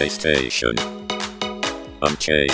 [0.00, 0.78] PlayStation.
[2.00, 2.50] Unchained.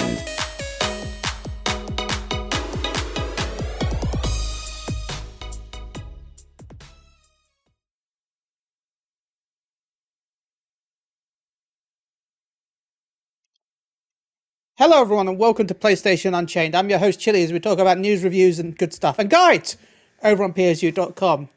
[14.74, 16.74] Hello, everyone, and welcome to PlayStation Unchained.
[16.74, 19.76] I'm your host, Chili, as we talk about news, reviews, and good stuff, and guides
[20.24, 21.48] over on PSU.com.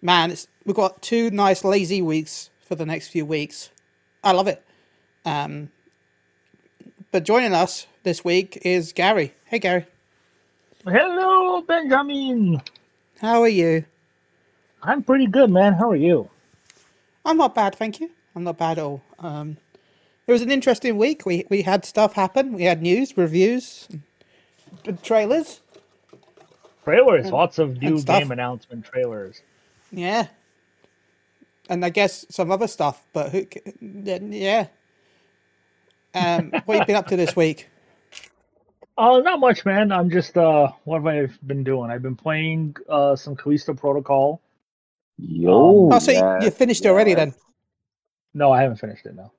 [0.00, 3.70] Man, we've got two nice, lazy weeks for the next few weeks.
[4.22, 4.64] I love it.
[5.24, 5.70] Um,
[7.10, 9.34] but joining us this week is Gary.
[9.46, 9.86] Hey, Gary.
[10.84, 12.60] Hello, Benjamin.
[13.20, 13.84] How are you?
[14.82, 15.74] I'm pretty good, man.
[15.74, 16.28] How are you?
[17.24, 18.10] I'm not bad, thank you.
[18.36, 19.02] I'm not bad at all.
[19.18, 19.56] Um,
[20.26, 21.24] it was an interesting week.
[21.24, 22.52] We we had stuff happen.
[22.52, 23.88] We had news, reviews,
[24.86, 25.60] and trailers.
[26.84, 29.40] Trailers, lots of new game announcement trailers.
[29.90, 30.28] Yeah.
[31.70, 33.46] And I guess some other stuff, but who?
[33.80, 34.66] Yeah.
[36.14, 37.68] Um, what you been up to this week?
[38.96, 39.90] Oh, not much, man.
[39.90, 41.90] I'm just uh, what have I been doing?
[41.90, 44.40] I've been playing uh some Callisto Protocol.
[45.18, 45.88] Yo.
[45.92, 47.34] Oh, so you- you finished it already then?
[48.34, 49.14] No, I haven't finished it.
[49.14, 49.32] No,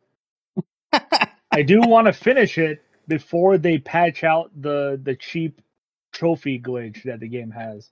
[1.51, 5.61] I do want to finish it before they patch out the the cheap
[6.13, 7.89] trophy glitch that the game has,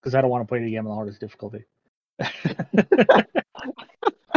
[0.00, 1.64] because I don't want to play the game on the hardest difficulty.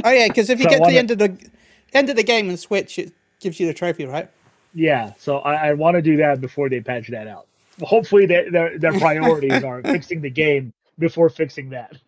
[0.04, 1.50] Oh yeah, because if you So get to wanna- the end of the
[1.94, 4.30] end of the game and switch, it gives you the trophy, right?
[4.74, 7.48] Yeah, so I, I want to do that before they patch that out.
[7.82, 11.98] Hopefully, they, their their priorities are fixing the game before fixing that.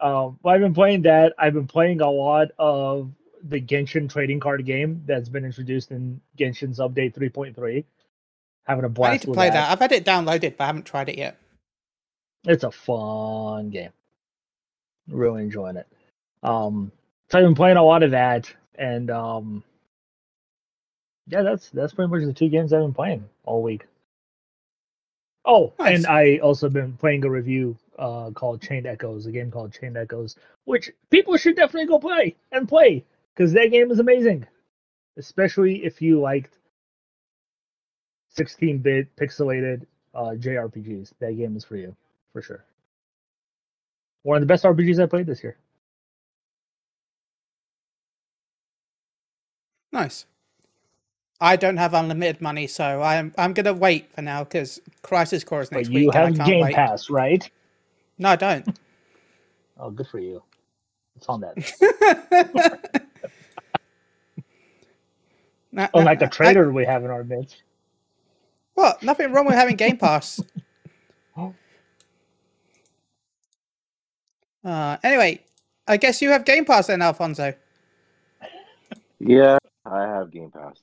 [0.00, 1.34] um, well, I've been playing that.
[1.38, 3.10] I've been playing a lot of
[3.42, 7.84] the Genshin trading card game that's been introduced in Genshin's update 3.3.
[8.64, 9.54] Having a blast I need to play that.
[9.54, 9.70] that.
[9.72, 11.36] I've had it downloaded, but I haven't tried it yet.
[12.44, 13.90] It's a fun game.
[15.08, 15.86] Really enjoying it.
[16.42, 16.90] Um,
[17.30, 19.64] so I've been playing a lot of that, and um,
[21.28, 23.86] yeah, that's that's pretty much the two games I've been playing all week.
[25.44, 25.96] Oh, Nice.
[25.98, 29.96] and I also been playing a review uh, called Chained Echoes, a game called Chained
[29.96, 33.04] Echoes, which people should definitely go play and play
[33.34, 34.46] because that game is amazing,
[35.16, 36.58] especially if you liked
[38.38, 41.12] 16-bit pixelated uh, JRPGs.
[41.20, 41.96] That game is for you
[42.32, 42.64] for sure.
[44.22, 45.56] One of the best RPGs I played this year.
[49.92, 50.26] Nice.
[51.40, 55.62] I don't have unlimited money, so I'm I'm gonna wait for now because Crisis Core
[55.62, 56.16] is But next you week.
[56.16, 56.70] and I have can't Game wait.
[56.70, 57.48] Pass, right?
[58.18, 58.68] No, I don't.
[59.78, 60.42] Oh, good for you.
[61.16, 61.58] It's on that.
[65.72, 67.62] No- Unlike no, the trader we have in our midst.
[68.74, 69.02] What?
[69.02, 70.40] Nothing wrong with having Game Pass.
[74.64, 75.40] Uh, anyway,
[75.88, 77.54] I guess you have Game Pass then, Alfonso.
[79.20, 80.78] Yeah, I have Game Pass.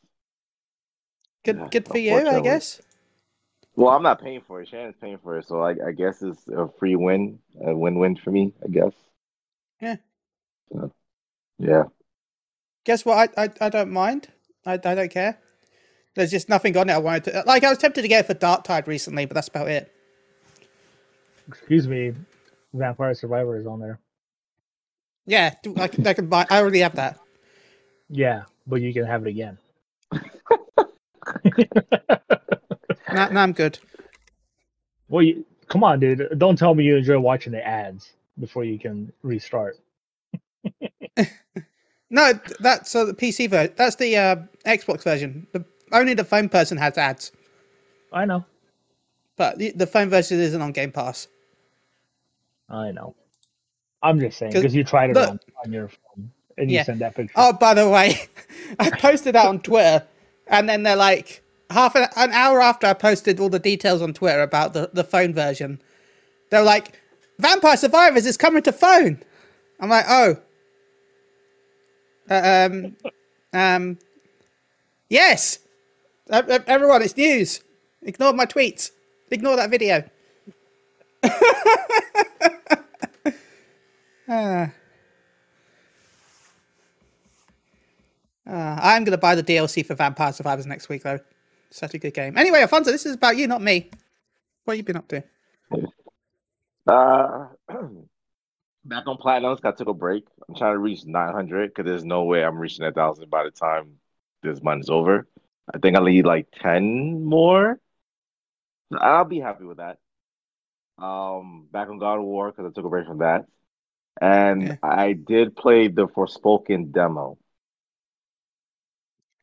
[1.45, 2.81] Good, Yeah, good for you, I guess.
[3.75, 4.67] Well, I'm not paying for it.
[4.67, 8.31] Shannon's paying for it, so I, I guess it's a free win, a win-win for
[8.31, 8.53] me.
[8.63, 8.91] I guess.
[9.81, 9.95] Yeah.
[10.71, 10.91] So,
[11.59, 11.83] yeah.
[12.83, 13.31] Guess what?
[13.37, 14.27] I, I, I don't mind.
[14.65, 15.37] I, I don't care.
[16.15, 17.43] There's just nothing on it I wanted to.
[17.45, 19.93] Like, I was tempted to get it for Dark Tide recently, but that's about it.
[21.47, 22.13] Excuse me,
[22.73, 23.99] Vampire Survivor is on there.
[25.25, 26.45] Yeah, do- I, can- I can buy.
[26.49, 27.17] I already have that.
[28.09, 29.57] Yeah, but you can have it again.
[33.11, 33.79] No, no, I'm good.
[35.09, 36.37] Well, you, come on, dude.
[36.37, 39.77] Don't tell me you enjoy watching the ads before you can restart.
[42.11, 43.73] No, that's uh, the PC version.
[43.77, 44.35] That's the uh,
[44.65, 45.45] Xbox version.
[45.51, 47.31] The, only the phone person has ads,
[48.11, 48.45] I know.
[49.37, 51.27] but the, the phone version isn't on Game Pass.
[52.67, 53.15] I know.
[54.01, 56.08] I'm just saying because you tried it look- on, on your phone
[56.59, 56.83] and you Yeah.
[56.83, 57.33] that picture.
[57.35, 58.19] Oh, by the way,
[58.79, 60.05] I posted that on Twitter,
[60.47, 61.41] and then they're like
[61.71, 65.03] half an, an hour after I posted all the details on Twitter about the, the
[65.03, 65.81] phone version,
[66.51, 66.99] They're like,
[67.39, 69.23] "Vampire Survivors is coming to phone."
[69.79, 70.37] I'm like, "Oh,
[72.29, 72.95] Uh, um,
[73.53, 73.97] um,
[75.09, 75.59] yes,
[76.29, 77.61] Uh, uh, everyone, it's news.
[78.03, 78.91] Ignore my tweets.
[79.31, 80.03] Ignore that video."
[84.31, 84.69] Ah.
[88.49, 91.19] Uh, I'm going to buy the DLC for Vampire Survivors next week, though.
[91.69, 92.37] Such a good game.
[92.37, 93.91] Anyway, Alfonso, this is about you, not me.
[94.63, 95.23] What have you been up to?
[96.87, 97.47] Uh,
[98.85, 99.61] back on platinums.
[99.61, 100.25] Got took a break.
[100.47, 103.51] I'm trying to reach 900 because there's no way I'm reaching a thousand by the
[103.51, 103.99] time
[104.41, 105.27] this month's over.
[105.71, 107.79] I think I need like 10 more.
[108.97, 109.99] I'll be happy with that.
[110.97, 113.45] Um, back on God of War because I took a break from that,
[114.19, 114.75] and Yeah.
[114.83, 117.37] I did play the Forspoken demo.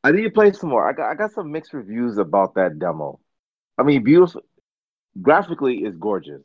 [0.06, 0.88] I need to play some more.
[0.88, 3.19] I got I got some mixed reviews about that demo.
[3.76, 4.43] I mean, beautiful.
[5.20, 6.43] Graphically, is gorgeous.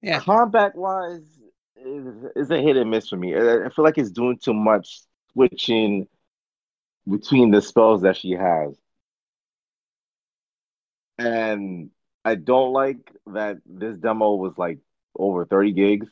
[0.00, 0.20] Yeah.
[0.20, 1.38] Combat wise,
[1.76, 3.34] is, is a hit and miss for me.
[3.34, 5.00] I, I feel like it's doing too much
[5.34, 6.08] switching
[7.06, 8.74] between the spells that she has.
[11.18, 11.90] And
[12.24, 14.78] I don't like that this demo was like
[15.14, 16.06] over 30 gigs.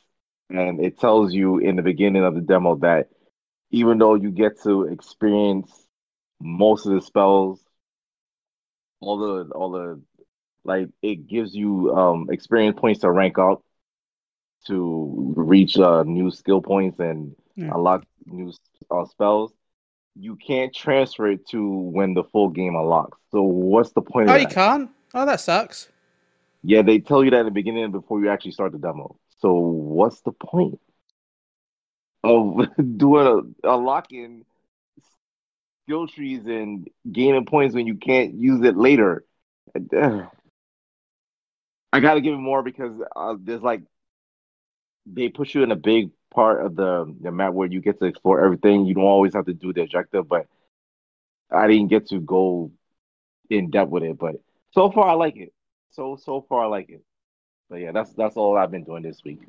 [0.51, 3.09] And it tells you in the beginning of the demo that
[3.71, 5.87] even though you get to experience
[6.41, 7.63] most of the spells,
[9.01, 10.01] all the all the
[10.63, 13.63] like it gives you um experience points to rank up
[14.67, 17.73] to reach uh, new skill points and Yeah.
[17.73, 18.51] unlock new
[18.91, 19.53] uh, spells.
[20.15, 23.17] You can't transfer it to when the full game unlocks.
[23.31, 24.89] So what's the point Oh, you can't.
[25.13, 25.89] Oh, that sucks.
[26.63, 29.17] Yeah, they tell you that in the beginning before you actually start the demo.
[29.39, 30.79] So what's the point
[32.23, 32.67] of
[32.97, 34.45] doing a, a lock-in
[35.85, 39.23] skill trees and gaining points when you can't use it later?
[41.91, 43.81] I gotta give it more because uh, there's like
[45.05, 48.05] they push you in a big part of the, the map where you get to
[48.05, 48.85] explore everything.
[48.85, 50.45] You don't always have to do the objective, but
[51.51, 52.71] I didn't get to go
[53.49, 54.17] in depth with it.
[54.17, 54.35] But
[54.71, 55.53] so far, I like it.
[55.91, 57.03] So so far, I like it.
[57.69, 59.39] But yeah, that's that's all I've been doing this week.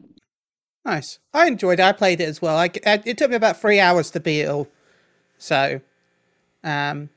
[0.84, 1.18] Nice.
[1.34, 1.82] I enjoyed it.
[1.84, 2.56] I played it as well.
[2.56, 4.68] I, I- it took me about three hours to beat it all.
[5.38, 5.80] So,
[6.64, 7.08] um,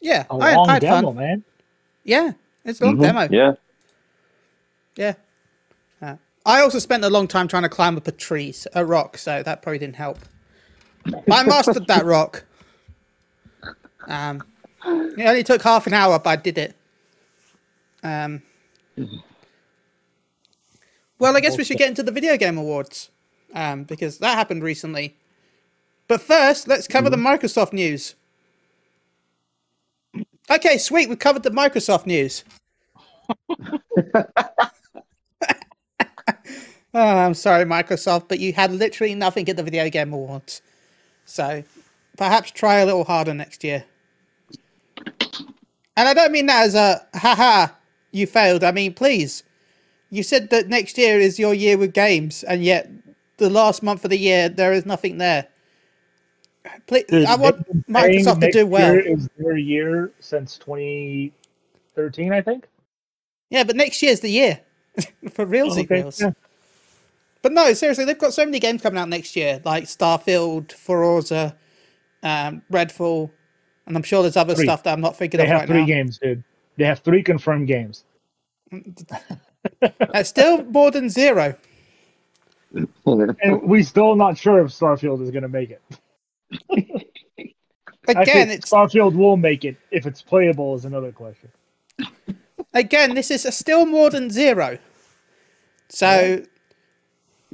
[0.00, 1.16] yeah, A I, long I had demo, fun.
[1.16, 1.44] man.
[2.04, 2.32] Yeah,
[2.64, 3.02] it's a long Mhm.
[3.02, 3.28] demo.
[3.30, 3.52] Yeah.
[4.96, 5.14] Yeah.
[6.02, 9.16] Uh, I also spent a long time trying to climb up a tree, a rock,
[9.18, 10.18] so that probably didn't help.
[11.04, 12.44] But I mastered that rock.
[14.06, 14.42] Um,
[14.84, 16.74] it only took half an hour, but I did it.
[18.02, 18.42] Um,
[21.20, 23.10] well, I guess we should get into the video game awards
[23.54, 25.16] um, because that happened recently.
[26.08, 28.16] But first, let's cover the Microsoft news.
[30.50, 31.08] Okay, sweet.
[31.08, 32.42] We covered the Microsoft news.
[36.92, 40.60] Oh, I'm sorry, Microsoft, but you had literally nothing at the Video Game Awards.
[41.24, 41.62] So
[42.16, 43.84] perhaps try a little harder next year.
[45.96, 47.68] And I don't mean that as a haha,
[48.10, 48.64] you failed.
[48.64, 49.44] I mean, please.
[50.10, 52.90] You said that next year is your year with games, and yet
[53.36, 55.46] the last month of the year, there is nothing there.
[56.86, 58.92] Please, Dude, I want Microsoft to do well.
[58.92, 62.66] year is their year since 2013, I think.
[63.50, 64.60] Yeah, but next year's the year.
[65.32, 66.20] For Okay, reals.
[66.20, 66.32] yeah.
[67.42, 71.56] But no, seriously, they've got so many games coming out next year, like Starfield, Forza,
[72.22, 73.30] um, Redfall,
[73.86, 74.64] and I'm sure there's other Three.
[74.66, 75.86] stuff that I'm not thinking They of have right three now.
[75.86, 76.44] games, dude.
[76.76, 78.04] They have three confirmed games.
[79.80, 81.54] That's still more than zero.
[82.72, 85.82] And we're still not sure if Starfield is going to make it.
[88.08, 89.76] Again, it's Starfield will make it.
[89.90, 91.50] If it's playable is another question.
[92.74, 94.78] again, this is still more than zero.
[95.88, 96.42] So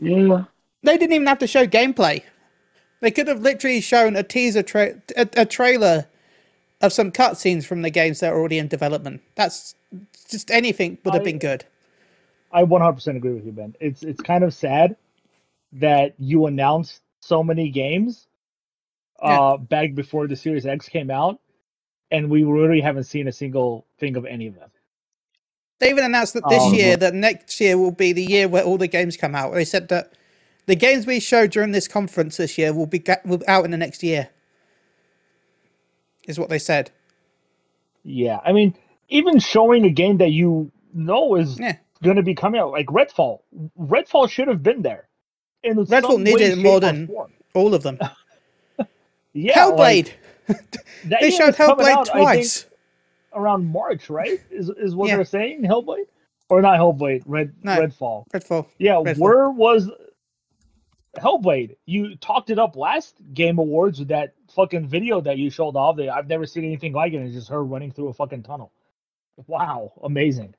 [0.01, 0.45] Yeah.
[0.83, 2.23] they didn't even have to show gameplay.
[3.01, 6.07] They could have literally shown a teaser, tra- a, a trailer
[6.81, 9.23] of some cutscenes from the games that are already in development.
[9.35, 9.75] That's
[10.31, 11.65] just anything would have I- been good.
[12.57, 13.77] I 100% agree with you, Ben.
[13.81, 14.97] It's it's kind of sad
[15.75, 18.29] that you announced so many games
[19.23, 21.41] uh, back before the Series X came out,
[22.11, 24.71] and we really haven't seen a single thing of any of them.
[25.81, 28.65] They even announced that this Um, year, that next year will be the year where
[28.65, 29.53] all the games come out.
[29.55, 30.15] They said that
[30.67, 33.65] the games we showed during this conference this year will be ga- will be out
[33.67, 34.31] in the next year.
[36.29, 36.91] Is what they said.
[38.05, 38.77] Yeah, I mean,
[39.09, 41.77] even showing a game that you know is Yeah.
[42.03, 43.41] Going to be coming out, like Redfall.
[43.79, 45.09] Redfall should have been there.
[45.63, 47.09] In Redfall needed more than-.
[47.55, 47.99] All of them.
[49.39, 50.13] Yeah, Hellblade.
[50.49, 50.77] like,
[51.21, 52.65] they showed Hellblade out, twice.
[53.35, 54.41] around March, right?
[54.51, 55.17] Is is what Yeah.
[55.17, 55.61] they're saying?
[55.63, 56.07] Hellblade
[56.49, 57.23] or not Hellblade?
[57.27, 57.77] Red No.
[57.79, 58.27] Redfall.
[58.33, 58.67] Redfall.
[58.79, 59.19] Yeah, Redfall.
[59.19, 59.91] where was
[61.19, 61.77] Hellblade?
[61.87, 65.97] You talked it up last Game Awards with that fucking video that you showed off.
[65.97, 67.17] That I've never seen anything like it.
[67.23, 68.73] It's just her running through a fucking tunnel.
[69.47, 70.55] Wow, amazing.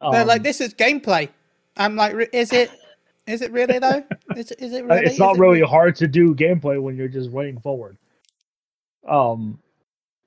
[0.00, 1.28] They're like, Um, this is gameplay.
[1.76, 2.70] I'm like, is it?
[3.26, 4.04] Is it really though?
[4.36, 5.06] Is, is it uh, really?
[5.06, 7.96] it's not it really hard to do gameplay when you're just running forward.
[9.08, 9.58] Um,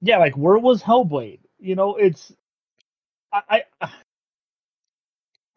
[0.01, 1.39] yeah, like where was Hellblade?
[1.59, 2.33] You know, it's
[3.31, 3.89] I, I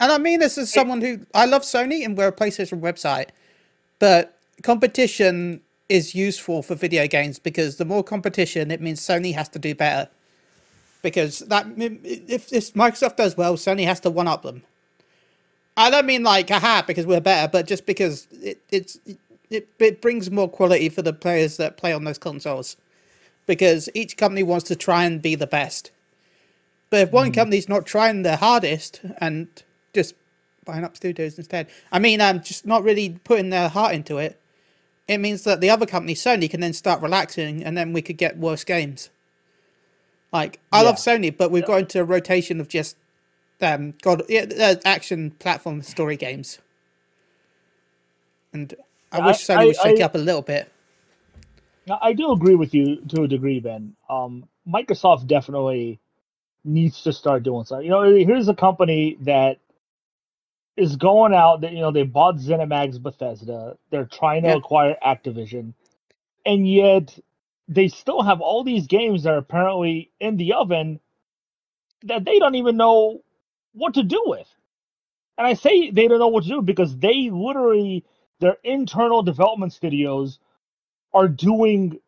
[0.00, 3.28] And I mean this as someone who I love Sony and we're a PlayStation website,
[3.98, 9.48] but competition is useful for video games because the more competition, it means Sony has
[9.50, 10.10] to do better.
[11.02, 14.62] Because that if if Microsoft does well, Sony has to one up them.
[15.76, 18.98] I don't mean like aha because we're better, but just because it it's
[19.50, 22.76] it, it brings more quality for the players that play on those consoles.
[23.46, 25.90] Because each company wants to try and be the best.
[26.90, 29.48] But if one company's not trying their hardest and
[29.94, 30.14] just
[30.64, 34.38] buying up studios instead, I mean, um, just not really putting their heart into it,
[35.08, 38.18] it means that the other company, Sony, can then start relaxing, and then we could
[38.18, 39.10] get worse games.
[40.32, 42.96] Like I love Sony, but we've got into a rotation of just
[43.60, 46.58] um, God, yeah, uh, action platform story games,
[48.52, 48.74] and
[49.12, 50.72] I Yeah, wish I- Sony would shake I- up a little bit.
[51.86, 53.96] Now, I do agree with you to a degree, Ben.
[54.08, 56.00] Um, Microsoft definitely
[56.64, 57.84] needs to start doing something.
[57.86, 59.58] You know, here's a company that
[60.76, 63.76] is going out that you know they bought ZeniMax Bethesda.
[63.90, 64.56] They're trying to Yeah.
[64.56, 65.74] acquire Activision,
[66.46, 67.18] and yet
[67.74, 71.00] they still have all these games that are apparently in the oven
[72.04, 73.20] that they don't even know
[73.72, 74.48] what to do with.
[75.38, 78.04] And I say they don't know what to do because they literally
[78.40, 80.38] their internal development studios
[81.14, 81.98] are doing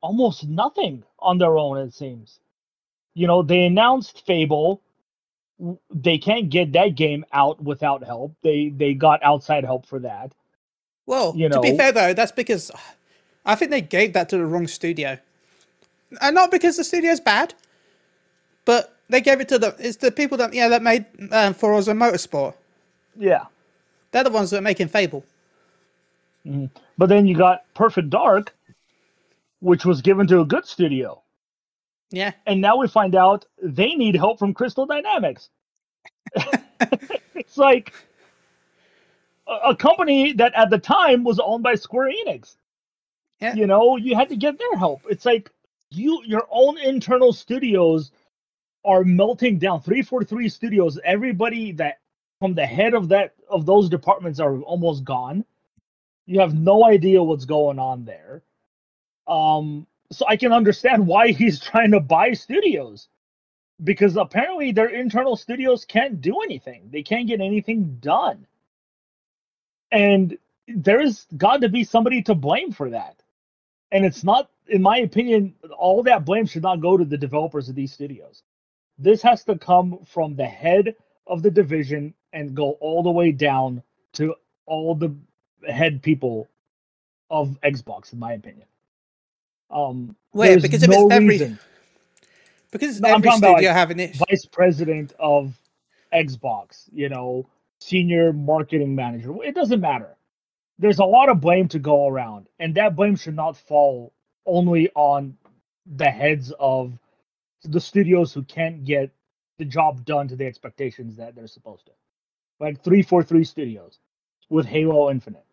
[0.00, 2.40] almost nothing on their own it seems.
[3.14, 4.82] You know they announced fable.
[5.94, 8.34] They can't get that game out without help.
[8.42, 10.34] They they got outside help for that.
[11.06, 12.70] Well, you to be fair though, that's because
[13.44, 15.18] I think they gave that to the wrong studio,
[16.20, 17.54] and not because the studio's bad,
[18.64, 21.92] but they gave it to the it's the people that yeah that made um, Forza
[21.92, 22.54] Motorsport.
[23.16, 23.46] yeah.
[24.12, 25.24] They're the ones that are making Fable.
[26.98, 28.54] but then you got perfect dark
[29.60, 31.22] which was given to a good studio.
[32.10, 35.50] Yeah, and now we find out they need help from crystal dynamics.
[37.34, 37.92] It's like
[39.48, 42.56] a, a company that at the time was owned by square enix
[43.42, 43.54] Yeah.
[43.54, 45.02] you know you had to get their help.
[45.10, 45.50] It's like
[45.90, 48.12] you your own internal studios
[48.84, 49.82] are melting down.
[49.82, 51.98] 343 studios everybody that
[52.38, 55.44] from the head of that of those departments are almost gone.
[56.26, 58.42] You have no idea what's going on there.
[59.26, 63.08] Um so i can understand why he's trying to buy studios
[63.82, 66.90] because apparently their internal studios can't do anything.
[66.90, 68.46] They can't get anything done.
[69.90, 73.21] And there's got to be somebody to blame for that
[73.92, 77.68] and it's not in my opinion all that blame should not go to the developers
[77.68, 78.42] of these studios
[78.98, 80.94] this has to come from the head
[81.26, 83.82] of the division and go all the way down
[84.12, 84.34] to
[84.66, 85.14] all the
[85.68, 86.48] head people
[87.30, 88.66] of xbox in my opinion
[89.70, 91.58] um Wait, because if no it's every- reason
[92.70, 94.16] because No, I'm every about, studio like, having it.
[94.16, 95.54] vice president of
[96.14, 97.46] Xbox, you know,
[97.80, 99.34] senior marketing manager.
[99.44, 100.16] It doesn't matter.
[100.82, 104.12] There's a lot of blame to go around, and that blame should not fall
[104.44, 105.38] only on
[105.86, 106.98] the heads of
[107.62, 109.12] the studios who can't get
[109.58, 111.92] the job done to the expectations that they're supposed to.
[112.58, 114.00] Like 343 Studios
[114.50, 115.46] with Halo Infinite.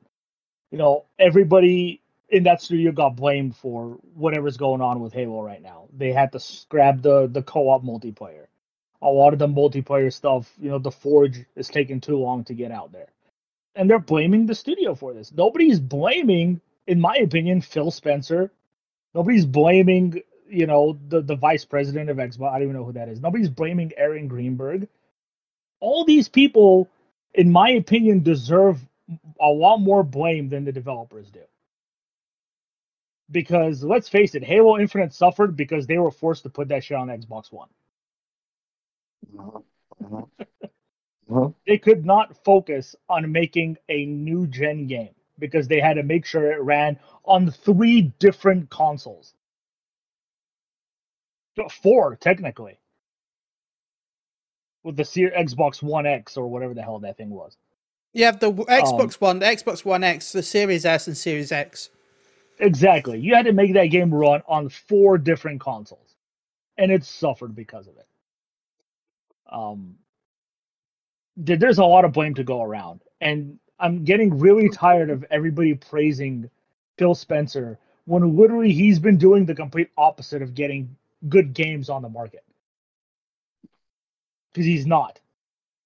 [0.72, 5.62] You know, everybody in that studio got blamed for whatever's going on with Halo right
[5.62, 5.90] now.
[5.96, 8.48] They had to scrap the the co-op multiplayer.
[9.04, 12.56] A lot of the multiplayer stuff, you know, the Forge is taking too long to
[12.56, 13.10] get out there.
[13.76, 15.32] And they're blaming the studio for this.
[15.32, 18.52] Nobody's blaming, in my opinion, Phil Spencer.
[19.14, 22.50] Nobody's blaming, you know, the, the vice president of Xbox.
[22.50, 23.22] I don't even know who that is.
[23.22, 24.88] Nobody's blaming Aaron Greenberg.
[25.80, 26.90] All these people,
[27.34, 28.80] in my opinion, deserve
[29.40, 31.42] a lot more blame than the developers do
[33.32, 36.98] because let's face it, Halo Infinite suffered because they were forced to put that shit
[36.98, 37.70] on Xbox One.
[39.38, 39.60] Uh-huh.
[40.04, 40.46] Uh-huh.
[41.68, 46.26] They could not focus on making a new gen game because they had to make
[46.26, 49.34] sure it ran on three different consoles.
[51.84, 52.80] Four, technically.
[54.84, 57.58] With the Series Xbox One X or whatever the hell that thing was.
[58.14, 61.52] You have the um, Xbox One, the Xbox One X, the Series S, and Series
[61.52, 61.90] X.
[62.60, 63.20] Exactly.
[63.20, 66.16] You had to make that game run on four different consoles,
[66.78, 68.08] and it suffered because of it.
[69.52, 70.09] Um, there-
[71.40, 75.74] there's a lot of blame to go around, and I'm getting really tired of everybody
[75.74, 76.50] praising
[76.98, 80.96] Phil Spencer when literally he's been doing the complete opposite of getting
[81.28, 82.44] good games on the market.
[84.52, 85.20] Because he's not.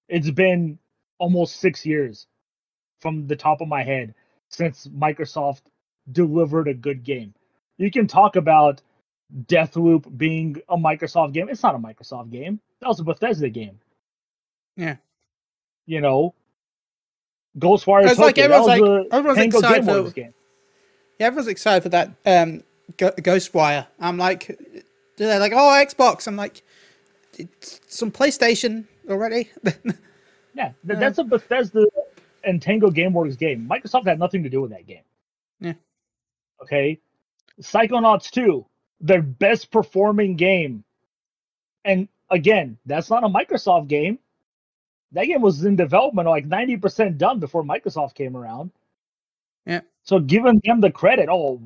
[0.08, 0.78] It's been
[1.18, 2.26] almost six years
[3.00, 4.14] from the top of my head
[4.48, 5.62] since Microsoft
[6.10, 7.34] delivered a good game.
[7.76, 8.80] You can talk about
[9.46, 11.48] Deathloop being a Microsoft game.
[11.48, 12.60] It's not a Microsoft game.
[12.80, 13.80] That was a Bethesda game.
[14.76, 14.96] Yeah.
[15.86, 16.34] You know,
[17.58, 20.34] Ghostwire It's like everyone's like- a everyone's Tango excited for- game.
[21.18, 22.62] Yeah, everyone's excited for that um,
[22.96, 23.86] Go- Ghostwire.
[24.00, 24.82] I'm like, do
[25.16, 26.26] they're like, oh, Xbox.
[26.26, 26.62] I'm like,
[27.38, 29.50] it's some PlayStation already.
[30.56, 30.94] Yeah, Yeah.
[31.00, 31.84] that's a Bethesda
[32.44, 33.68] and Tango GameWorks game.
[33.68, 35.02] Microsoft had nothing to do with that game.
[35.58, 35.72] Yeah.
[36.62, 37.00] Okay.
[37.60, 38.64] Psychonauts 2,
[39.00, 40.84] their best performing game.
[41.84, 44.20] And again, that's not a Microsoft game.
[45.12, 48.72] That game was in development, like 90% done before Microsoft came around.
[49.64, 49.80] Yeah.
[50.02, 51.60] So giving them the credit, oh,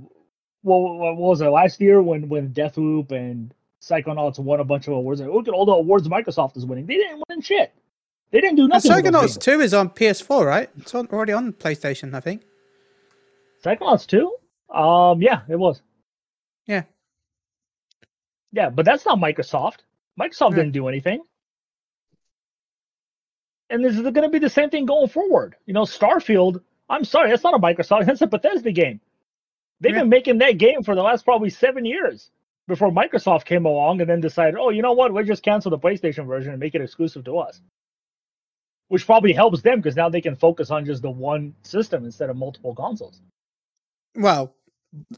[0.62, 4.94] well, what was it last year when when Deathloop and Psychonauts won a bunch of
[4.94, 5.20] awards?
[5.20, 6.86] And look at all the awards Microsoft is winning.
[6.86, 7.72] They didn't win shit.
[8.30, 8.90] They didn't do nothing.
[8.90, 10.68] Psychonauts 2 is on PS4, right?
[10.76, 12.42] It's on, already on PlayStation, I think.
[13.64, 14.76] Psychonauts 2?
[14.76, 15.80] Um, yeah, it was.
[16.66, 16.82] Yeah.
[18.52, 19.78] Yeah, but that's not Microsoft.
[20.20, 20.56] Microsoft Right.
[20.56, 21.22] didn't do anything.
[23.70, 25.56] And this is going to be the same thing going forward.
[25.66, 29.00] You know, Starfield, I'm sorry, that's not a Microsoft, that's a Bethesda game.
[29.80, 30.00] They've Yeah.
[30.00, 32.30] been making that game for the last probably seven years
[32.66, 35.78] before Microsoft came along and then decided, oh, you know what, we'll just cancel the
[35.78, 37.60] PlayStation version and make it exclusive to us.
[38.88, 42.30] Which probably helps them because now they can focus on just the one system instead
[42.30, 43.20] of multiple consoles.
[44.14, 44.54] Well,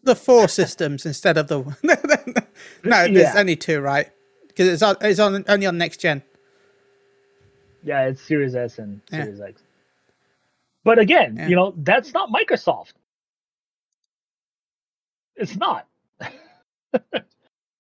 [0.03, 1.95] the four systems instead of the no.
[2.83, 3.35] There's Yeah.
[3.37, 4.11] only two, right?
[4.49, 6.23] Because it's on, it's on only on next gen.
[7.83, 9.25] Yeah, it's Series S and Yeah.
[9.25, 9.63] Series X.
[10.85, 11.49] But again, Yeah.
[11.49, 12.95] you know, that's not Microsoft.
[15.37, 15.87] It's not.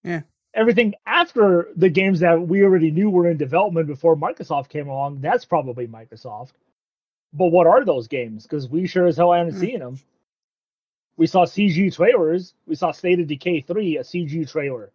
[0.05, 0.23] Yeah.
[0.55, 5.21] Everything after the games that we already knew were in development before Microsoft came along,
[5.21, 6.53] that's probably Microsoft.
[7.33, 8.45] But what are those games?
[8.45, 9.61] Because we sure as hell haven't Hmm.
[9.61, 9.99] seen them.
[11.17, 12.55] We saw CG trailers.
[12.67, 14.91] We saw State of Decay 3, a CG trailer.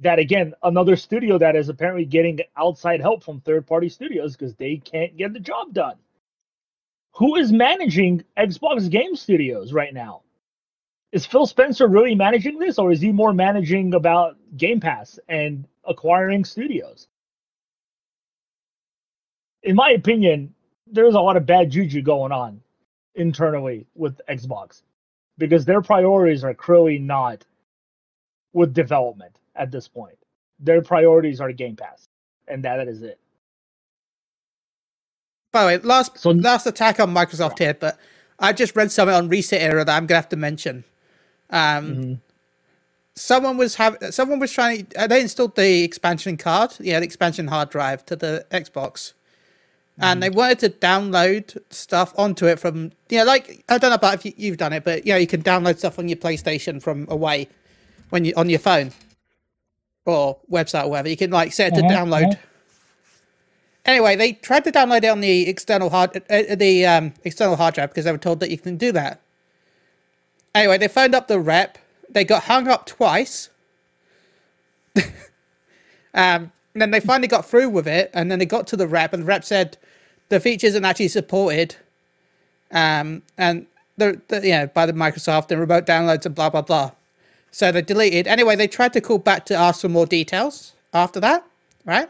[0.00, 4.54] That again, another studio that is apparently getting outside help from third party studios because
[4.54, 5.96] they can't get the job done.
[7.14, 10.22] Who is managing Xbox Game Studios right now?
[11.12, 15.66] Is Phil Spencer really managing this, or is he more managing about Game Pass and
[15.84, 17.08] acquiring studios?
[19.62, 20.54] In my opinion,
[20.86, 22.60] there's a lot of bad juju going on
[23.14, 24.82] internally with Xbox
[25.38, 27.46] because their priorities are clearly not
[28.52, 30.18] with development at this point.
[30.60, 32.08] Their priorities are Game Pass,
[32.48, 33.18] and that is it.
[35.52, 37.98] By the way, last So- last attack on Microsoft here, but
[38.38, 40.84] I just read something on Reset Era that I'm gonna have to mention.
[41.50, 42.18] Um, Mhm.
[43.14, 44.86] someone was have someone was trying.
[44.96, 49.12] Uh, they installed the expansion card, yeah, the expansion hard drive to the Xbox,
[49.98, 53.94] and they wanted to download stuff onto it from you know, like I don't know
[53.94, 56.16] about if you, you've done it, but you know, you can download stuff on your
[56.18, 57.48] PlayStation from away
[58.10, 58.92] when you on your phone
[60.06, 61.08] or website or whatever.
[61.08, 62.32] You can like set it to Mhm, download.
[62.32, 62.38] mhm.
[63.84, 67.74] Anyway, they tried to download it on the external hard uh, the um, external hard
[67.74, 69.20] drive because they were told that you can do that.
[70.54, 71.78] Anyway, they phoned up the rep.
[72.08, 73.50] They got hung up twice.
[74.96, 75.04] um,
[76.14, 79.12] and then they finally got through with it, and then they got to the rep,
[79.12, 79.76] and the rep said
[80.28, 81.76] the feature isn't actually supported,
[82.70, 83.66] um, and
[83.96, 86.90] the, the you know by the Microsoft and remote downloads and blah blah blah.
[87.52, 88.26] So they deleted.
[88.26, 91.46] Anyway, they tried to call back to ask for more details after that,
[91.84, 92.08] right?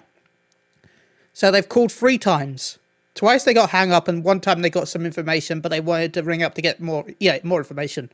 [1.34, 2.78] So they've called three times.
[3.14, 6.14] Twice they got hung up, and one time they got some information, but they wanted
[6.14, 8.10] to ring up to get more, yeah, more information.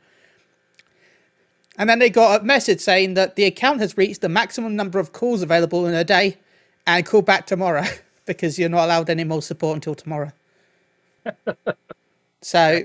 [1.77, 4.99] And then they got a message saying that the account has reached the maximum number
[4.99, 6.37] of calls available in a day,
[6.87, 7.85] and call back tomorrow
[8.25, 10.31] because you're not allowed any more support until tomorrow.
[12.41, 12.81] so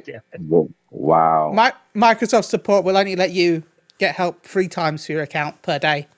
[0.90, 1.53] Wow.
[1.53, 3.62] Mi- Microsoft support will only let you
[3.99, 6.09] get help three times for your account per day.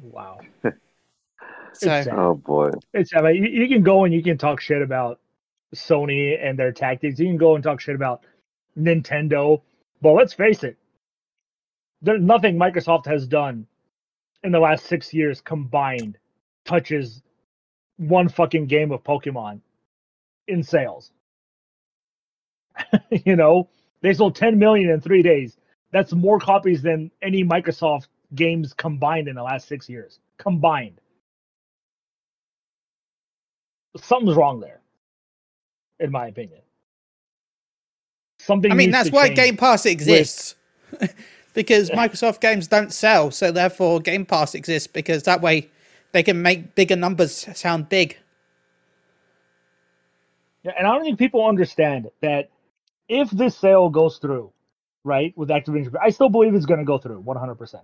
[0.00, 0.40] Wow.
[1.78, 2.70] So uh, oh boy.
[2.94, 5.20] It's I mean, you, you can go and you can talk shit about
[5.74, 7.20] Sony and their tactics.
[7.20, 8.24] You can go and talk shit about
[8.78, 9.60] Nintendo,
[10.00, 10.78] but let's face it,
[12.00, 13.66] there's nothing Microsoft has done
[14.42, 16.16] in the last six years combined
[16.64, 17.22] touches
[17.98, 19.60] one fucking game of Pokemon
[20.48, 21.12] in sales.
[23.24, 23.68] you know,
[24.06, 25.56] they sold 10 million in three days.
[25.92, 30.18] That's more copies than any Microsoft games combined in the last six years.
[30.38, 31.00] Combined
[34.02, 34.80] something's wrong there,
[36.00, 36.60] in my opinion.
[38.38, 38.70] Something.
[38.70, 39.28] I mean, that's why.
[39.28, 40.54] Game Pass exists.
[41.54, 45.70] because Microsoft games don't sell, so therefore Game Pass exists because that way
[46.12, 48.18] they can make bigger numbers sound big.
[50.62, 52.50] Yeah, and I don't think people understand that
[53.08, 54.52] if this sale goes through,
[55.04, 57.80] right, with Activision, I still believe it's going to go through 100%.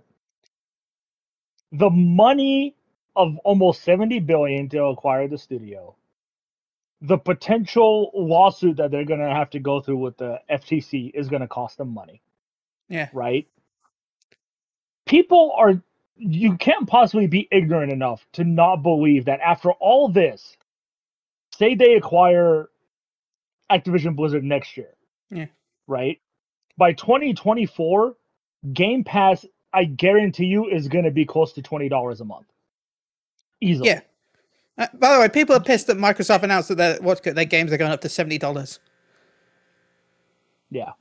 [1.71, 2.75] The money
[3.15, 5.95] of almost 70 billion to acquire the studio,
[7.01, 11.29] the potential lawsuit that they're going to have to go through with the FTC is
[11.29, 12.21] going to cost them money.
[12.89, 13.09] Yeah.
[13.13, 13.47] right?
[15.05, 15.81] People are
[16.15, 20.55] you can't possibly be ignorant enough to not believe that after all this,
[21.57, 22.69] say they acquire
[23.71, 24.93] Activision Blizzard next year.
[25.33, 25.45] Yeah.
[25.87, 26.19] Right?
[26.77, 28.15] By 2024,
[28.73, 32.47] Game Pass, I guarantee you, is going to be close to $20 a month.
[33.61, 33.89] Easily.
[33.89, 34.01] Yeah.
[34.77, 37.71] Uh, by the way, people are pissed that Microsoft announced that their, what, their games
[37.71, 38.79] are going up to $70.
[40.71, 40.91] Yeah.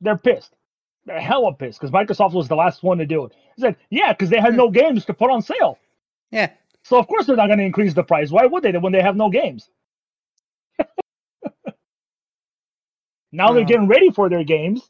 [0.00, 0.56] They're pissed.
[1.06, 3.32] They're hella pissed because Microsoft was the last one to do it.
[3.56, 5.78] He said, yeah, because they had no games to put on sale.
[6.30, 6.50] Yeah.
[6.82, 8.30] So of course they're not going to increase the price.
[8.30, 9.70] Why would they when they have no games?
[13.34, 14.80] Now they're getting ready for their games.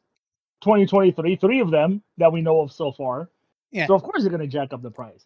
[0.62, 3.28] 2023, three of them that we know of so far.
[3.70, 3.86] Yeah.
[3.86, 5.24] So of course they're going to jack up the price.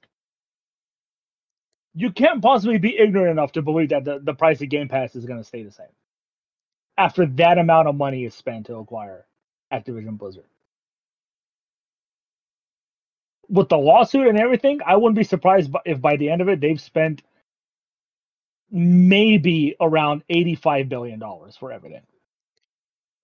[1.94, 5.14] You can't possibly be ignorant enough to believe that the, the price of Game Pass
[5.16, 5.86] is going to stay the same
[6.98, 9.24] after that amount of money is spent to acquire
[9.72, 10.44] Activision Blizzard.
[13.48, 16.60] With the lawsuit and everything, I wouldn't be surprised if by the end of it
[16.60, 17.22] they've spent
[18.70, 21.22] maybe around $85 billion
[21.58, 22.02] for everything.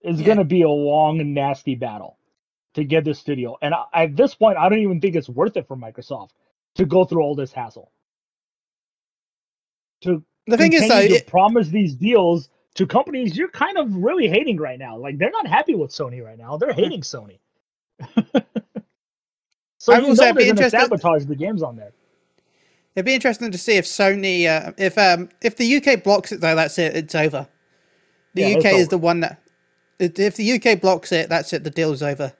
[0.04, 0.22] It's Yeah.
[0.22, 2.18] going to be a long and nasty battle
[2.74, 3.56] to get this studio.
[3.62, 6.30] And I, at this point, I don't even think it's worth it for Microsoft
[6.76, 7.92] to go through all this hassle.
[10.02, 13.78] To The thing is, though, continue to it, promise these deals to companies you're kind
[13.78, 14.98] of really hating right now.
[14.98, 16.58] Like they're not happy with Sony right now.
[16.58, 17.38] They're hating Sony.
[19.78, 21.92] so I you know they're going to sabotage the games on there.
[22.96, 26.40] it'd be interesting to see if Sony, uh, if um, if the UK blocks it,
[26.40, 26.96] though, that's it.
[26.96, 27.48] It's over.
[28.34, 29.42] The Yeah, UK is the one that,
[29.98, 31.64] if the UK blocks it, that's it.
[31.64, 32.32] The deal's over.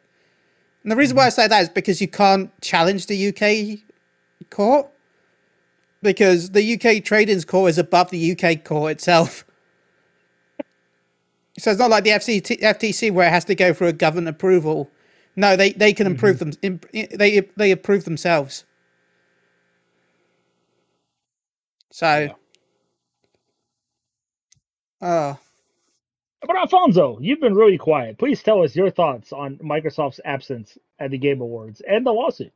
[0.83, 3.81] And the reason why I say that is because you can't challenge the UK
[4.51, 4.89] court
[6.03, 9.45] because the UK Trading's Court is above the UK court itself.
[11.57, 14.27] So it's not like the FCT, FTC where it has to go through a government
[14.27, 14.91] approval.
[15.37, 16.15] No, they, they can mm-hmm.
[16.15, 16.53] improve them.
[16.63, 18.65] imp- They they approve themselves.
[21.93, 22.35] So,
[25.01, 25.39] oh,
[26.47, 28.19] But Alfonso, you've been really quiet.
[28.19, 32.53] Please tell us your thoughts on Microsoft's absence at the Game Awards and the lawsuit.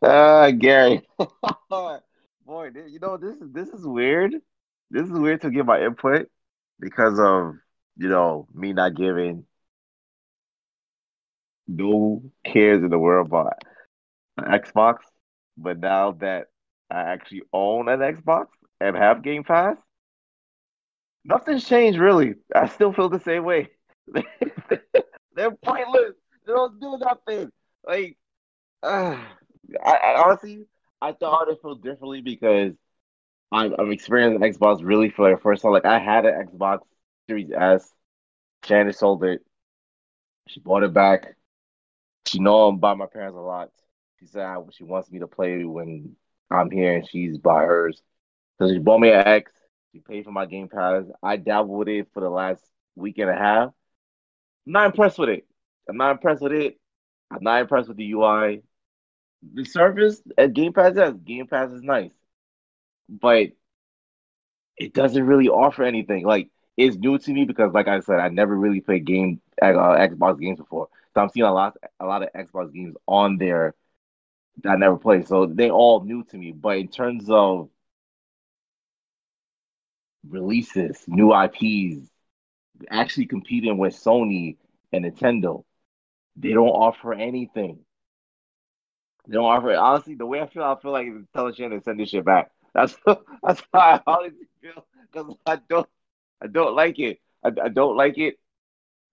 [0.00, 1.02] Uh, Gary.
[1.70, 4.34] Boy, you know this is this is weird.
[4.90, 6.28] This is weird to give my input
[6.80, 7.54] because of
[7.96, 9.44] you know me not giving
[11.68, 13.54] no cares in the world about
[14.38, 14.98] Xbox,
[15.56, 16.48] but now that
[16.90, 18.46] I actually own an Xbox
[18.82, 19.76] and have Game Pass,
[21.24, 22.34] nothing's changed really.
[22.54, 23.70] I still feel the same way.
[25.34, 26.14] They're pointless.
[26.46, 27.50] They don't do nothing.
[27.86, 28.16] Like,
[28.82, 29.16] uh,
[29.84, 30.66] I, I honestly,
[31.00, 32.72] I thought it felt differently because
[33.52, 35.72] I'm I'm experiencing Xbox really for the first time.
[35.72, 36.80] Like I had an Xbox
[37.28, 37.92] Series S.
[38.64, 39.42] Shannon sold it.
[40.48, 41.36] She bought it back.
[42.26, 43.70] She know I'm by my parents a lot.
[44.20, 46.16] She said she wants me to play when
[46.50, 48.02] I'm here and she's by hers.
[48.58, 49.52] So she bought me an X.
[49.92, 51.04] She paid for my Game Pass.
[51.22, 52.64] I dabbled with it for the last
[52.96, 53.68] week and a half.
[54.66, 55.46] I'm not impressed with it.
[55.88, 56.78] I'm not impressed with it.
[57.30, 58.62] I'm not impressed with the UI
[59.42, 62.12] the service at Game Pass, yes, Game Pass is nice,
[63.08, 63.48] but
[64.76, 66.24] it doesn't really offer anything.
[66.24, 69.66] Like it's new to me because, like I said, I never really played game uh,
[69.66, 73.74] Xbox games before, so I'm seeing a lot, a lot of Xbox games on there
[74.62, 75.26] that I never played.
[75.26, 76.52] So they all new to me.
[76.52, 77.68] But in terms of
[80.28, 82.08] releases, new IPs,
[82.90, 84.56] actually competing with Sony
[84.92, 85.64] and Nintendo,
[86.36, 87.80] they don't offer anything.
[89.26, 89.76] They don't offer it.
[89.76, 92.50] Honestly, the way I feel, I feel like telling Shannon to send this shit back.
[92.74, 92.96] That's
[93.42, 95.86] that's how I honestly feel because I don't
[96.40, 97.20] I don't like it.
[97.44, 98.38] I, I don't like it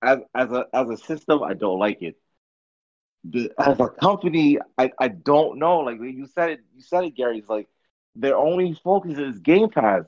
[0.01, 1.43] as as a as a system.
[1.43, 2.15] I don't like it.
[3.25, 5.79] The, as a company, I, I don't know.
[5.79, 7.39] Like you said it, you said it, Gary.
[7.39, 7.67] It's like
[8.15, 10.05] their only focus is Game Pass,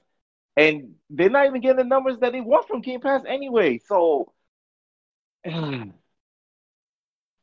[0.55, 3.79] and they're not even getting the numbers that they want from Game Pass anyway.
[3.79, 4.31] So
[5.45, 5.91] I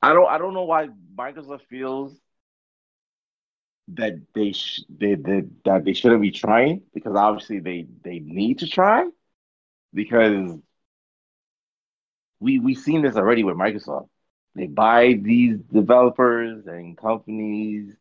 [0.03, 2.21] don't I don't know why Microsoft feels
[3.89, 8.59] that they sh- they, they that they shouldn't be trying because obviously they they need
[8.59, 9.05] to try
[9.95, 10.59] because
[12.41, 14.09] we we've seen this already with Microsoft.
[14.55, 17.95] They buy these developers and companies.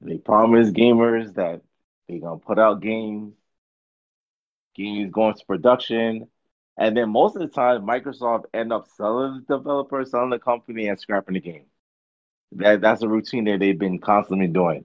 [0.00, 1.62] They promise gamers that
[2.08, 3.34] they're gonna put out games.
[4.74, 6.28] Games go into production,
[6.78, 10.88] and then most of the time, Microsoft end up selling the developer, selling the company,
[10.88, 11.66] and scrapping the game.
[12.52, 14.84] That that's a routine that they've been constantly doing.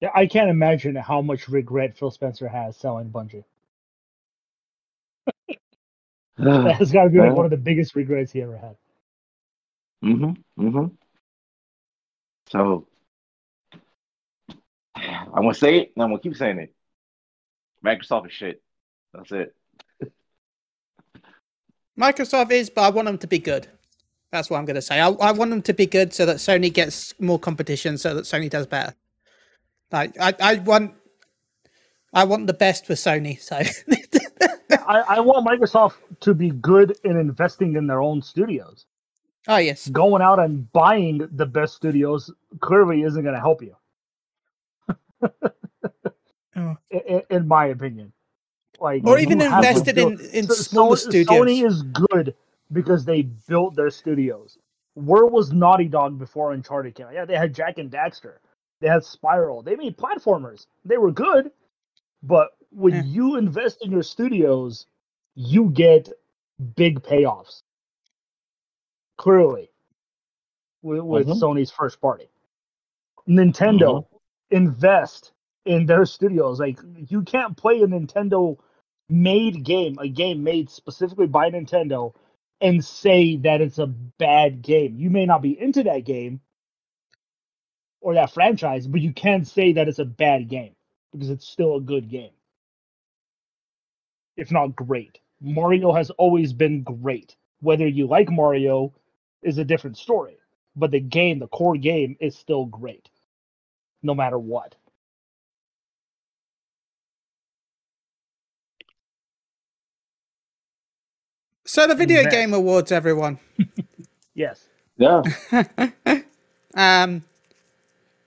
[0.00, 3.44] Yeah, I can't imagine how much regret Phil Spencer has selling Bungie.
[6.38, 8.76] That's got to be like one of the biggest regrets he ever had.
[10.04, 10.66] Mm-hmm.
[10.66, 10.94] Mm-hmm.
[12.48, 12.86] So
[14.94, 16.74] I'm gonna say it and I'm gonna keep saying it.
[17.84, 18.62] Microsoft is shit.
[19.14, 19.54] That's it.
[21.98, 23.66] Microsoft is, but I want them to be good.
[24.30, 25.00] That's what I'm going to say.
[25.00, 28.24] I, I want them to be good so that Sony gets more competition, so that
[28.24, 28.94] Sony does better.
[29.90, 30.94] Like I, I want,
[32.12, 33.40] I want the best for Sony.
[33.40, 33.56] So
[34.86, 38.84] I, I want Microsoft to be good in investing in their own studios.
[39.48, 43.74] oh yes, Going out and buying the best studios clearly isn't going to help you.
[46.60, 46.76] Oh.
[46.90, 48.12] in, in my opinion.
[48.80, 51.28] Like, or even invested in in So- smaller so- studios.
[51.28, 52.34] Sony is good
[52.72, 54.58] because they built their studios.
[54.94, 57.14] Where was Naughty Dog before Uncharted came out?
[57.14, 58.34] Yeah, they had Jak and Daxter.
[58.80, 59.62] They had Spiral.
[59.62, 60.66] They made platformers.
[60.84, 61.50] They were good,
[62.22, 64.86] but when you invest in your studios,
[65.34, 66.08] you get
[66.76, 67.62] big payoffs.
[69.16, 69.70] Clearly,
[70.82, 71.40] with, with Mhm.
[71.40, 72.28] Sony's first party,
[73.28, 74.56] Nintendo Mm-hmm.
[74.56, 75.32] invest
[75.64, 76.60] in their studios.
[76.60, 78.58] Like you can't play a Nintendo
[79.08, 82.14] made game, a game made specifically by Nintendo,
[82.60, 84.96] and say that it's a bad game.
[84.98, 86.40] You may not be into that game
[88.00, 90.74] or that franchise, but you can't say that it's a bad game
[91.12, 92.32] because it's still a good game.
[94.36, 95.18] If not great.
[95.40, 97.36] Mario has always been great.
[97.60, 98.92] Whether you like Mario
[99.42, 100.36] is a different story,
[100.76, 103.08] but the game, the core game, is still great,
[104.02, 104.74] no matter what.
[111.68, 112.34] So the video Invest.
[112.34, 113.38] game awards, everyone.
[114.34, 114.66] Yes.
[114.96, 115.22] Yeah.
[116.74, 117.24] Um,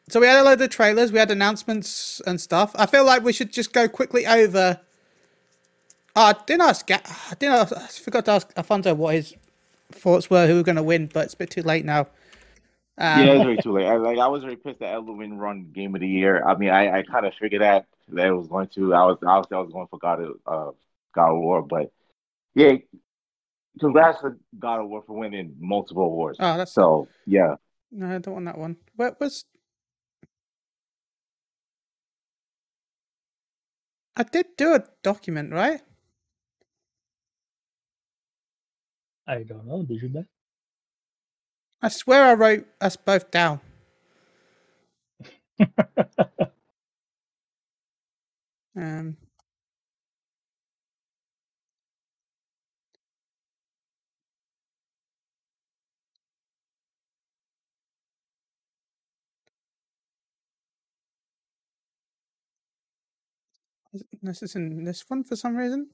[0.10, 2.76] so we had a load of trailers, we had announcements and stuff.
[2.76, 4.82] I feel like we should just go quickly over.
[6.18, 6.92] Oh, I didn't ask.
[6.92, 7.00] I
[7.40, 7.56] didn't.
[7.56, 9.34] Ask, I forgot to ask Alfonso what his
[9.94, 12.08] thoughts were, who were going to win, but it's a bit too late now.
[12.98, 13.86] Um, yeah, it's very too late.
[13.86, 16.44] I, like I was very pissed that Elden run game of the year.
[16.44, 18.94] I mean, I, I kind of figured that that it was going to.
[18.94, 20.72] I was obviously I was going for God of uh,
[21.16, 21.94] God of War, but
[22.54, 22.74] yeah,
[23.82, 26.38] congrats to God of War for winning multiple awards.
[26.40, 27.56] Oh, that's So yeah,
[27.92, 28.78] no, I don't want that one.
[28.96, 29.44] What was?
[34.16, 35.82] I did do a document, right?
[39.28, 39.84] I don't know.
[39.84, 40.26] Did you bet?
[41.82, 43.60] I swear I wrote us both down.
[48.74, 49.18] Um,
[64.22, 65.90] this is in this one for some reason.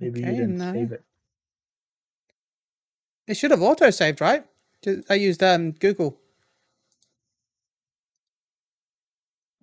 [0.00, 0.72] Maybe Okay, you didn't no.
[0.74, 1.04] save it.
[3.26, 4.46] It should have auto saved, right?
[5.08, 6.20] I used um Google.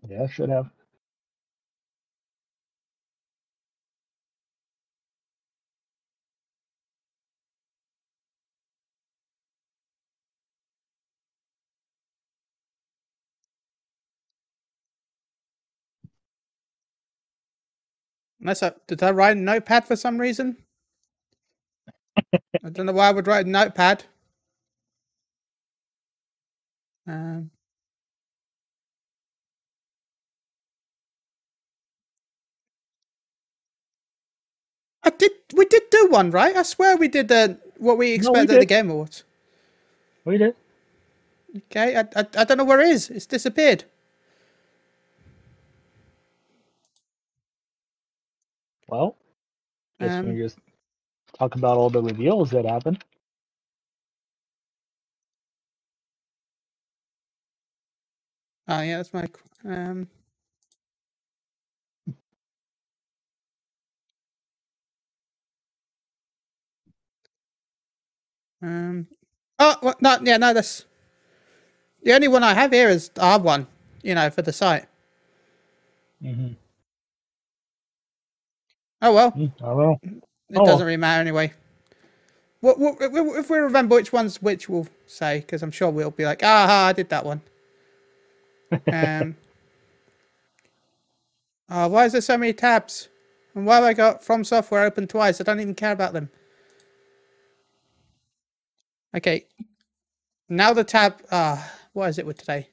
[0.08, 0.72] Yeah, should have.
[18.42, 20.58] Unless I, did I write a notepad for some reason?
[22.64, 24.06] I don't know why I would write a notepad.
[27.08, 27.52] Um,
[35.04, 35.32] I did.
[35.56, 36.56] We did do one, right?
[36.56, 38.68] I swear we did uh, what we expected at the did.
[38.68, 39.24] Game Awards.
[40.26, 40.56] We did.
[41.56, 43.10] Okay, I, I I don't know where it is.
[43.10, 43.86] It's disappeared.
[48.88, 49.18] Well,
[50.02, 50.60] guess Um, we just
[51.38, 53.04] talk about all the reveals that happened.
[58.68, 59.28] Oh yeah, that's my
[59.66, 60.10] um.
[68.62, 69.08] Um.
[69.60, 70.54] Oh well, no, yeah, no.
[70.54, 70.86] That's
[72.04, 73.68] the only one I have here is our one.
[74.04, 74.88] You know, for the site.
[76.24, 76.67] Mm-hmm.
[79.02, 80.00] Oh well, I don't know.
[80.04, 80.24] it
[80.56, 81.54] Oh, doesn't really matter anyway.
[82.62, 86.26] What, what if we- remember which ones which we'll say because I'm sure we'll be
[86.26, 87.42] like, ah, I did that one.
[88.92, 89.38] Um.
[91.70, 93.08] oh, why is there so many tabs?
[93.56, 95.40] And why have I got From Software open twice?
[95.40, 96.30] I don't even care about them.
[99.16, 99.46] Okay.
[100.50, 101.22] Now the tab.
[101.32, 102.70] Ah, what is it with today?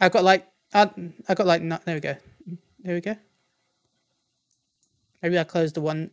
[0.00, 0.46] I've got like.
[0.72, 0.86] Uh,
[1.28, 1.62] I got like.
[1.62, 2.16] No, there we go.
[2.80, 3.16] There we go.
[5.22, 6.10] Maybe I closed the one.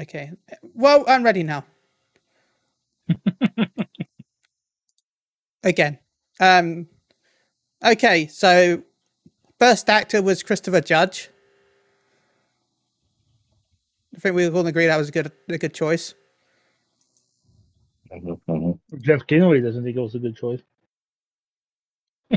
[0.00, 0.30] Okay.
[0.74, 1.64] Well, I'm ready now.
[5.64, 5.98] Again.
[6.40, 6.86] Um.
[7.84, 8.82] Okay, so
[9.58, 11.30] first actor was Christopher Judge.
[14.14, 16.14] I think we all agree that was a good a good choice.
[18.12, 18.78] Mhm, mhm.
[19.02, 20.62] Jeff Keighley doesn't think it was a good choice.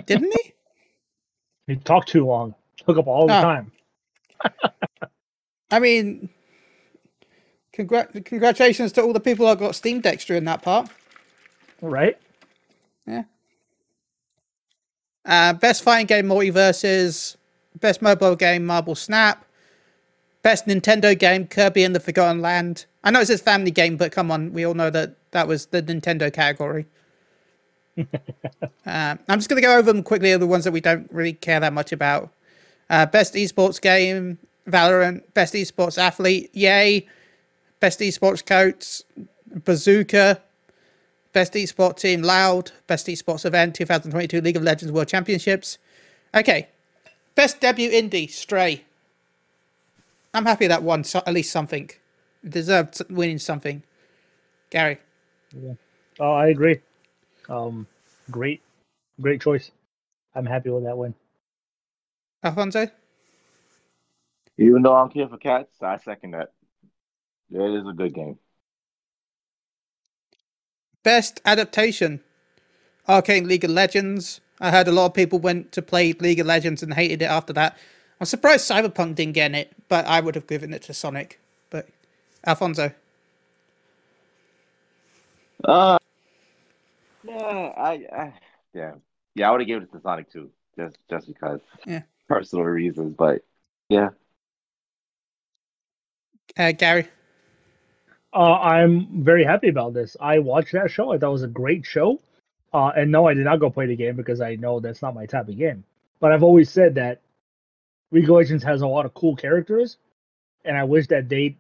[0.06, 0.54] Didn't he?
[1.68, 2.56] He talked too long.
[2.86, 3.42] Took up all the Oh.
[3.42, 3.72] time.
[5.72, 6.30] I mean,
[7.74, 10.90] congrat- congratulations to all the people that got Steam Dexter in that part.
[11.82, 12.18] Right?
[13.08, 13.24] Yeah.
[15.26, 17.38] Uh, best fighting game MultiVersus,
[17.80, 19.46] best mobile game Marvel Snap,
[20.42, 22.86] best Nintendo game Kirby and the Forgotten Land.
[23.04, 25.68] I know it's says family game, but come on, we all know that that was
[25.68, 26.86] the Nintendo category.
[27.98, 28.06] uh,
[28.86, 31.60] I'm just going to go over them quickly, the ones that we don't really care
[31.60, 32.32] that much about.
[32.90, 34.38] Uh, best esports game
[34.72, 37.08] Valorant, best esports athlete, yay.
[37.80, 39.04] Best esports coach,
[39.66, 40.42] Bazooka.
[41.34, 42.72] Best esports team, Loud.
[42.88, 45.78] Best esports event, 2022 League of Legends World Championships.
[46.36, 46.68] Okay.
[47.36, 48.84] Best debut indie, Stray.
[50.34, 51.90] I'm happy that won so, at least something.
[52.44, 53.84] It deserved winning something.
[54.70, 54.98] Gary.
[56.20, 56.80] Oh, I agree.
[57.50, 57.88] Um,
[58.30, 58.62] great,
[59.20, 59.72] great choice.
[60.36, 61.14] I'm happy with that win.
[62.44, 62.90] Alfonso?
[64.58, 66.52] Even though I don't care for cats, I second that.
[67.52, 68.40] It is a good game.
[71.04, 72.22] Best adaptation,
[73.10, 74.42] Arcane League of Legends.
[74.60, 77.26] I heard a lot of people went to play League of Legends and hated it
[77.26, 77.78] after that.
[78.20, 81.40] I'm surprised Cyberpunk didn't get it, but I would have given it to Sonic.
[81.70, 81.90] But
[82.46, 82.94] Alfonso,
[85.64, 85.98] Uh,
[87.24, 87.36] yeah,
[87.78, 88.34] I, I
[88.74, 88.94] yeah,
[89.36, 92.02] yeah, I would have given it to Sonic too, just just because, Yeah.
[92.30, 93.16] personal reasons.
[93.18, 93.44] But
[93.90, 94.10] yeah,
[96.58, 97.08] uh, Gary,
[98.34, 100.16] Uh, I'm very happy about this.
[100.20, 101.12] I watched that show.
[101.12, 102.20] I thought it was a great show.
[102.74, 105.14] Uh, and no, I did not go play the game because I know that's not
[105.14, 105.84] my type of game.
[106.22, 107.20] But I've always said that
[108.12, 109.98] League of Legends has a lot of cool characters,
[110.64, 111.56] and I wish that they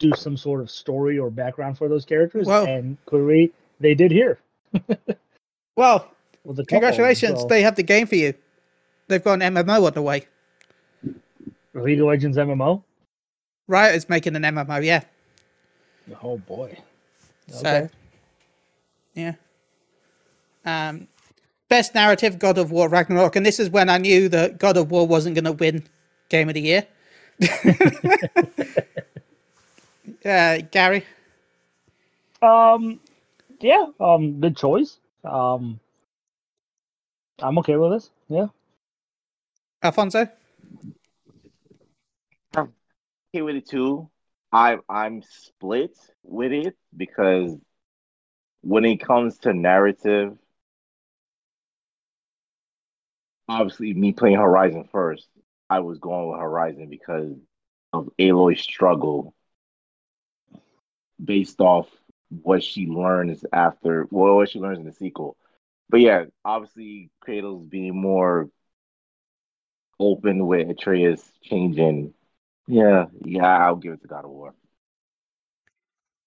[0.00, 2.46] do some sort of story or background for those characters.
[2.46, 4.38] Well- and clearly, they did here.
[5.76, 6.10] well,
[6.44, 8.34] With a couple, congratulations, so- they have the game for you.
[9.06, 10.26] They've got an MMO on the way.
[11.74, 12.82] League of Legends MMO.
[13.68, 15.04] Riot is making an MMO, yeah.
[16.22, 16.78] Oh boy.
[17.48, 17.88] So,
[19.14, 19.34] yeah.
[20.64, 21.08] Um,
[21.68, 24.90] best narrative, God of War Ragnarok, and this is when I knew that God of
[24.90, 25.84] War wasn't going to win
[26.28, 26.86] Game of the Year.
[30.24, 31.04] uh, Gary,
[32.42, 33.00] Um,
[33.60, 33.86] yeah.
[34.00, 34.98] Um, good choice.
[35.24, 35.80] Um,
[37.40, 38.10] I'm okay with this.
[38.28, 38.48] Yeah.
[39.82, 40.28] Alfonso,
[43.38, 44.10] okay with it too.
[44.52, 47.56] I I'm split with it because
[48.62, 50.36] when it comes to narrative,
[53.48, 55.28] obviously me playing Horizon first,
[55.70, 57.34] I was going with Horizon because
[57.92, 59.34] of Aloy's struggle
[61.22, 61.88] based off
[62.30, 65.36] what she learns after well what she learns in the sequel.
[65.90, 68.50] But yeah, obviously Kratos being more
[70.00, 72.14] open with Atreus changing.
[72.68, 74.54] Yeah, yeah, I'll give it to God of War.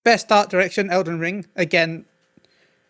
[0.04, 1.48] best art direction, Elden Ring.
[1.56, 2.06] Again,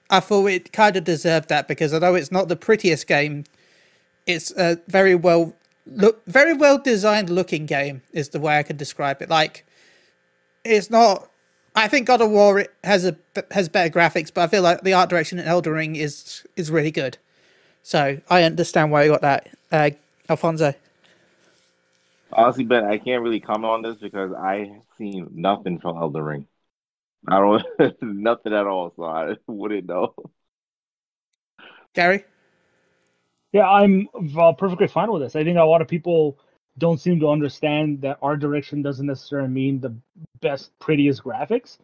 [0.09, 3.45] I thought it kind of deserved that because although it's not the prettiest game,
[4.27, 5.55] it's a very well
[5.87, 8.01] look, very well designed looking game.
[8.13, 9.29] Is the way I could describe it.
[9.29, 9.65] Like,
[10.63, 11.29] it's not.
[11.75, 13.17] I think God of War has a
[13.51, 16.71] has better graphics, but I feel like the art direction in Elden Ring is is
[16.71, 17.17] really good.
[17.83, 19.89] So I understand why you got that, uh,
[20.29, 20.73] Alfonso.
[22.33, 26.23] Honestly, Ben, I can't really comment on this because I have seen nothing from Elden
[26.23, 26.47] Ring.
[27.27, 27.63] I don't
[28.01, 30.13] nothing at all, so I wouldn't know.
[31.93, 32.23] Gary,
[33.51, 34.07] Yeah, I'm
[34.37, 35.35] uh, perfectly fine with this.
[35.35, 36.37] I think a lot of people
[36.77, 39.93] don't seem to understand that art direction doesn't necessarily mean the
[40.39, 41.77] best, prettiest graphics,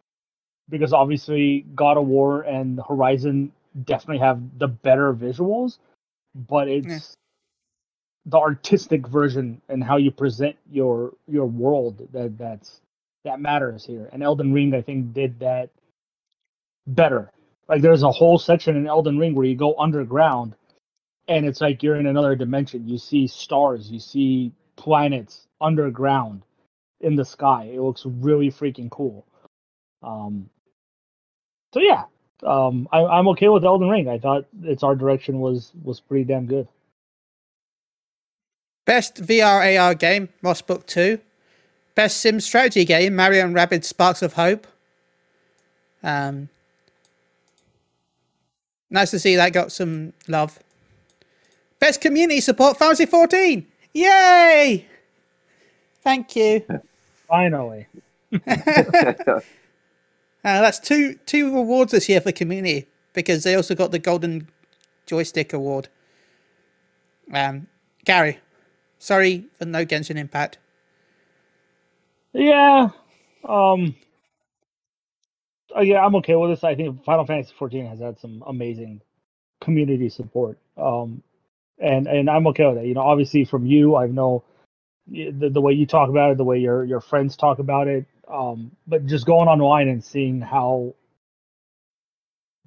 [0.70, 3.52] because obviously God of War and Horizon
[3.84, 5.78] definitely have the better visuals,
[6.34, 7.17] but it's Yeah.
[8.28, 12.82] The artistic version and how you present your your world that that's
[13.24, 14.10] that matters here.
[14.14, 15.70] And Elden Ring, I think, did that
[16.86, 17.32] better.
[17.68, 20.56] Like there's a whole section in Elden Ring where you go underground
[21.28, 22.88] and it's like you're in another dimension.
[22.88, 26.44] You see stars, you see planets underground
[27.02, 27.70] in the sky.
[27.74, 29.26] It looks really freaking cool.
[30.04, 30.50] Um,
[31.74, 32.04] so yeah,
[32.44, 34.08] um, I, I'm okay with Elden Ring.
[34.08, 36.68] I thought its art direction was was pretty damn good.
[38.88, 41.20] Best VR AR game, Moss Book 2.
[41.94, 44.66] Best Sim Strategy Game, Mario and Rabbids Sparks of Hope.
[46.02, 46.48] Um,
[48.90, 50.58] nice to see that got some love.
[51.80, 53.68] Best Community Support, Fantasy 14.
[53.94, 54.86] Yay!
[56.02, 56.66] Thank you.
[57.28, 57.88] Finally.
[60.46, 64.48] Uh, that's two two awards this year for community because they also got the golden
[65.06, 65.90] joystick award.
[67.34, 67.68] Um,
[68.06, 68.40] Gary,
[69.00, 70.58] sorry for no Genshin Impact.
[72.34, 72.90] Yeah.
[73.48, 73.96] Um.
[75.76, 76.64] uh, yeah, I'm okay with this.
[76.64, 79.02] I think Final Fantasy 14 has had some amazing
[79.62, 80.58] community support.
[80.78, 81.24] Um,
[81.80, 82.86] and and I'm okay with that.
[82.86, 84.44] You know, obviously from you, I know
[85.08, 88.06] the, the way you talk about it, the way your your friends talk about it.
[88.28, 90.96] Um, but just going online and seeing how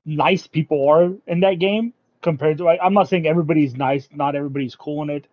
[0.07, 4.37] nice people are in that game compared to I, I'm not saying everybody's nice, not
[4.37, 5.27] everybody's cool in it,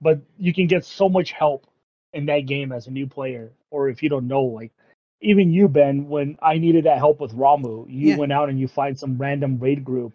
[0.00, 1.66] but you can get so much help
[2.12, 4.72] in that game as a new player, or if you don't know, like
[5.20, 8.16] even you, Ben, when I needed that help with Ramuh, you Yeah.
[8.16, 10.12] went out and you find some random raid group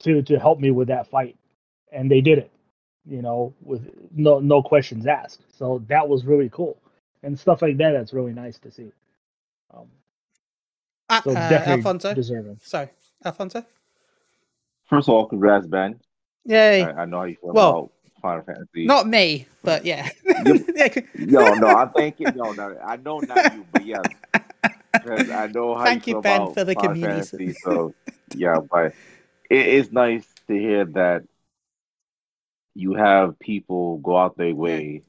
[0.00, 1.36] to to help me with that fight,
[1.92, 2.50] and they did it,
[3.06, 5.42] you know, with no no questions asked.
[5.56, 6.78] So that was really cool,
[7.22, 7.92] and stuff like that.
[7.92, 8.92] That's really nice to see.
[9.74, 9.88] Um,
[11.08, 12.14] Uh, so uh, definitely Alfonso.
[12.14, 12.58] deserving.
[12.62, 12.88] Sorry,
[13.24, 13.64] Alfonso.
[14.86, 16.00] First of all, congrats, Ben.
[16.44, 16.82] Yay.
[16.82, 18.86] I, I know how you feel Well, about Final Fantasy.
[18.86, 20.08] Not me, but yeah.
[20.24, 20.88] yeah.
[21.16, 22.32] no, no, I'm thinking.
[22.36, 24.06] No, no, I know not you, but yes,
[25.04, 27.36] 'Cause I know how Thank you you, feel Ben, about for the Final community.
[27.36, 27.94] Fantasy, so
[28.34, 28.94] yeah, but
[29.48, 31.24] it is nice to hear that
[32.74, 35.02] you have people go out their way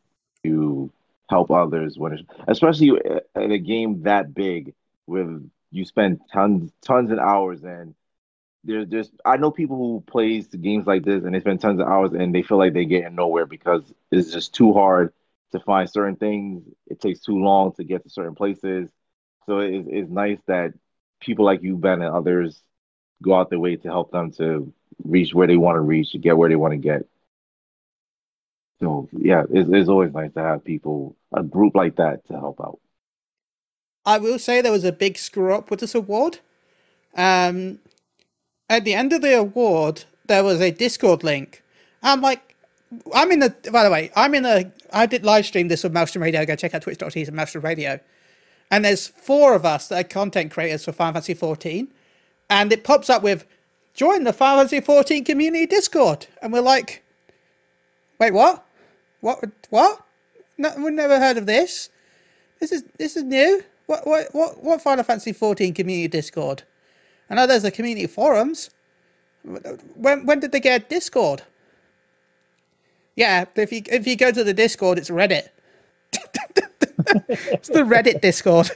[0.44, 0.92] to
[1.30, 3.00] help others when, it's, especially
[3.36, 4.74] in a game that big,
[5.06, 5.40] where
[5.72, 7.94] you spend tons, tons of hours and
[8.64, 11.88] there's there's I know people who plays games like this and they spend tons of
[11.88, 15.14] hours and they feel like they're getting nowhere because it's just too hard
[15.52, 16.64] to find certain things.
[16.88, 18.90] It takes too long to get to certain places.
[19.48, 20.74] So it's it's nice that
[21.20, 22.62] people like you, Ben, and others
[23.22, 26.18] go out their way to help them to reach where they want to reach, to
[26.20, 27.06] get where they want to get.
[28.80, 32.60] So yeah, it's, it's always nice to have people, a group like that, to help
[32.60, 32.80] out.
[34.06, 36.40] I will say there was a big screw up with this award.
[37.16, 37.80] Um,
[38.72, 41.62] at the end of the award, there was a Discord link.
[42.02, 42.56] I'm like,
[43.14, 43.54] I'm in the.
[43.72, 44.72] By the way, I'm in the.
[44.94, 46.46] I did live stream this with Maelstrom Radio.
[46.46, 48.00] Go check out twitch.tv and Maelstrom Radio.
[48.72, 51.90] And there's four of us that are content creators for Final Fantasy 14,
[52.50, 53.46] and it pops up with
[53.94, 57.04] join the Final Fantasy 14 community Discord, and we're like,
[58.20, 58.66] wait, what?
[59.20, 59.44] What?
[59.70, 60.02] What?
[60.58, 61.90] No, we've never heard of this.
[62.62, 63.64] This is this is new.
[63.88, 66.64] What what what what Final Fantasy 14 community Discord?
[67.32, 68.70] I know there's the community forums.
[69.96, 71.44] When when did they get Discord?
[73.16, 75.48] Yeah, if you if you go to the Discord, it's Reddit.
[77.56, 78.72] it's the Reddit Discord.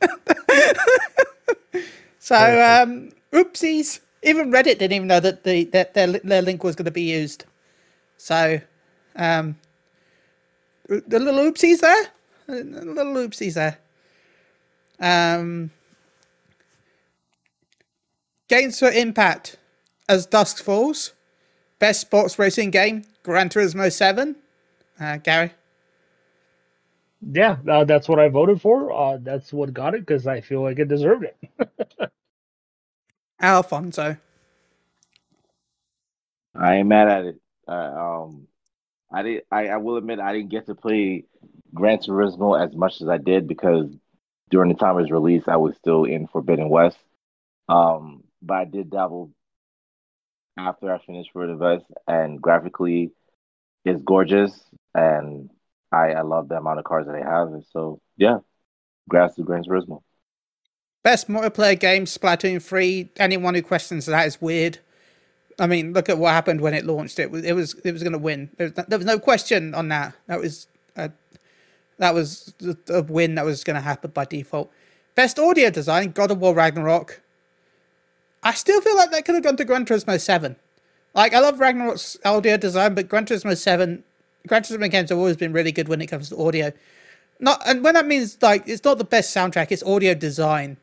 [2.18, 4.00] so um, oopsies.
[4.22, 7.02] Even Reddit didn't even know that the that their their link was going to be
[7.02, 7.44] used.
[8.16, 8.60] So,
[9.16, 9.58] um,
[10.88, 12.06] the little oopsies there,
[12.46, 13.78] the little oopsies there.
[15.00, 15.70] Um,
[18.50, 19.56] games for impact
[20.08, 21.14] as dusk falls.
[21.78, 24.36] Best sports racing game: Gran Turismo Seven.
[25.00, 25.52] Uh, Gary.
[27.22, 28.92] Yeah, uh, that's what I voted for.
[28.92, 31.70] Uh, that's what got it because I feel like it deserved it.
[33.40, 34.16] Alfonso.
[36.54, 37.40] I ain't mad at it.
[37.68, 38.48] Uh, um,
[39.12, 39.42] I did.
[39.50, 41.24] I, I will admit I didn't get to play
[41.72, 43.86] Gran Turismo as much as I did because
[44.50, 46.98] during the time it was released, I was still in Forbidden West.
[47.68, 49.32] Um, but I did dabble
[50.56, 53.12] after I finished Forbidden West, and graphically,
[53.84, 54.62] it's gorgeous,
[54.94, 55.50] and
[55.92, 57.48] I I love the amount of cars that they have.
[57.48, 58.38] And so yeah,
[59.08, 60.02] grass to Gran Turismo.
[61.02, 63.10] Best multiplayer game: Splatoon Three.
[63.16, 64.78] Anyone who questions that is weird.
[65.58, 67.18] I mean, look at what happened when it launched.
[67.18, 68.50] It was it was it was going to win.
[68.56, 70.14] There was, there was no question on that.
[70.26, 70.66] That was
[70.96, 71.10] a,
[71.98, 72.54] that was
[72.88, 74.70] a win that was going to happen by default.
[75.14, 77.22] Best audio design: God of War Ragnarok.
[78.42, 80.56] I still feel like that could have gone to Gran Turismo Seven.
[81.14, 84.04] Like I love Ragnarok's audio design, but Gran Turismo Seven,
[84.46, 86.72] Gran Turismo games have always been really good when it comes to audio.
[87.38, 90.76] Not and when that means like it's not the best soundtrack, it's audio design.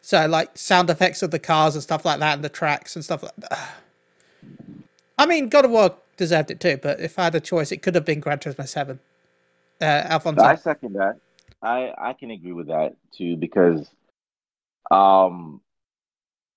[0.00, 3.04] So like sound effects of the cars and stuff like that, and the tracks and
[3.04, 3.70] stuff like that.
[5.18, 7.82] I mean, God of War deserved it too, but if I had a choice, it
[7.82, 9.00] could have been Gran Turismo Seven.
[9.80, 11.16] Uh, Alfonso, I second that.
[11.62, 13.88] I I can agree with that too because
[14.90, 15.60] um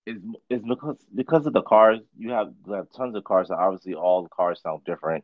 [0.05, 3.59] it's, it's because because of the cars you have you have tons of cars and
[3.59, 5.23] obviously all the cars sound different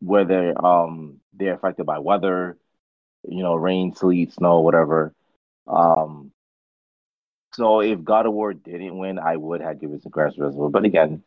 [0.00, 2.56] whether um they're affected by weather
[3.28, 5.14] you know, rain, sleet, snow, whatever.
[5.66, 6.32] Um,
[7.54, 10.70] so if God of War didn't win, I would have given it to Gran Turismo.
[10.70, 11.22] But again,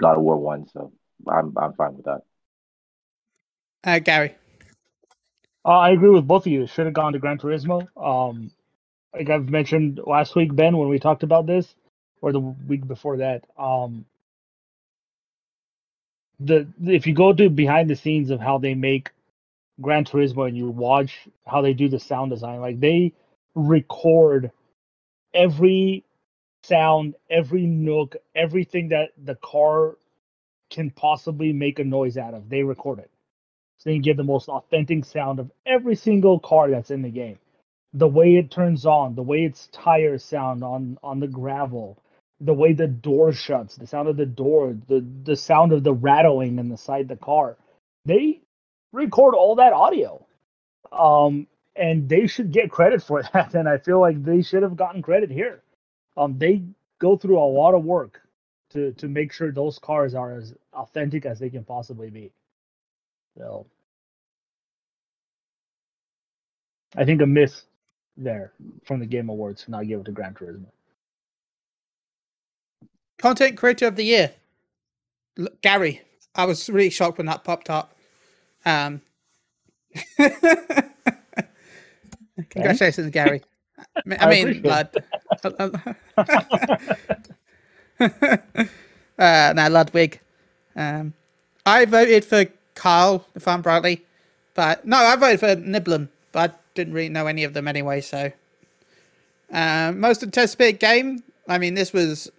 [0.00, 0.92] God of War won, so
[1.26, 2.22] I'm I'm fine with that.
[3.84, 4.34] Uh, Gary.
[5.64, 6.62] Uh, I agree with both of you.
[6.62, 7.86] It should have gone to Gran Turismo.
[7.96, 8.52] Um,
[9.14, 11.74] like I've mentioned last week, Ben, when we talked about this,
[12.20, 13.44] or the week before that.
[13.58, 14.04] Um,
[16.40, 19.10] the if you go to behind the scenes of how they make
[19.80, 23.12] Gran Turismo and you watch how they do the sound design, like they
[23.54, 24.50] record
[25.34, 26.04] every
[26.64, 29.96] sound, every nook, everything that the car
[30.70, 32.48] can possibly make a noise out of.
[32.48, 33.10] They record it.
[33.78, 37.38] So you get the most authentic sound of every single car that's in the game.
[37.94, 41.98] The way it turns on, the way its tires sound on on the gravel,
[42.40, 45.94] the way the door shuts, the sound of the door, the the sound of the
[45.94, 47.56] rattling in the side of the car.
[48.04, 48.42] They
[48.92, 50.26] record all that audio.
[50.92, 54.76] Um and they should get credit for that and I feel like they should have
[54.76, 55.62] gotten credit here.
[56.16, 56.64] Um they
[57.00, 58.20] go through a lot of work
[58.70, 62.32] to to make sure those cars are as authentic as they can possibly be.
[63.38, 63.66] So
[66.96, 67.64] I think a miss
[68.16, 68.52] there
[68.84, 70.66] from the Game Awards to not give it to Gran Turismo.
[73.18, 74.32] Content Creator of the Year.
[75.36, 76.02] Look, Gary.
[76.34, 77.94] I was really shocked when that popped up.
[78.64, 79.00] Um,
[82.50, 83.42] congratulations, Gary.
[83.96, 84.90] I mean, I mean Lud.
[89.18, 90.20] uh, now, Ludwig.
[90.76, 91.14] Um,
[91.66, 94.04] I voted for Karl, if I'm rightly.
[94.54, 98.00] But no, I voted for Niblin, but I didn't really know any of them anyway,
[98.00, 98.32] so.
[99.50, 101.22] Um, most anticipated game.
[101.48, 102.30] I mean, this was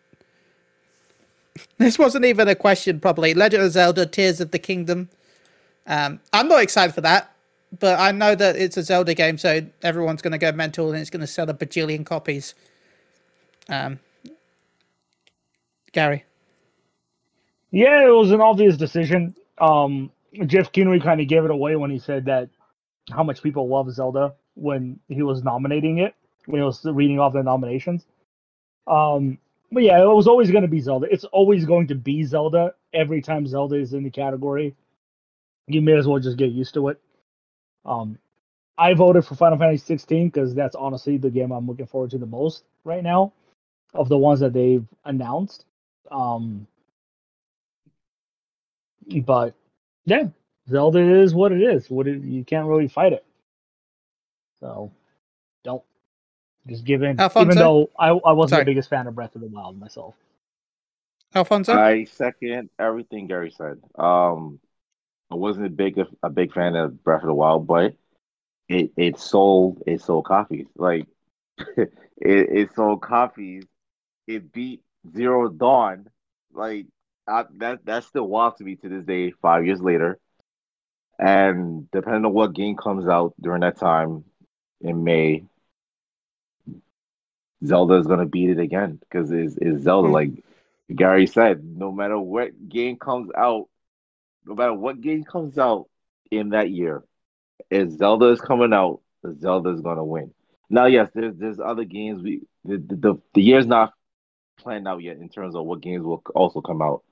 [1.78, 3.34] this wasn't even a question, probably.
[3.34, 5.10] Legend of Zelda: Tears of the Kingdom.
[5.88, 7.34] Um, I'm not excited for that,
[7.80, 10.99] but I know that it's a Zelda game, so everyone's going to go mental and
[11.01, 12.55] it's going to sell a bajillion copies.
[13.70, 13.99] Um,
[15.93, 16.26] Gary,
[17.72, 19.36] Yeah, it was an obvious decision.
[19.60, 20.12] Um,
[20.47, 22.49] Jeff Keighley kind of gave it away when he said that
[23.12, 26.16] how much people love Zelda when he was nominating it,
[26.47, 28.05] when he was reading off the nominations.
[28.88, 29.39] Um,
[29.72, 31.07] but yeah, it was always going to be Zelda.
[31.11, 34.76] It's always going to be Zelda every time Zelda is in the category.
[35.67, 36.99] You may as well just get used to it.
[37.86, 38.17] Um,
[38.78, 42.17] I voted for Final Fantasy 16 because that's honestly the game I'm looking forward to
[42.17, 43.34] the most right now
[43.93, 45.65] of the ones that they've announced.
[46.09, 46.65] Um,
[49.26, 49.53] but
[50.05, 50.30] yeah,
[50.67, 51.89] Zelda is what it is.
[51.89, 53.26] What it, you can't really fight it.
[54.59, 54.91] So
[56.70, 57.20] just give in.
[57.20, 57.45] Alfonso?
[57.45, 58.61] Even though I, I wasn't Sorry.
[58.63, 60.15] the biggest fan of Breath of the Wild myself.
[61.36, 61.74] Alfonso.
[61.76, 63.80] I second everything Gary said.
[63.97, 64.59] Um,
[65.32, 67.95] I wasn't a big a big fan of Breath of the Wild, but
[68.67, 70.67] it it sold it sold copies.
[70.76, 71.05] Like
[71.57, 73.65] it it sold copies.
[74.28, 74.82] It beat
[75.13, 76.07] Zero Dawn.
[76.51, 76.88] Like
[77.28, 79.32] I, that that's still wild to me to this day.
[79.32, 80.20] Five years later,
[81.20, 84.24] and depending on what game comes out during that time
[84.82, 85.43] in May,
[87.66, 90.07] Zelda is gonna beat it again because it's, it's Zelda.
[90.07, 90.14] Hmm.
[90.14, 90.43] Like
[90.93, 93.68] Gary said, no matter what game comes out,
[94.45, 95.88] no matter what game comes out
[96.32, 97.03] in that year,
[97.70, 99.01] if Zelda is coming out,
[99.39, 100.34] Zelda is gonna win.
[100.70, 102.22] Now, yes, there's there's other games.
[102.22, 103.93] We the the, the, the year's not
[104.57, 107.03] planned out yet in terms of what games will also come out,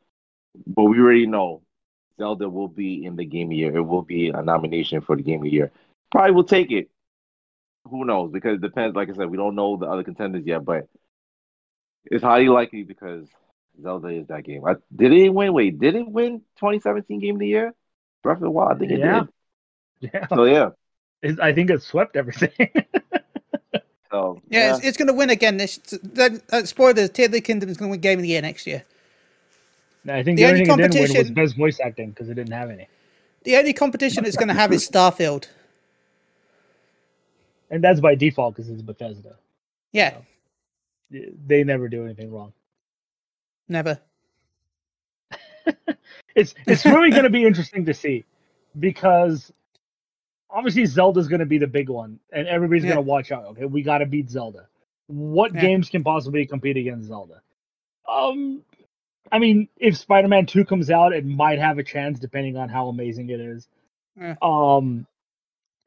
[0.65, 1.61] but we already know
[2.17, 3.75] Zelda will be in the game of the year.
[3.75, 5.71] It will be a nomination for the game of the year.
[6.11, 6.89] Probably will take it.
[7.89, 8.31] Who knows?
[8.31, 8.95] Because it depends.
[8.95, 10.87] Like I said, we don't know the other contenders yet, but
[12.05, 13.27] it's highly likely because
[13.81, 14.65] Zelda is that game.
[14.65, 15.53] I, did it win?
[15.53, 17.73] Wait, did it win 2017 Game of the Year?
[18.23, 19.23] Breath of the Wild, I think it Yeah.
[20.01, 20.11] did.
[20.13, 20.69] Yeah, So yeah,
[21.23, 22.51] It- I think it swept everything.
[24.11, 25.57] so yeah, It's, it's going to win again.
[25.57, 27.09] This that, uh, spoilers.
[27.09, 28.83] Tears of the Kingdom is going to win Game of the Year next year.
[30.07, 32.09] I think The the, only only thing it didn't win was competition- best voice acting
[32.11, 32.87] because it didn't have any,
[33.43, 35.47] The only competition it's going to have is Starfield.
[37.69, 39.35] And that's by default because it's Bethesda.
[39.91, 40.17] Yeah,
[41.09, 42.53] They never do anything wrong.
[43.67, 43.99] never.
[46.35, 48.25] it's it's really going to be interesting to see
[48.79, 49.51] because
[50.49, 52.89] obviously Zelda's going to be the big one, and everybody's Yeah.
[52.93, 53.45] going to watch out.
[53.47, 54.67] Okay, we got to beat Zelda.
[55.07, 55.61] What Yeah.
[55.61, 57.41] games can possibly compete against Zelda?
[58.07, 58.63] Um,
[59.31, 62.87] I mean, if Spider-Man Two comes out, it might have a chance depending on how
[62.87, 63.67] amazing it is.
[64.19, 64.35] Yeah.
[64.41, 65.05] Um,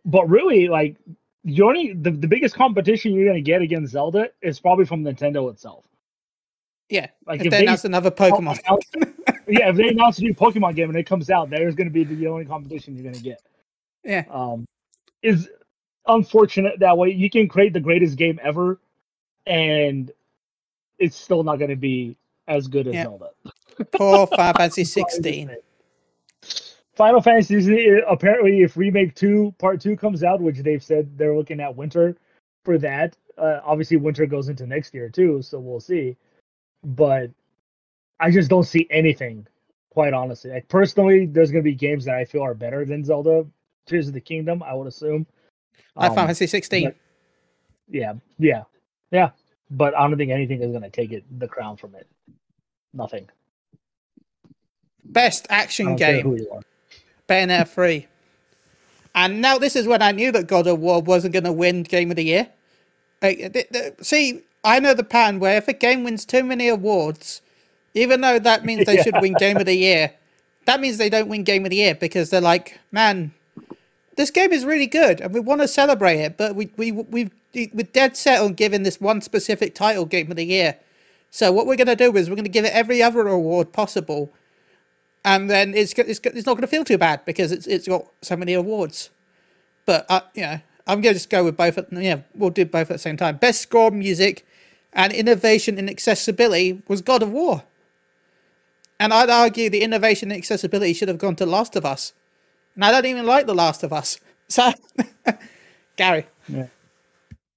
[0.04, 0.96] but really, like
[1.44, 5.02] the only the, the biggest competition you're going to get against Zelda is probably from
[5.04, 5.84] Nintendo itself.
[6.88, 8.58] Yeah, Like if if they that's another Pokemon.
[9.48, 11.92] yeah, if they announce a new Pokemon game and it comes out, there's going to
[11.92, 13.40] be the only competition you're going to get.
[14.04, 14.66] yeah, Um,
[15.22, 15.48] is
[16.06, 17.10] unfortunate that way.
[17.10, 18.80] You can create the greatest game ever,
[19.46, 20.10] and
[20.98, 22.16] it's still not going to be
[22.48, 23.04] as good as Yeah.
[23.04, 23.30] Zelda.
[23.92, 25.56] Poor Final Fantasy That's all I can 16.
[27.00, 31.34] Final Fantasy uh, apparently, if remake two part two comes out, which they've said they're
[31.34, 32.14] looking at winter
[32.66, 33.16] for that.
[33.38, 36.14] Uh, obviously, winter goes into next year too, so we'll see.
[36.84, 37.30] But
[38.20, 39.46] I just don't see anything,
[39.88, 40.50] quite honestly.
[40.50, 43.46] Like personally, there's gonna be games that I feel are better than Zelda
[43.86, 44.62] Tears of the Kingdom.
[44.62, 45.26] I would assume.
[45.96, 46.84] Like Um, Final Fantasy 16.
[46.84, 46.96] but-
[47.88, 48.64] yeah, yeah,
[49.10, 49.30] yeah.
[49.70, 52.06] But I don't think anything is gonna take it the crown from it.
[52.92, 53.26] Nothing.
[55.02, 56.36] Best action game.
[57.30, 57.64] Who you are.
[57.64, 58.06] Bayonetta 3.
[59.14, 61.82] And now this is when I knew that God of War wasn't going to win
[61.82, 62.48] Game of the Year.
[63.22, 66.68] Like, th- th- see, I know the pattern where if a game wins too many
[66.68, 67.42] awards,
[67.94, 70.12] even though that means they should win Game of the Year,
[70.66, 73.32] that means they don't win Game of the Year because they're like, man,
[74.16, 77.30] this game is really good and we want to celebrate it, but we we we
[77.54, 80.76] we're dead set on giving this one specific title Game of the Year.
[81.30, 83.72] So what we're going to do is we're going to give it every other award
[83.72, 84.30] possible
[85.24, 88.06] and then it's it's, it's not going to feel too bad because it's it's got
[88.22, 89.10] so many awards.
[89.86, 91.78] But uh, you know, I'm going to just go with both.
[91.78, 93.36] At, yeah, we'll do both at the same time.
[93.36, 94.46] Best score, music,
[94.92, 97.64] and innovation in accessibility was God of War.
[98.98, 102.12] And I'd argue the innovation in accessibility should have gone to Last of Us.
[102.74, 104.18] And I don't even like The Last of Us.
[104.48, 104.72] So,
[105.96, 106.66] Gary, Yeah.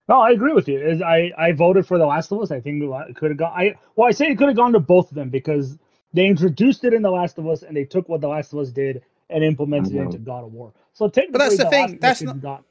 [0.07, 1.03] No, I agree with you.
[1.03, 2.51] I I voted for The Last of Us.
[2.51, 3.51] I think it could have gone.
[3.55, 5.77] I well, I say it could have gone to both of them because
[6.13, 8.59] they introduced it in The Last of Us and they took what The Last of
[8.59, 10.05] Us did and implemented it Mhm.
[10.05, 10.73] into God of War.
[10.93, 12.63] So technically, that's the The thing, Last that's is not.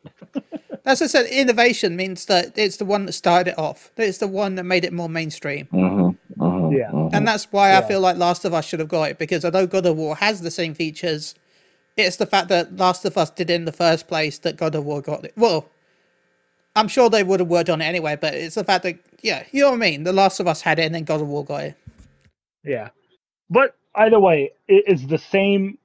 [0.86, 3.92] as I said, innovation means that it's the one that started it off.
[3.96, 5.68] It's the one that made it more mainstream.
[5.72, 6.90] Mm-hmm, mm-hmm, Yeah.
[6.92, 7.14] mhm.
[7.14, 9.66] And that's why I feel like Last of Us should have got it because although
[9.66, 11.34] God of War has the same features,
[11.96, 14.74] it's the fact that Last of Us did it in the first place that God
[14.74, 15.32] of War got it.
[15.36, 15.66] Well,
[16.76, 19.44] I'm sure they would have worked on it anyway, but it's the fact that yeah,
[19.52, 20.04] you know what I mean.
[20.04, 21.76] The Last of Us had it, and then God of War got it.
[22.64, 22.90] Yeah,
[23.52, 25.78] but either way, it's the same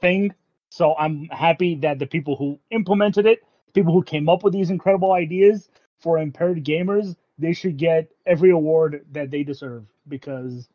[0.00, 0.34] thing.
[0.70, 3.40] So I'm happy that the people who implemented it,
[3.74, 8.50] people who came up with these incredible ideas for impaired gamers, they should get every
[8.50, 10.68] award that they deserve because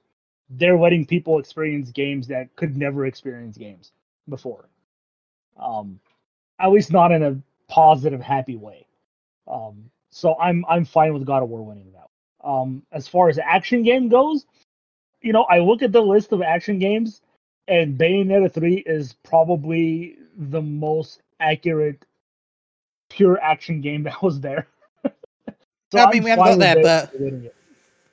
[0.49, 3.93] they're letting people experience games that could never experience games
[4.29, 4.69] before.
[5.57, 5.99] Um,
[6.59, 8.87] at least not in a positive, happy way.
[9.47, 12.09] Um, so I'm I'm fine with God of War winning that.
[12.47, 14.45] Um, as far as action game goes,
[15.25, 17.21] you know, I look at the list of action games,
[17.67, 22.05] and Bayonetta 3 is probably the most accurate
[23.09, 24.67] pure action game that was there.
[25.91, 27.33] So I mean, I'm we haven't got there, but- it.
[27.45, 27.53] It-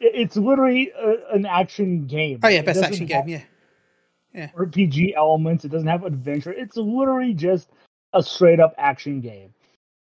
[0.00, 2.40] It's literally a, an action game.
[2.42, 3.28] Oh yeah, best action game.
[3.28, 5.64] Yeah, RPG elements.
[5.64, 6.52] It doesn't have adventure.
[6.52, 7.70] It's literally just
[8.12, 9.54] a straight up action game.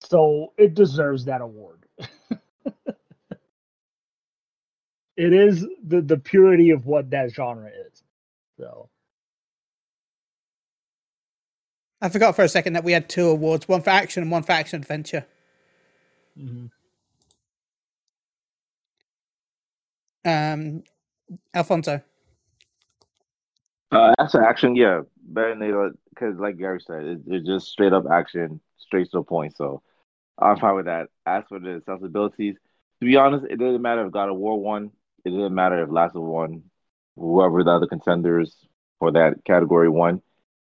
[0.02, 1.80] So it deserves that award.
[5.18, 8.04] it is the, the purity of what that genre is.
[8.60, 8.90] So
[12.02, 14.44] I forgot for a second that we had two awards: one for action and one
[14.44, 15.26] for action adventure.
[20.24, 20.84] Um,
[21.54, 22.02] Alfonso.
[23.92, 25.02] Uh, that's an action, yeah.
[25.32, 29.56] Bayonetta, because like Gary said, it, it's just straight up action, straight to the point.
[29.56, 29.82] So
[30.38, 31.08] I'm fine with that.
[31.26, 32.56] As for the sensibilities,
[33.00, 34.92] to be honest, it doesn't matter if God of War won.
[35.28, 36.64] It didn't matter if Last of won.
[37.18, 38.56] Whoever the other contenders
[39.00, 40.22] for that category won.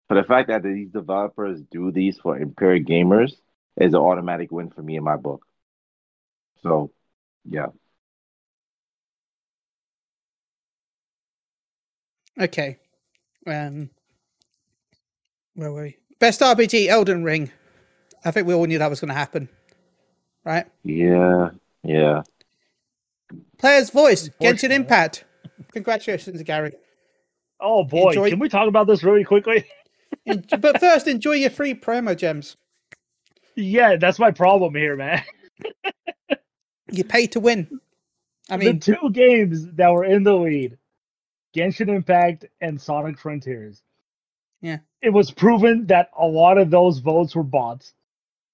[0.09, 3.33] But the fact that these developers do these for impaired gamers
[3.81, 5.47] is an automatic win for me in my book.
[6.63, 6.93] So,
[7.49, 7.69] yeah.
[12.39, 12.77] Okay.
[13.47, 13.89] Um,
[15.55, 15.97] where were we?
[16.19, 17.51] Best RPG, Elden Ring.
[18.25, 19.49] I think we all knew that was going to happen,
[20.45, 20.67] right?
[20.83, 21.51] Yeah.
[21.83, 22.23] Yeah.
[23.59, 25.25] Player's voice, Genshin Impact.
[25.73, 26.73] Congratulations, Gary.
[27.61, 29.65] Oh boy, Enjoy- can we talk about this really quickly?
[30.27, 32.57] But first, enjoy your free promo gems.
[33.57, 35.23] yeah, that's my problem here, man.
[36.91, 37.81] You pay to win.
[38.51, 40.79] I mean, the two games that were in the lead,
[41.57, 43.83] Genshin Impact and Sonic Frontiers.
[44.61, 44.79] Yeah.
[45.01, 47.95] It was proven that a lot of those votes were bots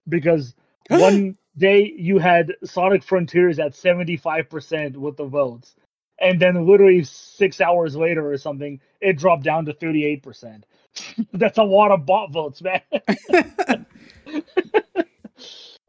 [0.08, 0.54] because
[0.90, 5.74] one day you had Sonic Frontiers at 75% with the votes.
[6.18, 10.62] And then literally six hours later or something, it dropped down to 38%.
[11.32, 12.80] That's a lot of bot votes, man.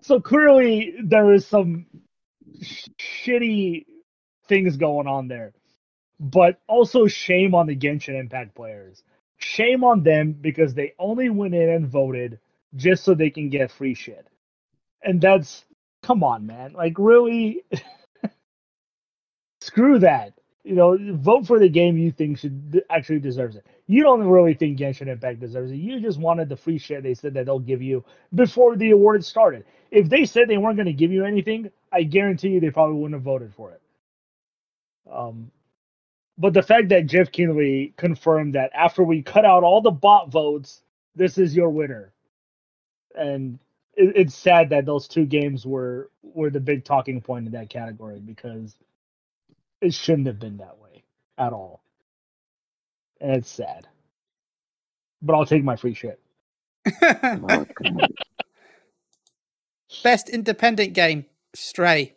[0.02, 1.86] so clearly there is some
[2.62, 3.86] sh- shitty
[4.48, 5.54] things going on there.
[6.20, 9.04] But also shame on the Genshin Impact players.
[9.38, 12.40] Shame on them because they only went in and voted
[12.76, 14.28] just so they can get free shit.
[15.08, 15.64] And that's
[16.04, 16.74] come on, man.
[16.74, 17.64] Like really,
[19.62, 20.34] screw that.
[20.64, 23.66] You know, vote for the game you think should actually deserves it.
[23.88, 25.78] You don't really think Genshin Impact deserves it.
[25.78, 28.04] You just wanted the free shit they said that they'll give you
[28.36, 29.64] before the award started.
[29.92, 32.98] If they said they weren't going to give you anything, I guarantee you they probably
[32.98, 33.82] wouldn't have voted for it.
[35.10, 35.52] Um,
[36.38, 40.30] but the fact that Jeff Keighley confirmed that after we cut out all the bot
[40.30, 40.82] votes,
[41.16, 42.12] this is your winner,
[43.16, 43.58] and
[43.98, 47.70] it, it's sad that those two games were were the big talking point in that
[47.70, 48.76] category because
[49.82, 51.04] it shouldn't have been that way
[51.38, 51.82] at all,
[53.20, 53.88] and it's sad.
[55.22, 56.20] But I'll take my free shit.
[60.04, 62.14] Best independent game, Stray.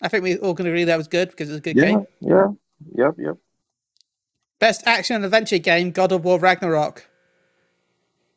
[0.00, 1.84] I think we all can agree that was good because it was a good yeah,
[1.84, 2.06] game.
[2.20, 2.48] yeah,
[2.94, 3.36] yep, yep.
[4.58, 7.06] Best action and adventure game, God of War Ragnarok.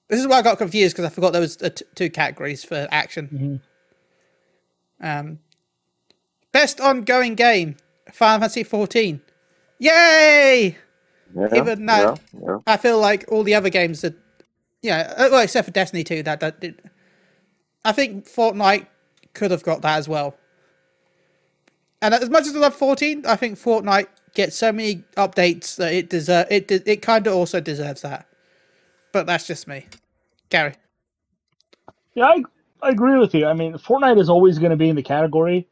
[0.10, 2.88] This is why I got confused because I forgot there was t- two categories for
[2.92, 3.62] action.
[5.02, 5.06] Mhm.
[5.06, 5.40] Um,
[6.52, 7.76] best ongoing game,
[8.14, 9.22] Final Fantasy 14.
[9.80, 10.78] Yay!
[11.36, 12.58] Yeah, Even that- yeah, yeah.
[12.66, 14.16] I feel like all the other games that,
[14.82, 16.82] yeah, uh, well, except for Destiny 2, that that did.
[17.84, 18.88] I think Fortnite
[19.34, 20.38] could have got that as well.
[22.02, 25.94] And as much as I love 14, I think Fortnite gets so many updates that
[25.94, 26.68] it deserve it.
[26.68, 28.26] de- It kind of also deserves that.
[29.18, 29.88] But that's just me,
[30.50, 30.76] Gary.
[32.16, 32.44] Yeah, I,
[32.82, 33.48] I agree with you.
[33.48, 35.68] I mean, Fortnite is always going to be in the category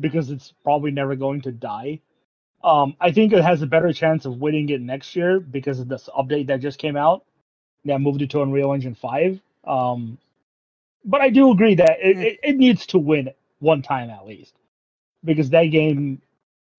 [0.00, 2.00] because it's probably never going to die.
[2.64, 5.88] Um, I think it has a better chance of winning it next year because of
[5.88, 7.24] this update that just came out
[7.86, 9.40] that moved it to Unreal Engine 5.
[9.66, 10.18] Um,
[11.04, 12.22] but I do agree that it, Mm.
[12.22, 13.30] it, it needs to win
[13.60, 14.54] one time at least
[15.24, 16.22] because that game,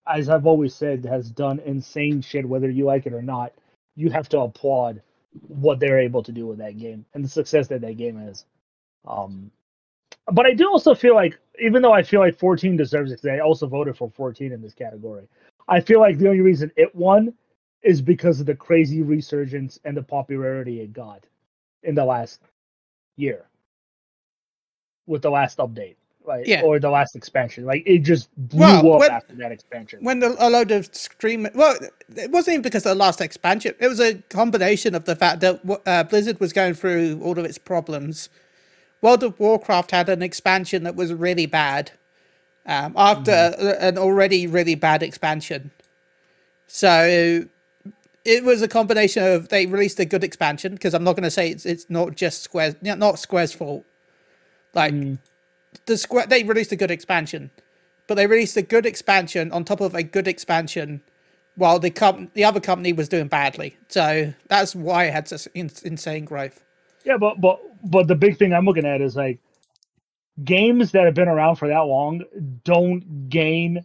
[0.08, 3.52] as I've always said, has done insane shit, whether you like it or not.
[3.96, 5.02] You have to applaud
[5.48, 8.44] what they're able to do with that game and the success that that game is.
[9.06, 9.50] Um,
[10.26, 13.30] but I do also feel like, even though I feel like 14 deserves it, 'cause
[13.30, 15.28] I also voted for 14 in this category.
[15.68, 17.34] I feel like the only reason it won
[17.82, 21.26] is because of the crazy resurgence and the popularity it got
[21.82, 22.42] in the last
[23.16, 23.46] year
[25.06, 25.96] with the last update,
[26.26, 26.62] like Yeah.
[26.62, 27.64] or the last expansion.
[27.64, 29.98] Like it just blew Well, up when- after that expansion.
[30.02, 31.76] when the, a load of stream well
[32.16, 35.40] it wasn't even because of the last expansion it was a combination of the fact
[35.40, 38.28] that uh, blizzard was going through all of its problems
[39.02, 41.92] world of warcraft had an expansion that was really bad
[42.66, 43.30] um, after
[43.80, 45.70] an already really bad expansion
[46.66, 47.44] so
[48.24, 51.30] it was a combination of they released a good expansion because i'm not going to
[51.30, 53.84] say it's, it's not just squares not square's fault
[54.74, 55.18] like Mm.
[55.86, 57.50] The square they released a good expansion
[58.06, 61.00] but they released a good expansion on top of a good expansion
[61.54, 63.76] while the com- the other company was doing badly.
[63.88, 66.64] So that's why it had such in- insane growth.
[67.04, 69.38] Yeah, but but but the big thing I'm looking at is like
[70.42, 72.22] games that have been around for that long
[72.64, 73.84] don't gain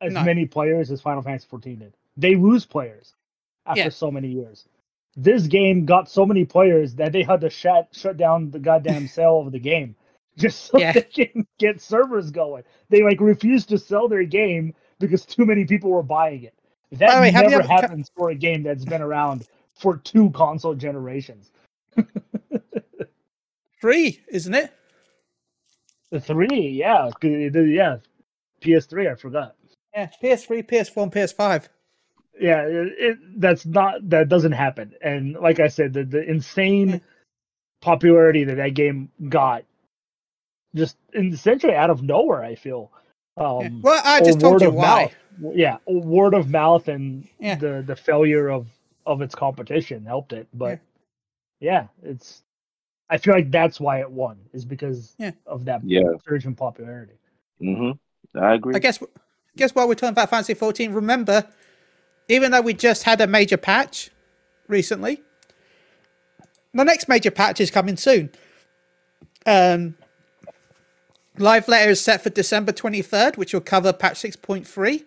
[0.00, 0.24] as No.
[0.24, 1.94] many players as Final Fantasy 14 did.
[2.16, 3.14] They lose players
[3.64, 3.88] after Yeah.
[3.90, 4.66] so many years.
[5.16, 9.06] This game got so many players that they had to shut shut down the goddamn
[9.08, 9.94] sale of the game
[10.36, 10.92] just so Yeah.
[10.92, 12.64] they can get servers going.
[12.88, 16.54] They like refused to sell their game because too many people were buying it.
[16.92, 21.50] That way, never ever happens for a game that's been around for two console generations.
[23.80, 24.72] Three, isn't it?
[26.10, 27.98] The three, yeah, yeah,
[28.62, 29.12] PS3.
[29.12, 29.56] I forgot.
[29.94, 31.68] Yeah, PS3, PS4, and PS5.
[32.40, 34.94] Yeah, it, it, that's not that doesn't happen.
[35.02, 36.96] And like I said, the the insane hmm.
[37.80, 39.64] popularity that that game got,
[40.76, 42.42] just essentially out of nowhere.
[42.44, 42.92] I feel.
[43.36, 45.10] Um, Well, I just told you why.
[45.40, 45.54] mouth.
[45.54, 47.56] Yeah, word of mouth and Yeah.
[47.56, 48.68] the the failure of
[49.04, 50.46] of its competition helped it.
[50.54, 50.78] But
[51.60, 52.42] yeah, it's.
[53.08, 55.30] I feel like that's why it won is because Yeah.
[55.46, 56.02] of that Yeah.
[56.26, 57.18] surge in popularity.
[57.60, 57.92] hmm
[58.34, 58.74] I agree.
[58.74, 58.98] I guess
[59.56, 61.46] guess while we're talking about Fantasy 14, remember,
[62.28, 64.10] even though we just had a major patch
[64.68, 65.22] recently,
[66.74, 68.30] the next major patch is coming soon.
[69.46, 69.96] Um,
[71.38, 75.04] live letter is set for December 23rd, which will cover patch 6.3,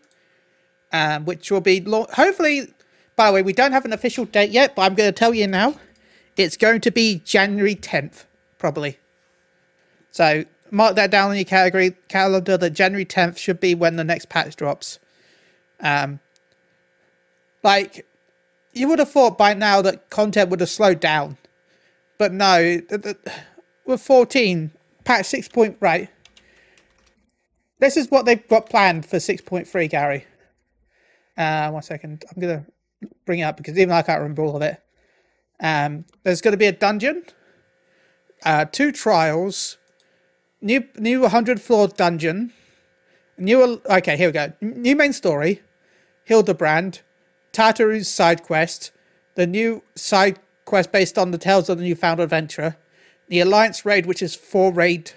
[0.92, 2.74] um, which will be lau- hopefully.
[3.16, 5.34] By the way, we don't have an official date yet, but I'm going to tell
[5.34, 5.76] you now.
[6.38, 8.24] It's going to be January 10th,
[8.58, 8.98] probably.
[10.12, 14.04] So mark that down in your category calendar that January 10th should be when the
[14.06, 15.00] next patch drops.
[15.82, 16.20] Um,
[17.64, 18.06] like
[18.74, 21.38] you would have thought by now that content would have slowed down,
[22.18, 22.80] but no.
[22.80, 23.18] th- th-
[23.86, 24.72] With 14,
[25.04, 25.50] patch 6.
[25.50, 26.10] Point, right.
[27.80, 30.26] This is what they've got planned for 6.3, Gary.
[31.38, 32.26] Uh, one second.
[32.30, 32.66] I'm gonna
[33.26, 34.82] bring it up because even I can't remember all of it.
[35.62, 37.24] Um, there's going to be a dungeon,
[38.46, 39.78] uh, two trials,
[40.62, 42.54] new new 100 floor dungeon.
[43.38, 44.54] New okay, here we go.
[44.62, 45.62] New main story.
[46.28, 47.02] Hildibrand,
[47.52, 48.92] Tataru's side quest,
[49.36, 52.78] the new side quest based on the Tales of the Newfound Adventurer,
[53.30, 55.12] the Alliance raid, which is four raid,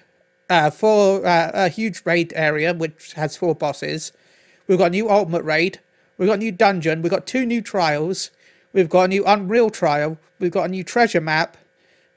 [0.52, 4.12] uh, uh, a huge raid area which has four bosses.
[4.66, 5.80] We've got a new Ultimate raid.
[6.18, 7.02] We've got a new dungeon.
[7.02, 8.30] We've got two new trials.
[8.72, 10.18] We've got a new Unreal trial.
[10.38, 11.56] We've got a new treasure map.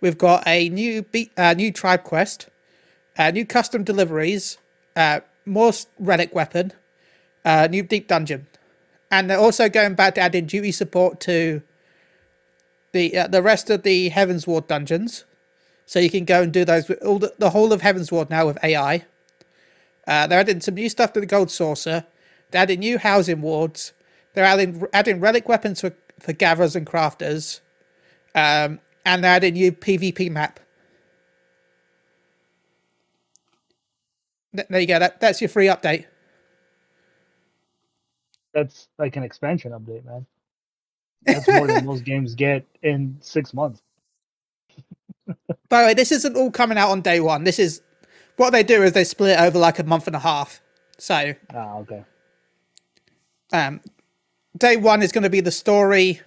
[0.02, 2.48] We've got a new be- uh, new tribe quest,
[3.18, 4.58] uh, new custom deliveries,
[4.96, 6.74] uh, more relic weapon,
[7.44, 8.48] uh, new deep dungeon,
[9.10, 11.62] and they're also going back to adding duty support to
[12.92, 15.24] the uh, the rest of the Heavensward dungeons,
[15.86, 18.48] so you can go and do those with all the, the whole of Heavensward now
[18.48, 19.06] with AI.
[20.08, 22.06] Uh, they're adding some new stuff to the Gold Saucer.
[22.52, 23.94] They're adding new housing wards.
[24.34, 27.62] They're adding adding relic weapons for for gatherers and crafters.
[28.36, 30.60] Um, and they're adding new PvP map.
[34.54, 35.00] There you go.
[35.00, 36.06] That, that's your free update.
[38.54, 40.26] That's like an expansion update, man.
[41.32, 43.82] That's more than most games get in six months.
[45.70, 47.44] By the way, this isn't all coming out on day one.
[47.44, 47.82] This is
[48.38, 50.62] what they do is they split it over like a month and a half.
[50.98, 52.04] So Ah, okay.
[53.54, 53.82] um,
[54.58, 56.22] day one is going to be the story,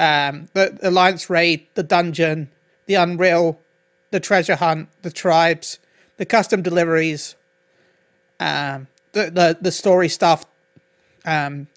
[0.00, 2.50] um, the alliance raid, the dungeon,
[2.86, 3.60] the unreal,
[4.10, 5.78] the treasure hunt, the tribes,
[6.18, 7.36] the custom deliveries,
[8.40, 10.44] um, the the, the story stuff.
[11.24, 11.68] Um,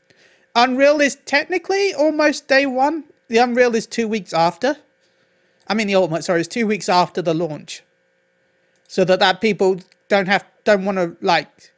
[0.55, 3.05] unreal is technically almost day one.
[3.27, 4.77] The unreal is two weeks after.
[5.67, 7.83] I mean, the ultimate sorry it's two weeks after the launch,
[8.87, 11.73] so that that people don't have don't want to like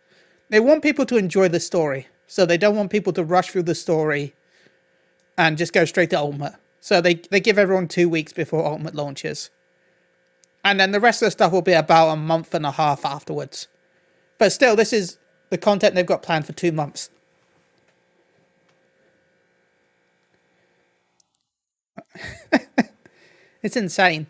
[0.49, 3.63] they want people to enjoy the story, so they don't want people to rush through
[3.63, 4.35] the story
[5.38, 6.55] and just go straight to Ultimate.
[6.81, 9.51] So they they give everyone two weeks before Ultimate launches,
[10.65, 13.05] and then the rest of the stuff will be about a month and a half
[13.05, 13.67] afterwards.
[14.39, 15.17] But still, this is
[15.49, 17.09] the content they've got planned for two months.
[23.64, 24.28] it's insane.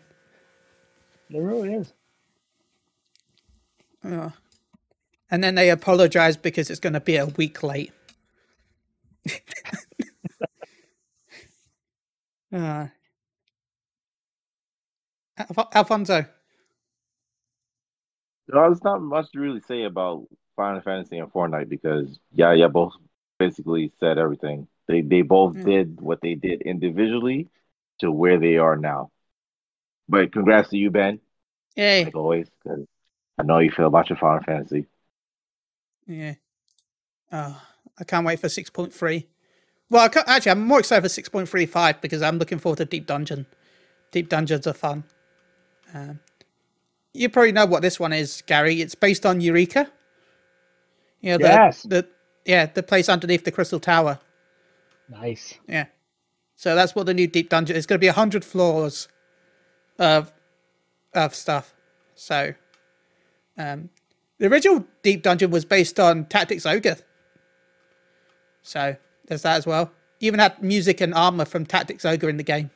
[1.30, 1.92] It really is.
[5.30, 7.92] And then they apologize because it's going to be a week late.
[12.52, 12.86] uh,
[15.36, 16.24] Alf- Alfonso.
[18.46, 20.26] There's not much to really say about
[20.56, 22.94] Final Fantasy and Fortnite because yeah, yeah, both
[23.38, 24.66] basically said everything.
[24.86, 25.64] They they both Yeah.
[25.64, 27.48] did what they did individually
[28.00, 29.10] to where they are now.
[30.08, 31.20] But congrats to you, Ben,
[31.76, 32.04] Yay.
[32.06, 32.86] like always, because
[33.38, 34.86] I know you feel about your Final Fantasy.
[36.06, 36.34] Yeah.
[37.30, 37.60] Oh,
[37.98, 39.26] I can't wait for 6.3.
[39.90, 43.06] Well, I can't, actually, I'm more excited for 6.35 because I'm looking forward to Deep
[43.06, 43.46] Dungeon.
[44.10, 45.04] Deep Dungeons are fun.
[45.94, 46.20] Um,
[47.12, 48.80] you probably know what this one is, Gary.
[48.80, 49.90] It's based on Eureka.
[51.20, 51.82] You know, the, Yes.
[51.82, 52.08] the
[52.44, 54.20] yeah, the place underneath the Crystal Tower.
[55.10, 55.54] Nice.
[55.66, 55.86] Yeah.
[56.56, 57.86] So that's what the new Deep Dungeon is.
[57.86, 59.08] going to be 100 floors
[59.98, 60.32] of
[61.14, 61.74] of stuff.
[62.14, 62.54] So
[63.56, 63.90] um
[64.38, 66.98] the original Deep Dungeon was based on Tactics Ogre.
[68.62, 68.96] So
[69.26, 69.92] there's that as well.
[70.20, 72.70] You even had music and armor from Tactics Ogre in the game.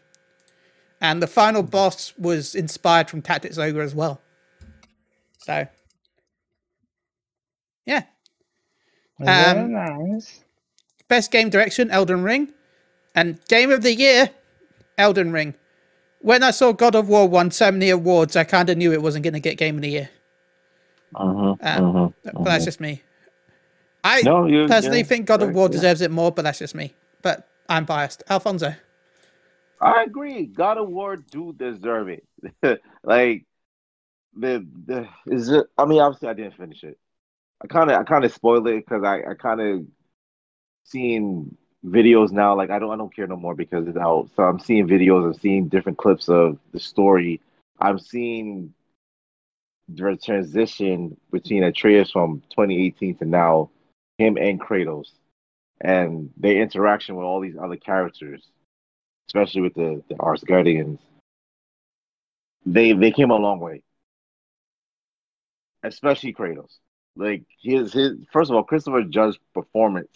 [1.01, 4.21] And the final boss was inspired from Tactics Ogre as well.
[5.39, 5.67] So
[7.85, 8.05] yeah.
[9.21, 10.41] Um, nice.
[11.09, 12.53] Best game direction, Elden Ring.
[13.15, 14.31] And game of the year,
[14.99, 15.55] Elden Ring.
[16.23, 19.03] When I saw God of War won so many awards, I kind of knew it
[19.03, 20.11] wasn't going to get game of the year.
[21.15, 23.03] Mm-hmm, Um, But that's just me.
[24.05, 25.73] I No, you personally yeah, think God of War yeah.
[25.73, 26.95] deserves it more, but that's just me.
[27.23, 28.23] But I'm biased.
[28.29, 28.75] Alfonso.
[29.81, 30.47] I agree.
[30.47, 32.27] God of War do deserve it.
[33.05, 33.47] like
[34.35, 35.67] the the is it?
[35.79, 36.99] I mean, obviously, I didn't finish it.
[37.63, 39.87] I kind of I kind of spoiled it because I I kind of
[40.85, 42.57] seeing videos now.
[42.57, 44.31] Like I don't I don't care no more because it's out.
[44.37, 45.25] So I'm seeing videos.
[45.25, 47.41] I'm seeing different clips of the story.
[47.81, 48.75] I'm seeing
[49.89, 53.71] the transition between Atreus from 2018 to now,
[54.19, 55.11] him and Kratos,
[55.81, 58.49] and their interaction with all these other characters
[59.33, 60.99] especially with the, the Asgardians,
[62.67, 63.83] they they came a long way.
[65.83, 66.79] Especially Kratos.
[67.17, 70.11] Like his his first of all, Christopher Judge's performance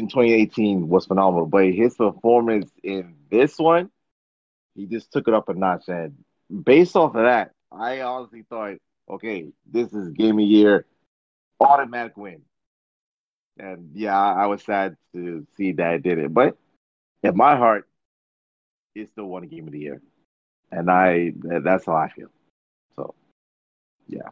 [0.00, 3.90] in 2018 was phenomenal, but his performance in this one,
[4.74, 5.88] he just took it up a notch.
[5.88, 6.16] And
[6.64, 8.78] based off of that, I honestly thought,
[9.08, 10.86] okay, this is game of year,
[11.60, 12.42] automatic win.
[13.58, 16.56] And yeah, I I was sad to see that it did it, but
[17.22, 17.86] in my heart,
[18.94, 20.00] it still won a game of the year,
[20.72, 21.32] and I
[21.62, 22.30] that's how I feel.
[22.96, 23.14] So
[24.08, 24.30] Yeah.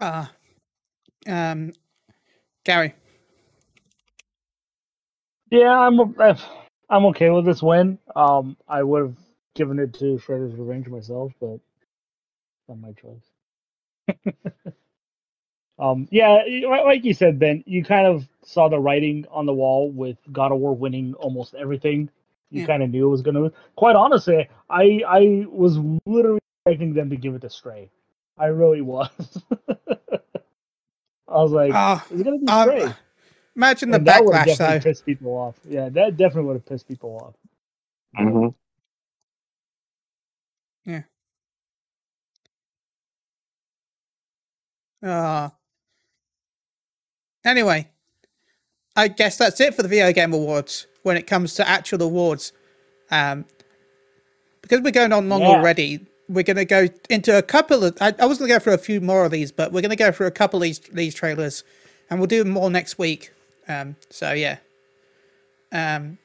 [0.00, 0.26] Uh,
[1.26, 1.72] um,
[2.64, 2.94] Gary.
[5.50, 6.00] Yeah, I'm
[6.90, 7.98] I'm okay with this win.
[8.14, 9.16] Um, I would have
[9.54, 11.58] given it to Shredder's Revenge myself, but
[12.68, 13.30] not my choice.
[15.78, 19.90] um, yeah, like you said, Ben, you kind of saw the writing on the wall
[19.90, 22.10] with God of War winning almost everything.
[22.50, 22.66] You Yeah.
[22.66, 23.50] kind of knew it was gonna.
[23.76, 27.90] Quite honestly, I I was literally expecting them to give it to Stray.
[28.38, 29.10] I really was.
[31.28, 32.94] I was like, Ah, "Is it gonna be um, Stray?"
[33.56, 34.90] imagine the And that would backlash definitely though.
[34.90, 35.56] pissed people off.
[35.68, 37.34] Yeah, that definitely would have pissed people off.
[38.18, 38.48] Mm-hmm.
[40.90, 41.02] Yeah.
[45.02, 45.50] Uh,
[47.44, 47.88] anyway,
[48.96, 52.52] I guess that's it for the Video Game Awards when it comes to actual awards.
[53.10, 53.44] Um,
[54.62, 55.46] because we're going on long Yeah.
[55.46, 57.96] already, we're going to go into a couple of.
[58.00, 59.90] I, I was going to go through a few more of these, but we're going
[59.90, 61.64] to go through a couple of these, these trailers,
[62.10, 63.32] and we'll do more next week.
[63.68, 64.58] Um, so yeah.
[65.72, 66.18] Um,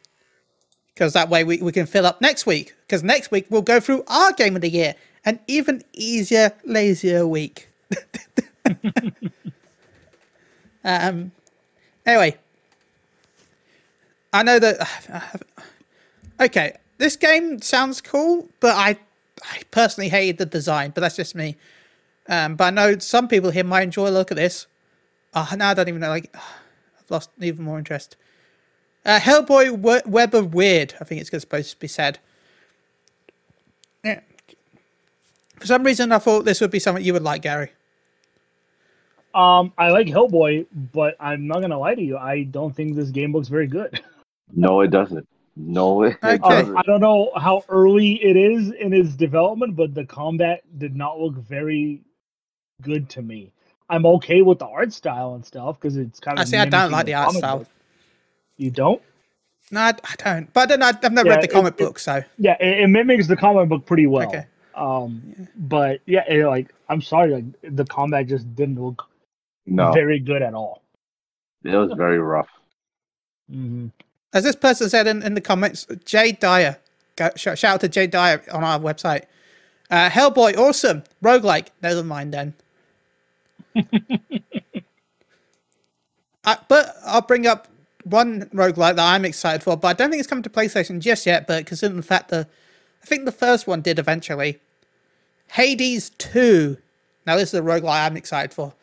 [0.94, 2.76] because that way we, we can fill up next week.
[2.86, 4.94] Because next week we'll go through our game of the year,
[5.26, 7.70] an even easier, lazier week.
[10.84, 11.32] um.
[12.06, 12.38] Anyway,
[14.34, 15.46] I know that.
[16.40, 18.98] Okay, this game sounds cool, but I,
[19.44, 20.92] I personally hated the design.
[20.94, 21.58] But that's just me.
[22.28, 24.68] Um, but I know some people here might enjoy a look at this.
[25.34, 26.10] Oh, now I don't even know.
[26.10, 28.16] Like, I've lost even more interest.
[29.06, 32.20] Uh, Hellboy we- Web of Weird, I think it's supposed to be said.
[34.04, 34.20] Yeah.
[35.60, 37.72] For some reason, I thought this would be something you would like, Gary.
[39.34, 42.18] Um, I like Hellboy, but I'm not gonna lie to you.
[42.18, 44.02] I don't think this game looks very good.
[44.54, 45.28] No, it doesn't.
[45.56, 46.16] No, Okay.
[46.24, 46.78] it Um.
[46.78, 51.20] I don't know how early it is in its development, but the combat did not
[51.20, 52.02] look very
[52.82, 53.52] good to me.
[53.90, 56.42] I'm okay with the art style and stuff because it's kind of.
[56.42, 57.58] I see, I don't like the the art style.
[57.60, 57.68] book.
[58.58, 59.02] You don't?
[59.72, 60.54] No, I, I don't.
[60.54, 62.88] But I don't, I've never Yeah, read the comic it- book, so Yeah, it, it
[62.88, 64.28] mimics the comic book pretty well.
[64.30, 64.46] Okay.
[64.76, 67.46] Um, but yeah, it, like I'm sorry, like
[67.76, 69.08] the combat just didn't look
[69.66, 70.82] No, very good at all.
[71.64, 72.48] it was very rough.
[73.50, 73.88] hmm
[74.34, 76.78] as this person said in, in the comments, Jay Dyer,
[77.16, 79.24] go, sh- shout out to Jay Dyer on our website.
[79.90, 81.04] Uh, Hellboy, awesome.
[81.24, 82.54] Roguelike, never mind then.
[86.46, 87.68] uh, but I'll bring up
[88.04, 91.26] one roguelike that I'm excited for, but I don't think it's coming to PlayStation just
[91.26, 91.46] yet.
[91.46, 92.48] But considering the fact that
[93.02, 94.60] I think the first one did eventually.
[95.52, 96.78] Hades 2.
[97.26, 98.74] Now, this is a roguelike I'm excited for.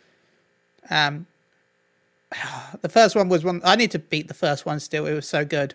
[0.90, 1.26] Um,
[2.82, 5.06] the first one was one I need to beat the first one still.
[5.06, 5.74] It was so good.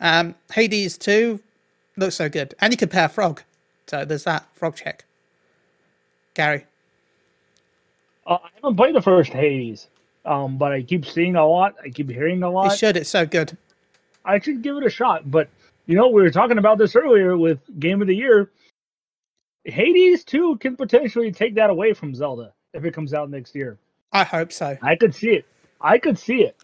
[0.00, 1.40] Um, Hades 2
[1.96, 2.54] looks so good.
[2.60, 3.42] And you can pair frog.
[3.86, 5.04] So there's that frog check.
[6.34, 6.66] Gary.
[8.26, 9.88] Uh, I haven't played the first Hades,
[10.24, 11.74] um, but I keep seeing a lot.
[11.84, 12.72] I keep hearing a lot.
[12.72, 13.56] You should, it's so good.
[14.24, 15.30] I should give it a shot.
[15.30, 15.48] But
[15.86, 18.50] you know, we were talking about this earlier with Game of the Year.
[19.64, 23.78] Hades 2 can potentially take that away from Zelda if it comes out next year.
[24.12, 24.76] I hope so.
[24.82, 25.46] I could see it.
[25.84, 26.56] I could see it.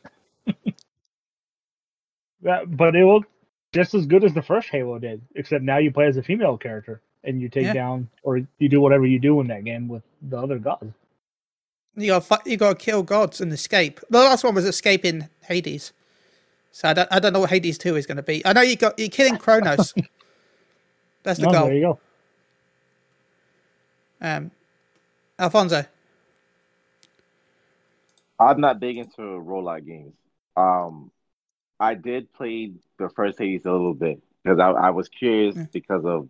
[2.42, 3.30] That- but it looked
[3.72, 6.56] just as good as the first Halo did, except now you play as a female
[6.56, 7.74] character and you take Yeah.
[7.74, 10.92] down or you do whatever you do in that game with the other gods.
[11.96, 14.00] You got you got to kill gods and escape.
[14.08, 15.92] The last one was escaping Hades.
[16.72, 18.44] So I don't I don't know what Hades 2 is going to be.
[18.46, 19.92] I know you got you're killing Kronos.
[21.24, 21.64] That's the No, goal.
[21.66, 22.00] there you go.
[24.22, 24.50] Um,
[25.38, 25.84] Alfonso.
[28.40, 30.14] I'm not big into rollout games.
[30.56, 31.10] Um,
[31.78, 35.70] I did play the first Hades a little bit because I, I was curious Mm.
[35.72, 36.28] because of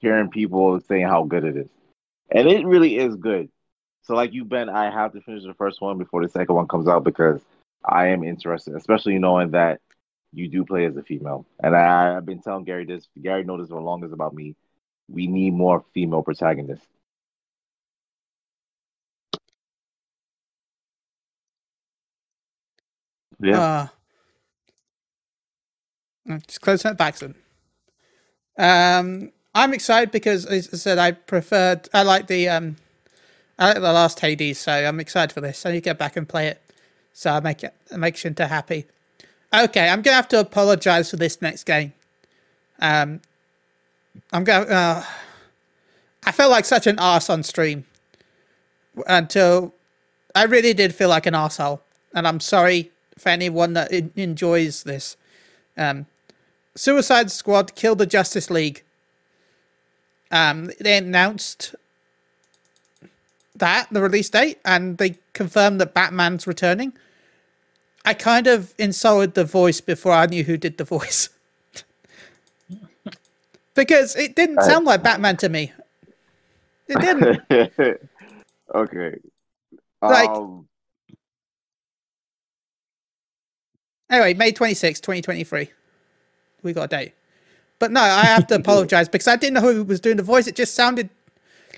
[0.00, 1.70] hearing people saying how good it is,
[2.30, 3.48] and it really is good.
[4.02, 6.68] So, like you, Ben, I have to finish the first one before the second one
[6.68, 7.40] comes out because
[7.84, 9.80] I am interested, especially knowing that
[10.32, 11.46] you do play as a female.
[11.62, 13.06] And I, I've been telling Gary this.
[13.20, 14.56] Gary knows this for longest about me.
[15.08, 16.86] We need more female protagonists.
[23.42, 23.88] Yeah.
[26.28, 27.34] Uh, just close that back then.
[28.56, 32.76] Um, I'm excited because, as I said, I preferred, I like the, um,
[33.58, 35.66] I like the last Hades, so I'm excited for this.
[35.66, 36.62] I need to get back and play it,
[37.12, 38.86] so I make it, I make Shinta happy.
[39.52, 41.92] Okay, I'm gonna have to apologize for this next game.
[42.80, 43.20] Um,
[44.32, 44.68] I'm going.
[44.68, 45.04] Uh,
[46.24, 47.84] I felt like such an arse on stream
[49.06, 49.74] until
[50.34, 51.82] I really did feel like an asshole,
[52.14, 55.16] and I'm sorry for anyone that en- enjoys this.
[55.76, 56.06] Um,
[56.74, 58.82] Suicide Squad Kill the Justice League.
[60.30, 61.74] Um, they announced
[63.54, 66.94] that the release date, and they confirmed that Batman's returning.
[68.04, 71.28] I kind of insulted the voice before I knew who did the voice.
[73.74, 75.72] because it didn't sound like Batman to me.
[76.88, 77.40] It didn't.
[78.74, 79.16] okay.
[80.00, 80.66] Like- um,
[84.12, 85.70] Anyway, May 26, 2023.
[86.62, 87.14] We got a date.
[87.78, 90.46] But no, I have to apologize because I didn't know who was doing the voice.
[90.46, 91.08] It just sounded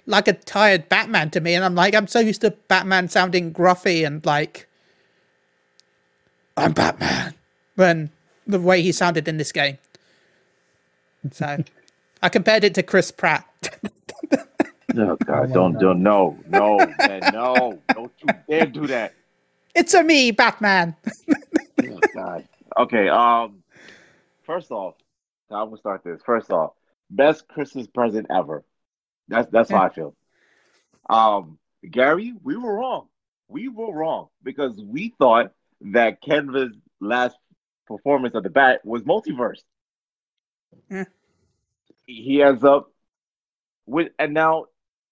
[0.06, 1.54] like a tired Batman to me.
[1.54, 4.68] And I'm like, I'm so used to Batman sounding gruffy and like,
[6.56, 7.34] I'm Batman.
[7.76, 8.10] When
[8.48, 9.78] the way he sounded in this game.
[11.30, 11.62] So
[12.20, 13.46] I compared it to Chris Pratt.
[14.34, 15.28] oh God!
[15.28, 15.80] my don't God.
[15.80, 17.80] don't no no man, no!
[17.94, 19.14] Don't you dare do that!
[19.74, 20.94] It's a me, Batman.
[22.14, 22.48] God.
[22.78, 23.08] Okay.
[23.08, 23.62] Um.
[24.44, 24.94] First off,
[25.50, 26.20] I'm gonna start this.
[26.24, 26.72] First off,
[27.10, 28.64] best Christmas present ever.
[29.28, 30.14] That's that's how I feel.
[31.08, 31.58] Um,
[31.88, 33.08] Gary, we were wrong.
[33.48, 35.52] We were wrong because we thought
[35.92, 37.36] that Kevin's last
[37.86, 39.62] performance of the bat was MultiVersus.
[40.90, 41.04] Yeah.
[42.06, 42.90] He ends up
[43.86, 44.66] with, and now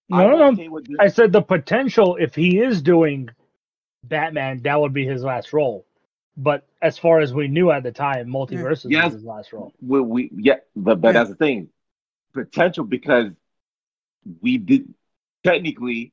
[0.09, 0.71] No, I'm no, no.
[0.71, 0.87] with.
[0.99, 3.29] I said the potential if he is doing
[4.05, 5.87] Batman, that would be his last role.
[6.37, 9.05] But as far as we knew at the time, MultiVersus Yes.
[9.07, 9.73] was his last role.
[9.81, 11.13] we, we yeah, but, but Yeah.
[11.13, 11.69] that's the thing.
[12.35, 13.31] Potential because
[14.41, 14.93] we did
[15.45, 16.13] technically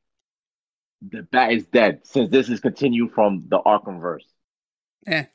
[1.01, 4.25] the bat is dead since this is continued from the Arkham verse.
[5.07, 5.25] Yeah.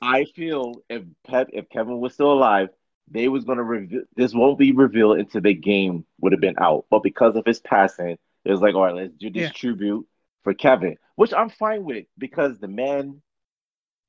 [0.00, 2.70] I feel if Pep if Kevin was still alive,
[3.10, 6.86] they was gonna reveal this won't be revealed until the game would have been out.
[6.90, 9.52] But because of his passing, it was like, all right, let's do this Yeah.
[9.52, 10.06] tribute
[10.42, 13.20] for Kevin, which I'm fine with because the man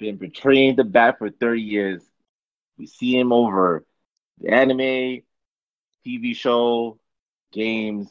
[0.01, 2.03] been portraying the bat for 30 years.
[2.77, 3.85] We see him over
[4.39, 5.21] the anime,
[6.05, 6.99] TV show,
[7.53, 8.09] games.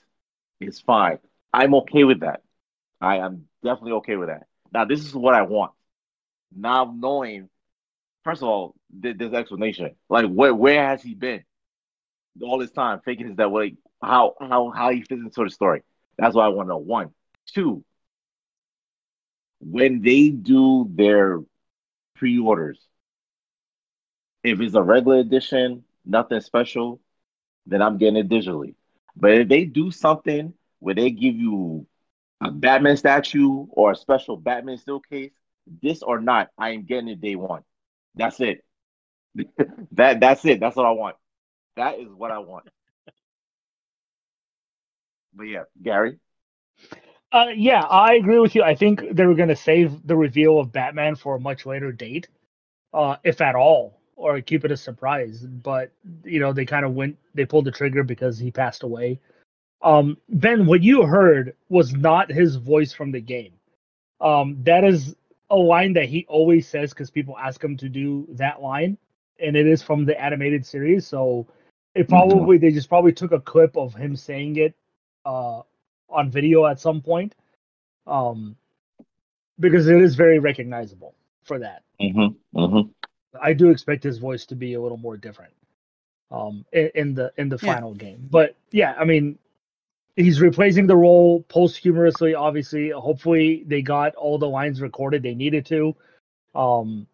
[0.61, 1.19] It's fine.
[1.53, 2.43] I'm okay with that.
[3.01, 4.47] I am definitely okay with that.
[4.73, 5.73] Now, this is what I want.
[6.55, 7.49] Now knowing,
[8.25, 11.45] first of all, th- this explanation, like where where has he been
[12.43, 15.83] all this time, thinking is that way, how how how he fits into the story.
[16.19, 16.79] That's what I want to know.
[16.79, 17.11] One,
[17.47, 17.85] two.
[19.61, 21.41] When they do their
[22.21, 22.79] pre-orders,
[24.45, 27.01] if it's a regular edition, nothing special,
[27.65, 28.75] then I'm getting it digitally.
[29.17, 31.87] But if they do something where they give you
[32.43, 35.33] a Batman statue or a special Batman still case,
[35.83, 37.63] this or not, I am getting it day one.
[38.15, 38.65] That's it.
[39.93, 40.61] that that's it.
[40.61, 41.17] That's what I want.
[41.77, 42.69] That is what I want.
[45.33, 46.19] But yeah, Gary.
[47.33, 48.63] Uh, yeah, I agree with you.
[48.63, 51.93] I think they were going to save the reveal of Batman for a much later
[51.93, 52.29] date,
[52.93, 55.47] uh, if at all, or keep it a surprise.
[55.47, 55.93] But
[56.25, 59.21] you know, they kind of went, they pulled the trigger because he passed away.
[59.83, 63.53] Um, Ben, what you heard was not his voice from the game.
[64.21, 65.17] Um, that is
[65.51, 68.99] a line that he always says because people ask him to do that line,
[69.39, 71.07] and it is from the animated series.
[71.07, 71.47] So
[71.95, 74.75] it probably they just probably took a clip of him saying it
[75.25, 75.63] uh,
[76.11, 77.35] on video at some point,
[78.07, 78.57] um,
[79.59, 81.15] because it is very recognizable
[81.45, 81.83] for that.
[82.01, 82.59] Mm-hmm.
[82.59, 82.91] Mm-hmm.
[83.41, 85.53] I do expect his voice to be a little more different
[86.31, 87.75] um, in, in the in the Yeah.
[87.75, 88.29] final game.
[88.31, 89.39] But yeah, I mean,
[90.17, 92.35] he's replacing the role posthumously.
[92.35, 95.95] Obviously, hopefully they got all the lines recorded they needed to,
[96.55, 97.07] um,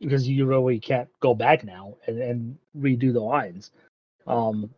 [0.00, 3.70] because you really can't go back now and, and redo the lines.
[4.26, 4.70] Um,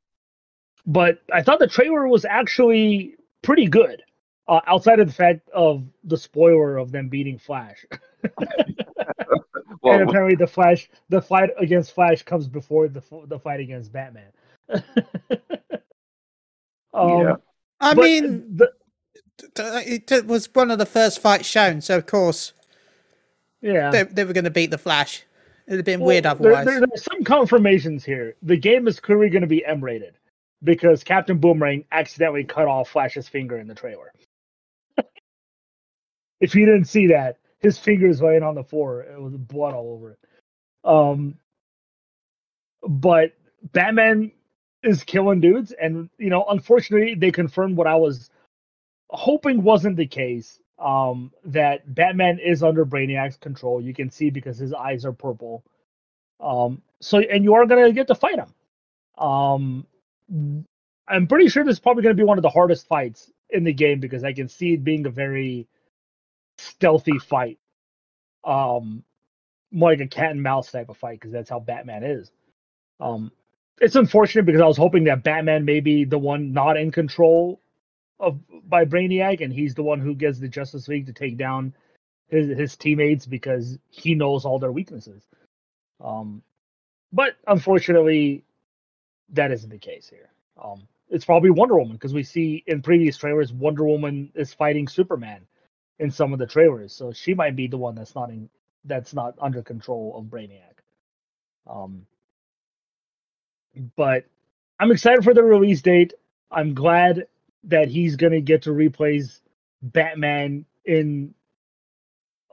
[0.87, 3.17] but I thought the trailer was actually
[3.47, 4.03] pretty good,
[4.49, 7.87] uh, outside of the fact of the spoiler of them beating Flash.
[9.85, 14.33] and apparently the Flash, the fight against Flash comes before the the fight against Batman.
[16.93, 17.35] um, Yeah.
[17.81, 18.73] I mean, the,
[19.55, 19.63] t-
[20.15, 22.53] it was one of the first fights shown, so of course
[23.61, 25.23] yeah, they, they were going to beat the Flash.
[25.67, 26.65] It'd have been Well, weird there- otherwise.
[26.67, 28.35] there- there's some confirmations here.
[28.43, 30.15] The game is clearly going to be M rated
[30.67, 34.13] because Captain Boomerang accidentally cut off Flash's finger in the trailer.
[36.41, 39.03] if you didn't see that, his finger is laying on the floor.
[39.03, 40.19] It was blood all over it.
[40.85, 41.39] Um,
[42.87, 43.33] but
[43.73, 44.33] Batman
[44.83, 48.29] is killing dudes, and you know, unfortunately, they confirmed what I was
[49.09, 50.61] hoping wasn't the case.
[50.79, 53.81] Um, that Batman is under Brainiac's control.
[53.81, 55.65] You can see because his eyes are purple.
[56.39, 59.25] Um, so and you are gonna get to fight him.
[59.25, 59.87] Um,
[60.31, 63.73] I'm pretty sure this is probably gonna be one of the hardest fights in the
[63.73, 65.69] game because I can see it being a very
[66.59, 67.59] stealthy fight.
[68.45, 69.05] Um,
[69.71, 72.31] more like a cat and mouse type of fight because that's how Batman is.
[73.01, 73.31] Um,
[73.81, 77.61] it's unfortunate because I was hoping that Batman may be the one not in control
[78.19, 81.75] of by Brainiac, and he's the one who gets the Justice League to take down
[82.29, 85.23] his his teammates because he knows all their weaknesses.
[86.01, 86.43] Um,
[87.13, 88.45] but unfortunately,
[89.31, 90.31] that isn't the case here.
[90.63, 94.89] Um, it's probably Wonder Woman because we see in previous trailers Wonder Woman is fighting
[94.89, 95.47] Superman
[95.99, 98.49] in some of the trailers, so she might be the one that's not in
[98.85, 100.79] that's not under control of Brainiac.
[101.69, 102.07] Um,
[103.97, 104.25] but
[104.79, 106.15] I'm excited for the release date.
[106.51, 107.27] I'm glad
[107.65, 109.41] that he's gonna get to replace
[109.83, 111.35] Batman in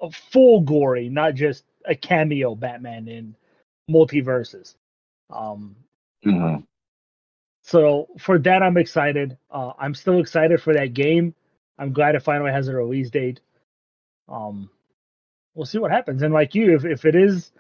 [0.02, 3.36] a full gory, not just a cameo Batman in
[3.90, 4.76] MultiVersus.
[5.30, 5.76] Um,
[6.26, 6.64] Mhm.
[7.62, 9.38] so for that, I'm excited.
[9.50, 11.34] Uh, I'm still excited for that game.
[11.78, 13.40] I'm glad it finally has a release date.
[14.28, 14.70] Um,
[15.56, 16.22] we'll see what happens.
[16.24, 17.52] And like you, if, if it is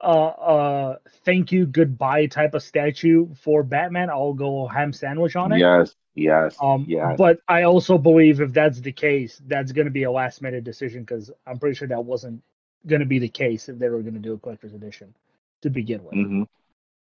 [0.00, 5.52] a, a thank you goodbye type of statue for Batman, I'll go ham sandwich on
[5.52, 5.58] it.
[5.58, 7.16] Yes, yes, Um, yes.
[7.18, 10.64] but I also believe if that's the case, that's going to be a last minute
[10.64, 12.42] decision because I'm pretty sure that wasn't
[12.86, 15.14] going to be the case if they were going to do a collector's edition
[15.62, 16.14] to begin with.
[16.14, 16.42] hmm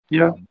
[0.09, 0.29] Yeah.
[0.29, 0.47] Um,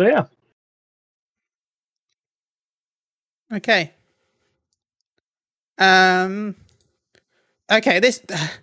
[0.00, 0.24] so yeah,
[3.52, 3.90] Okay.
[5.76, 6.54] Um.
[7.70, 8.00] Okay.
[8.00, 8.22] This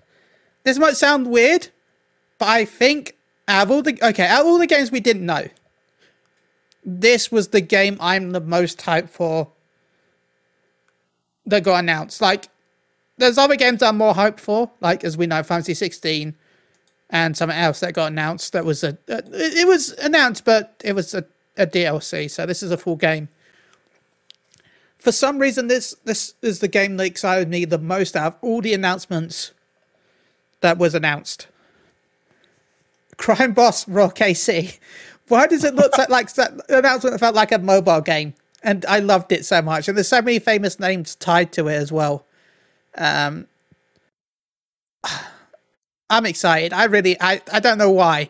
[0.63, 1.67] this might sound weird,
[2.39, 3.15] but I think
[3.47, 5.47] out of all the okay out of all the games we didn't know,
[6.83, 9.49] this was the game I'm the most hyped for.
[11.45, 12.19] That got announced.
[12.19, 12.49] Like,
[13.17, 16.35] there's other games I'm more hyped for, like as we know, Fantasy 16,
[17.09, 18.53] and something else that got announced.
[18.53, 21.25] That was a it, it was announced, but it was a,
[21.57, 22.29] a DLC.
[22.29, 23.29] So this is a full game
[25.07, 28.37] for some reason this this is the game that excited me the most out of
[28.41, 29.53] all the announcements
[30.61, 31.47] that was announced.
[33.15, 34.79] Crime Boss Rockay City.
[35.27, 38.33] Why does it look like, like that announcement that felt like a mobile game?
[38.63, 39.87] And I loved it so much.
[39.87, 42.25] And there's so many famous names tied to it as well.
[42.97, 43.47] Um
[46.09, 46.73] I'm excited.
[46.73, 48.29] I really I, I don't know why.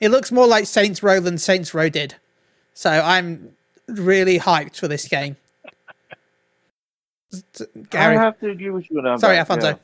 [0.00, 2.14] It looks more like Saints Row than Saints Row did.
[2.72, 3.56] So I'm
[3.88, 5.36] really hyped for this game.
[7.90, 8.16] Gary.
[8.16, 9.20] I have to agree with you on that.
[9.20, 9.76] Sorry, yeah.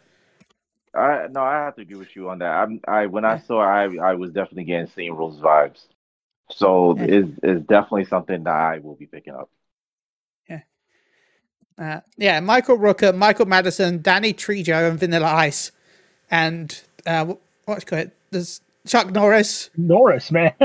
[0.95, 2.51] I no, I have to agree with you on that.
[2.51, 5.87] I'm I when I saw I I was definitely getting Saints Row vibes.
[6.51, 7.05] So Yeah.
[7.05, 9.51] it's it's definitely something that I will be picking up.
[10.49, 10.61] Yeah.
[11.79, 15.71] Uh, yeah, Michael Rooker, Michael Madsen, Danny Trejo, and Vanilla Ice,
[16.31, 18.11] and uh, wh- what's it called?
[18.31, 20.53] There's Chuck Norris Norris, man.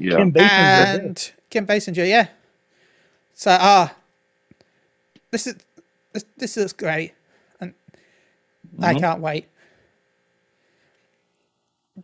[0.00, 0.16] Yeah.
[0.18, 2.08] Kim Basinger's and Kim Basinger.
[2.08, 2.28] Yeah.
[3.34, 3.92] So, ah,
[5.32, 5.56] this is
[6.12, 7.14] this, this looks great,
[7.60, 7.74] and
[8.80, 9.00] I Mhm.
[9.00, 9.46] can't wait.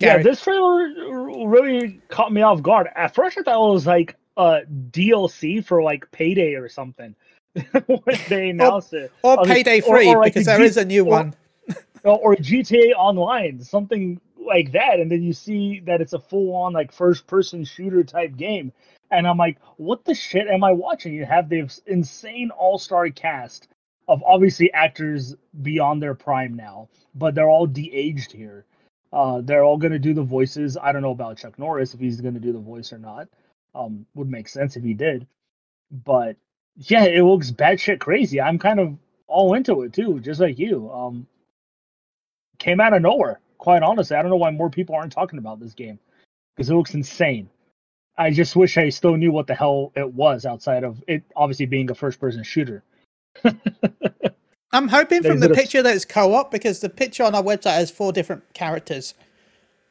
[0.01, 2.89] Yeah, this trailer really caught me off guard.
[2.97, 7.15] At first, I thought it was like a DLC for like Payday or something
[7.87, 10.59] when they announced it, or I was like- Payday or- Free like because the there
[10.61, 11.35] G- is a new or- one.
[12.05, 16.93] Or, GTA Online, something like that, and then you see that it's a full-on like
[16.93, 18.73] first-person shooter type game,
[19.11, 21.15] and I'm like, what the shit am I watching?
[21.15, 23.69] You have this insane all-star cast
[24.07, 28.67] of obviously actors beyond their prime now, but they're all de-aged here.
[29.13, 30.77] Uh, they're all gonna do the voices.
[30.77, 33.29] I don't know about Chuck Norris if he's gonna do the voice or not.
[33.75, 35.27] Um, would make sense if he did,
[35.91, 36.37] but
[36.77, 38.41] yeah, it looks batshit crazy.
[38.41, 40.91] I'm kind of all into it too, just like you.
[40.93, 41.27] Um,
[42.59, 43.41] came out of nowhere.
[43.59, 45.99] Quite honestly, I don't know why more people aren't talking about this game
[46.55, 47.49] because it looks insane.
[48.17, 51.67] I just wish I still knew what the hell it was outside of it obviously
[51.67, 52.83] being a first person shooter.
[54.73, 57.91] I'm hoping from the picture that it's co-op because the picture on our website has
[57.91, 59.15] four different characters,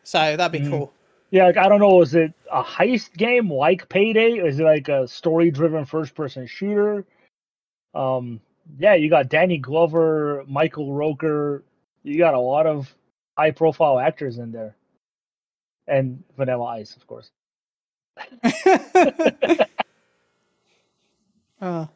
[0.04, 0.70] so that'd be Mm.
[0.70, 0.94] cool.
[1.32, 4.34] Yeah, like I don't know, is it a heist game like Payday?
[4.34, 7.06] Is it like a story driven first person shooter?
[7.96, 8.40] Um
[8.78, 11.64] yeah, you got Danny Glover, Michael Rooker,
[12.04, 12.94] you got a lot of
[13.38, 14.76] high profile actors in there.
[15.88, 17.32] And Vanilla Ice, of course.
[21.62, 21.88] Uh,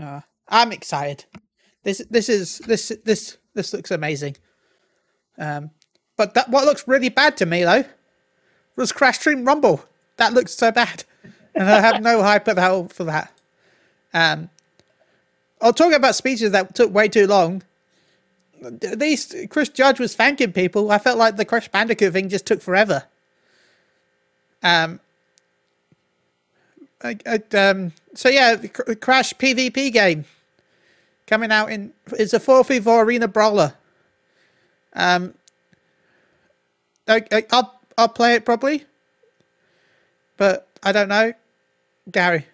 [0.00, 1.26] uh, I'm excited.
[1.82, 4.36] This this is this this this looks amazing.
[5.36, 5.70] Um,
[6.16, 7.84] but that what looks really bad to me though
[8.76, 9.84] was Crash Team Rumble.
[10.16, 11.04] That looks so bad,
[11.54, 13.32] and I have no hype at all for that.
[14.14, 14.48] Um,
[15.60, 17.62] I'll talk about speeches that took way too long.
[18.60, 20.90] Least Chris Judge was thanking people.
[20.90, 23.04] I felt like the Crash Bandicoot thing just took forever.
[24.62, 25.00] Um,
[27.02, 30.24] I, I, um, so yeah, Crash PvP game
[31.26, 33.72] coming out in it's a 4v4 arena brawler.
[34.92, 35.34] Um,
[37.08, 38.84] okay, I'll I'll play it probably,
[40.36, 41.32] but I don't know,
[42.10, 42.44] Gary.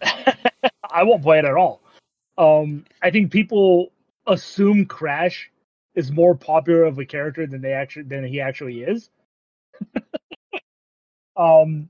[0.02, 1.80] I won't play it at all.
[2.38, 3.90] Um, I think people
[4.26, 5.50] assume Crash
[5.94, 9.10] is more popular of a character than they actually than he actually is.
[11.36, 11.88] um,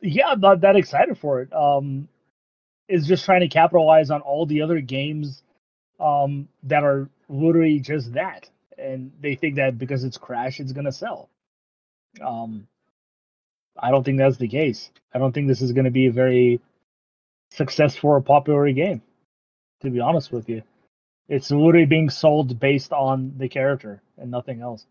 [0.00, 1.52] yeah, I'm not that excited for it.
[1.52, 2.08] Um,
[2.88, 5.42] is just trying to capitalize on all the other games
[6.00, 10.92] um, that are literally just that, and they think that because it's Crash, it's gonna
[10.92, 11.28] sell.
[12.22, 12.66] Um,
[13.78, 14.90] I don't think that's the case.
[15.12, 16.60] I don't think this is going to be a very
[17.50, 19.02] successful or popular game.
[19.82, 20.62] To be honest with you,
[21.28, 24.86] it's literally being sold based on the character and nothing else.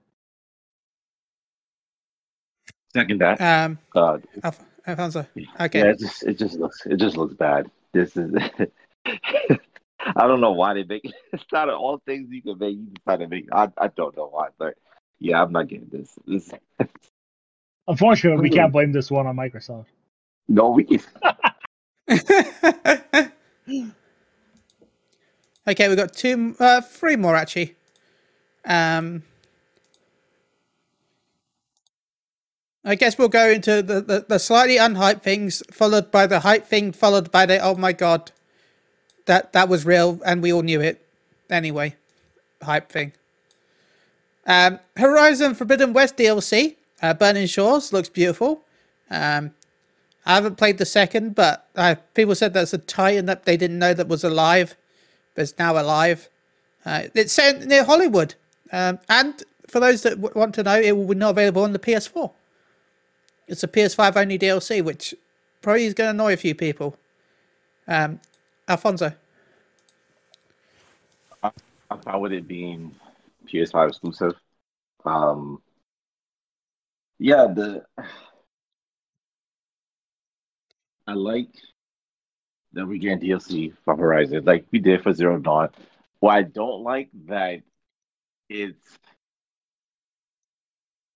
[2.94, 3.42] Second that.
[3.42, 4.26] Um, God.
[4.44, 5.26] Alf- Alfonso.
[5.60, 5.80] Okay.
[5.80, 7.70] Yeah, it just it just looks it just looks bad.
[7.92, 8.34] This is
[9.06, 11.04] I don't know why they make
[11.34, 12.76] it's not all things you can make.
[12.76, 13.48] You decide to make.
[13.52, 14.76] I I don't know why, but
[15.20, 16.12] yeah, I'm not getting this.
[16.28, 16.52] This
[17.88, 19.88] Unfortunately, we can't blame this one on Microsoft.
[20.48, 21.02] no, we can.
[25.68, 27.76] Okay, we've got two, uh, three more actually.
[28.66, 29.24] Um,
[32.86, 36.68] I guess we'll go into the, the, the slightly unhyped things, followed by the hype
[36.68, 38.32] thing, followed by the oh my god,
[39.26, 41.06] that that was real and we all knew it.
[41.50, 41.96] Anyway,
[42.62, 43.14] hype thing.
[44.46, 48.64] Um, Horizon Forbidden West DLC, uh, Burning Shores looks beautiful.
[49.10, 49.52] Um,
[50.26, 53.80] I haven't played the second, but uh, people said that's a Titan that they didn't
[53.80, 54.76] know that was alive,
[55.36, 56.30] it's now alive.
[56.86, 58.36] Uh, it's set near Hollywood,
[58.72, 61.74] um, and for those that w- want to know, it will be not available on
[61.74, 62.32] the PS4.
[63.48, 65.14] It's a PS5 only DLC, which
[65.62, 66.98] probably is going to annoy a few people.
[67.88, 68.20] Um,
[68.68, 69.14] Alfonso,
[72.02, 72.94] fine with it being
[73.48, 74.34] PS5 exclusive.
[75.06, 75.62] Um,
[77.20, 77.86] yeah, the
[81.08, 81.50] I like
[82.74, 85.70] that we're getting DLC for Horizon, like we did for Zero Dawn.
[86.20, 87.62] What I don't like that
[88.50, 88.98] it's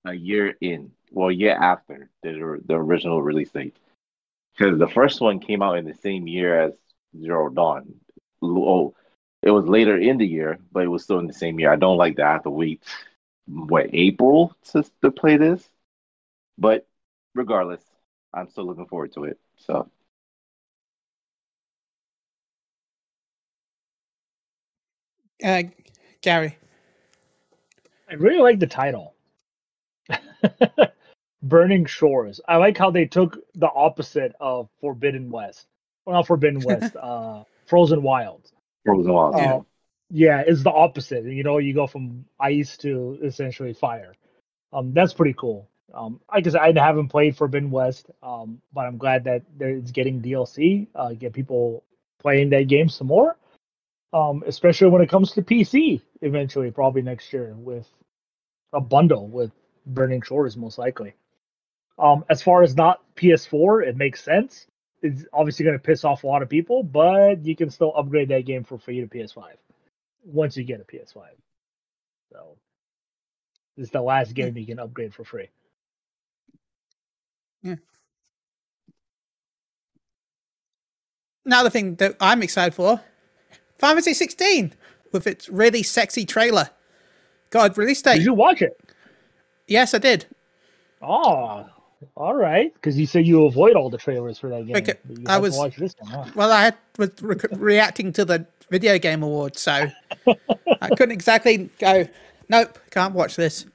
[0.06, 3.76] a year in, well, year after the the original release date,
[4.58, 6.74] because the first one came out in the same year as
[7.20, 7.96] Zero Dawn.
[8.42, 8.96] Oh,
[9.42, 11.72] it was later in the year, but it was still in the same year.
[11.72, 12.84] I don't like that I have to wait
[13.46, 15.68] what April to to play this.
[16.58, 16.88] But
[17.36, 17.82] regardless,
[18.34, 19.40] I'm still looking forward to it.
[19.58, 19.90] So
[25.44, 25.64] uh,
[26.22, 26.58] Gary.
[28.10, 29.14] I really like the title.
[31.44, 32.42] Burning Shores.
[32.48, 35.68] I like how they took the opposite of Forbidden West.
[36.06, 38.52] Well, not Forbidden West, uh, Frozen Wilds.
[38.86, 39.56] Frozen Wild, yeah.
[39.56, 39.62] Uh,
[40.10, 41.26] yeah, it's the opposite.
[41.26, 44.14] You know, you go from ice to essentially fire.
[44.72, 45.70] Um, that's pretty cool.
[45.94, 49.92] Um, like I said, I haven't played Forbidden West, um, but I'm glad that it's
[49.92, 50.88] getting DLC.
[50.96, 51.84] Uh, get people
[52.20, 53.38] playing that game some more.
[54.14, 57.88] Um, especially when it comes to PC eventually, probably next year with
[58.74, 59.52] a bundle with
[59.86, 61.14] Burning Shores, most likely.
[62.00, 64.68] Um, as far as not PS4, it makes sense.
[65.02, 68.30] It's obviously going to piss off a lot of people, but you can still upgrade
[68.30, 69.44] that game for free to PS5
[70.24, 71.22] once you get a PS5.
[72.32, 72.58] So
[73.76, 75.50] this is the last game you can upgrade for free.
[77.62, 77.76] Yeah.
[81.46, 83.02] Now the thing that I'm excited for,
[83.78, 84.74] Final Fantasy 16
[85.12, 86.70] with its really sexy trailer.
[87.50, 88.16] God, release date.
[88.16, 88.80] Did you watch it?
[89.68, 90.26] Yes, I did.
[91.02, 91.70] Oh,
[92.16, 92.74] all right.
[92.74, 94.76] Because you said you avoid all the trailers for that game.
[94.76, 94.94] Okay,
[95.28, 95.72] I was- one.
[96.06, 96.26] Huh?
[96.36, 99.88] Well, I had was re- reacting to the video game awards, so
[100.82, 102.08] I couldn't exactly go.
[102.50, 103.66] Nope, can't watch this.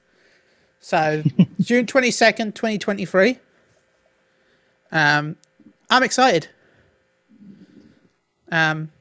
[0.79, 1.23] So
[1.61, 3.39] June twenty second, twenty twenty three.
[4.91, 5.37] Um,
[5.89, 6.47] I'm excited.
[8.51, 8.91] Um.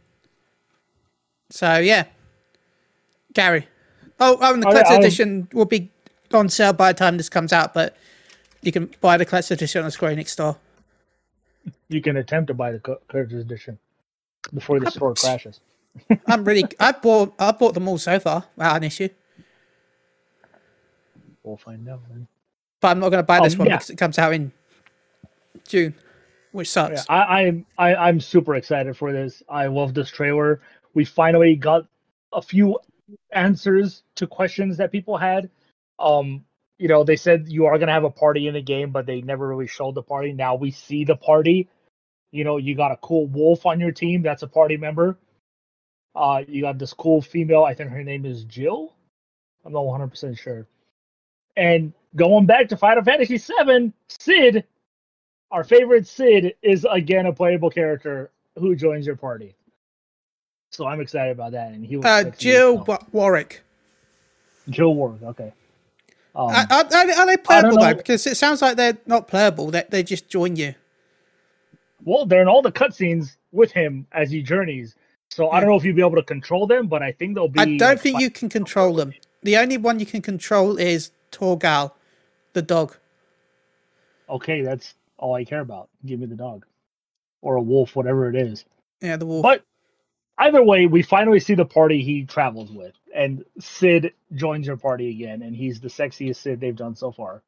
[1.52, 2.04] So yeah,
[3.34, 3.68] Gary.
[4.18, 5.90] Oh, oh, and the I- I- edition will be
[6.32, 7.94] on sale by the time this comes out, but
[8.62, 10.56] you can buy the collector's edition on the Square Enix store.
[11.88, 13.78] You can attempt to buy the co- collector's edition
[14.54, 15.60] before the store crashes.
[16.26, 16.64] I'm really.
[16.80, 17.34] I bought.
[17.38, 19.10] I bought them all so far without an issue.
[21.42, 22.00] We'll find out.
[22.08, 22.26] Then.
[22.80, 23.76] But I'm not going to buy this Um, one yeah.
[23.76, 24.52] because it comes out in
[25.68, 25.94] June,
[26.52, 27.04] which sucks.
[27.10, 29.42] Yeah, I, I'm I, I'm super excited for this.
[29.50, 30.62] I love this trailer.
[30.94, 31.86] We finally got
[32.32, 32.78] a few
[33.32, 35.50] answers to questions that people had.
[35.98, 36.44] Um,
[36.78, 39.20] you know, they said you are gonna have a party in the game, but they
[39.20, 40.32] never really showed the party.
[40.32, 41.68] Now we see the party.
[42.32, 44.22] You know, you got a cool wolf on your team.
[44.22, 45.18] That's a party member.
[46.14, 47.64] Uh, you got this cool female.
[47.64, 48.94] I think her name is Jill.
[49.64, 50.66] I'm not 100 percent sure.
[51.56, 54.64] And going back to Final Fantasy VII, Cid,
[55.50, 59.54] our favorite Cid, is again a playable character who joins your party.
[60.72, 61.72] So I'm excited about that.
[61.72, 63.06] And he was Uh, sexy as Jill hell.
[63.12, 63.62] Warrick.
[64.70, 65.22] Jill Ward.
[65.22, 65.52] Okay.
[66.34, 67.94] Um, Are, are, are they playable though?
[67.94, 69.70] Because it sounds like they're not playable.
[69.70, 70.74] They they just join you.
[72.04, 74.94] well, they're in all the cutscenes with him as he journeys.
[75.30, 77.48] So I don't know if you'll be able to control them, but I think they'll
[77.48, 77.60] be.
[77.60, 79.12] I don't think you can control them.
[79.42, 81.92] The only one you can control is Torgal,
[82.54, 82.96] the dog.
[84.28, 85.90] Okay, that's all I care about.
[86.06, 86.64] Give me the dog,
[87.42, 88.64] or a wolf, whatever it is.
[89.00, 89.42] Yeah, the wolf.
[89.42, 89.64] But
[90.38, 95.10] either way, we finally see the party he travels with, and Cid joins your party
[95.10, 97.42] again, and he's the sexiest Cid they've done so far,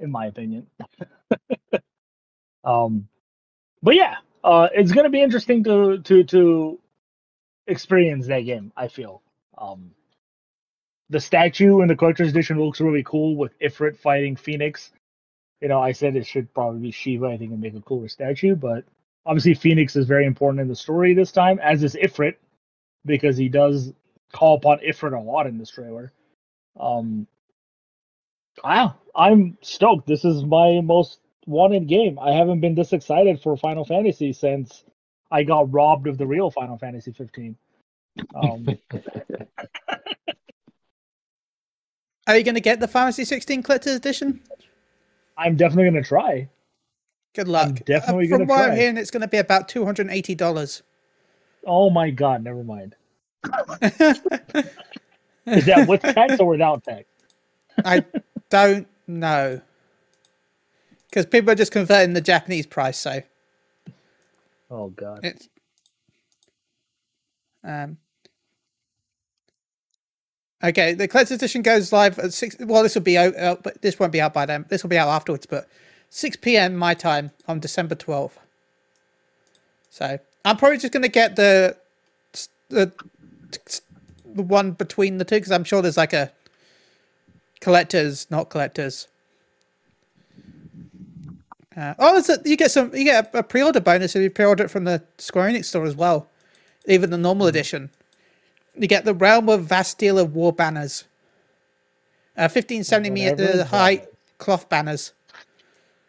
[0.00, 0.66] in my opinion.
[2.64, 3.08] um,
[3.82, 6.80] but yeah, uh, it's gonna be interesting to to to
[7.66, 8.72] experience that game.
[8.76, 9.22] I feel.
[9.56, 9.92] Um,
[11.08, 14.90] the statue in the collector's edition looks really cool with Ifrit fighting Phoenix.
[15.60, 17.26] You know, I said it should probably be Shiva.
[17.26, 18.84] I think it'd make a cooler statue, but
[19.26, 22.36] obviously Phoenix is very important in the story this time, as is Ifrit,
[23.04, 23.92] because he does
[24.32, 26.12] call upon Ifrit a lot in this trailer.
[26.78, 27.26] Um,
[28.64, 30.06] wow, I'm stoked.
[30.06, 32.18] This is my most wanted game.
[32.18, 34.84] I haven't been this excited for Final Fantasy since
[35.30, 37.56] I got robbed of the real Final Fantasy 15.
[38.34, 38.66] Um,
[42.28, 44.40] Are you going to get the Fantasy 16 Collector's Edition?
[45.36, 46.48] I'm definitely gonna try.
[47.36, 47.68] Good luck.
[47.68, 50.16] I'm definitely Uh, From what I'm hearing, it's going to be about two hundred and
[50.16, 50.82] eighty dollars.
[51.66, 52.96] Oh my god, never mind.
[55.52, 57.06] Is that with tax or without tax?
[57.84, 58.04] I
[58.50, 59.60] don't know
[61.10, 63.22] because people are just converting the Japanese price, so
[64.70, 65.24] Oh god.
[65.24, 65.48] it's
[67.64, 67.98] um.
[70.64, 72.56] Okay, the collector's edition goes live at six.
[72.60, 74.66] Well, this will be out, uh, but this won't be out by then.
[74.68, 75.68] This will be out afterwards, but
[76.16, 76.74] six p.m.
[76.74, 78.38] my time on December twelfth.
[79.90, 81.76] So I'm probably just going to get the
[82.70, 82.90] the
[84.34, 86.32] the one between the two because I'm sure there's like a
[87.60, 89.08] collectors, not collectors.
[91.76, 92.94] Uh, oh, there's a, you get some.
[92.94, 95.84] You get a, a pre-order bonus if you pre-order it from the Square Enix store
[95.84, 96.28] as well,
[96.86, 97.90] even the normal edition.
[98.74, 101.04] You get the Realm of Valisthea War banners,
[102.38, 104.06] uh, fifteen Whatever centimeter that height
[104.38, 105.12] cloth banners.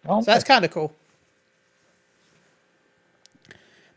[0.07, 0.93] So that's kind of cool.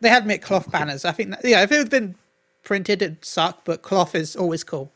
[0.00, 1.04] They had made cloth banners.
[1.04, 2.16] I think, that, yeah, if it had been
[2.62, 4.90] printed, it'd suck, but cloth is always cool.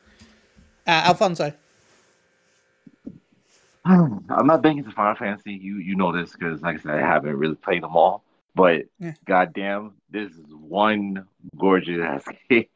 [0.86, 1.52] Uh, Alfonso.
[3.84, 5.52] I'm not big into Final Fantasy.
[5.52, 8.24] You you know this because, like I said, I haven't really played them all.
[8.54, 9.12] But Yeah.
[9.26, 11.26] goddamn, this is one
[11.56, 12.66] gorgeous ass game.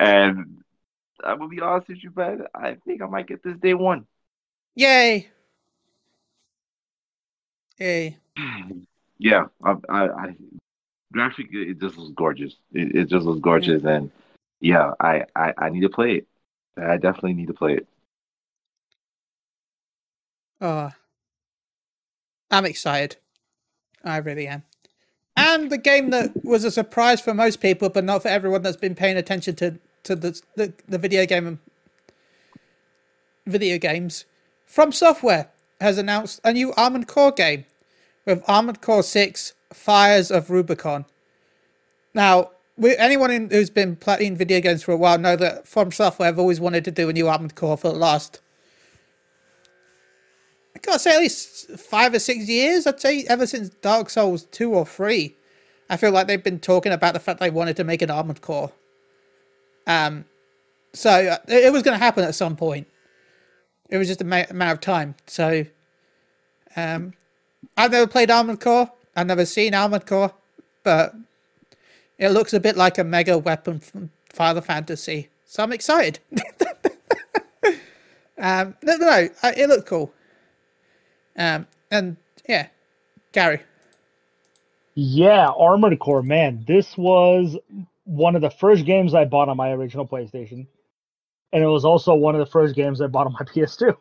[0.00, 0.64] and
[1.24, 2.46] I'm gonna be honest with you, man.
[2.54, 4.06] I think I might get this day one.
[4.74, 5.28] Yay!
[7.78, 8.16] Yay.
[9.20, 10.36] Yeah, I, I, I
[11.12, 12.54] graphic it just was gorgeous.
[12.72, 14.12] It, it just was gorgeous, and
[14.60, 16.28] yeah, I, I I need to play it.
[16.76, 17.88] I definitely need to play it.
[20.60, 20.90] Oh,
[22.48, 23.16] I'm excited.
[24.04, 24.62] I really am.
[25.36, 28.76] And the game that was a surprise for most people, but not for everyone that's
[28.76, 31.58] been paying attention to to the the, the video game
[33.46, 34.26] video games.
[34.66, 35.48] From Software
[35.80, 37.64] has announced a new Armored Core game
[38.26, 41.04] with Armored Core Six: Fires of Rubicon.
[42.14, 42.50] Now,
[42.82, 46.60] anyone who's been playing video games for a while know that From Software have always
[46.60, 48.40] wanted to do a new Armored Core for the last
[50.78, 52.86] I gotta say at least five or six years.
[52.86, 55.34] I'd say ever since Dark Souls two or three,
[55.90, 58.42] I feel like they've been talking about the fact they wanted to make an armored
[58.42, 58.70] core.
[59.88, 60.24] Um,
[60.92, 62.86] so uh, it was going to happen at some point.
[63.88, 65.14] It was just a ma- matter of time.
[65.26, 65.64] So,
[66.76, 67.14] um,
[67.76, 68.90] I've never played Armored Core.
[69.16, 70.32] I've never seen Armored Core,
[70.84, 71.14] but
[72.18, 75.28] it looks a bit like a mega weapon from Final Fantasy.
[75.44, 76.20] So I'm excited.
[78.38, 80.12] um, no, no, it looked cool.
[81.36, 82.16] Um, and
[82.48, 82.68] yeah,
[83.32, 83.60] Gary.
[84.94, 86.64] Yeah, Armored Core, man.
[86.66, 87.56] This was
[88.04, 90.66] one of the first games I bought on my original PlayStation.
[91.52, 93.96] And it was also one of the first games I bought on my PS2.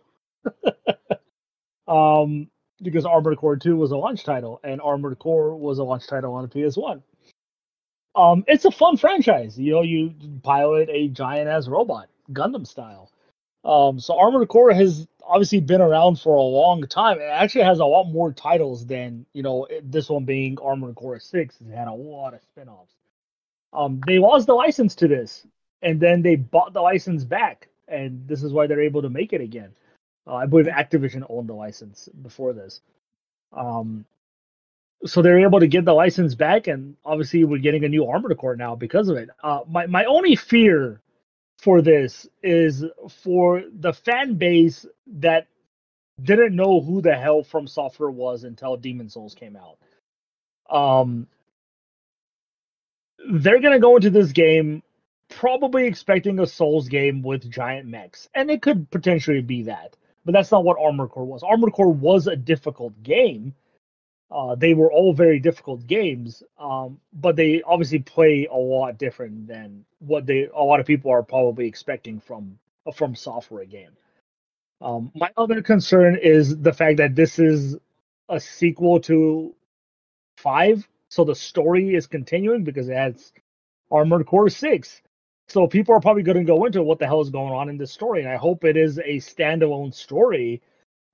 [1.87, 2.49] um,
[2.81, 6.33] because Armored Core 2 was a launch title, and Armored Core was a launch title
[6.33, 7.01] on the PS1.
[8.15, 9.57] Um, it's a fun franchise.
[9.59, 10.13] You know, you
[10.43, 13.11] pilot a giant ass robot, Gundam style.
[13.63, 17.19] Um, so Armored Core has obviously been around for a long time.
[17.19, 19.67] It actually has a lot more titles than you know.
[19.83, 22.93] This one being Armored Core Six, it had a lot of spin-offs.
[23.73, 25.45] Um, they lost the license to this,
[25.81, 29.33] and then they bought the license back, and this is why they're able to make
[29.33, 29.71] it again.
[30.25, 32.81] Uh, I believe Activision owned the license before this.
[33.53, 34.05] Um,
[35.05, 38.37] so they're able to get the license back, and obviously we're getting a new Armored
[38.37, 39.29] Core now because of it.
[39.43, 41.01] Uh, my my only fear
[41.59, 42.83] for this is
[43.23, 45.47] for the fan base that
[46.21, 49.77] didn't know who the hell From Software was until Demon Souls came out.
[50.75, 51.27] Um,
[53.31, 54.81] they're gonna go into this game
[55.29, 59.95] probably expecting a Souls game with giant mechs, and it could potentially be that,
[60.25, 61.43] but that's not what Armored Core was.
[61.43, 63.53] Armored Core was a difficult game.
[64.29, 69.47] Uh, they were all very difficult games, um, but they obviously play a lot different
[69.47, 73.91] than what they a lot of people are probably expecting from a from software game.
[74.81, 77.77] Um, my other concern is the fact that this is
[78.29, 79.55] a sequel to
[80.37, 83.31] five, so the story is continuing because it has
[83.91, 85.01] Armored Core six.
[85.49, 87.77] So people are probably going to go into what the hell is going on in
[87.77, 90.61] this story, and I hope it is a standalone story.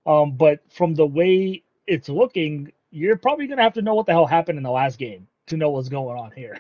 [0.06, 4.06] Um, but from the way it's looking, you're probably going to have to know what
[4.06, 6.60] the hell happened in the last game to know what's going on here.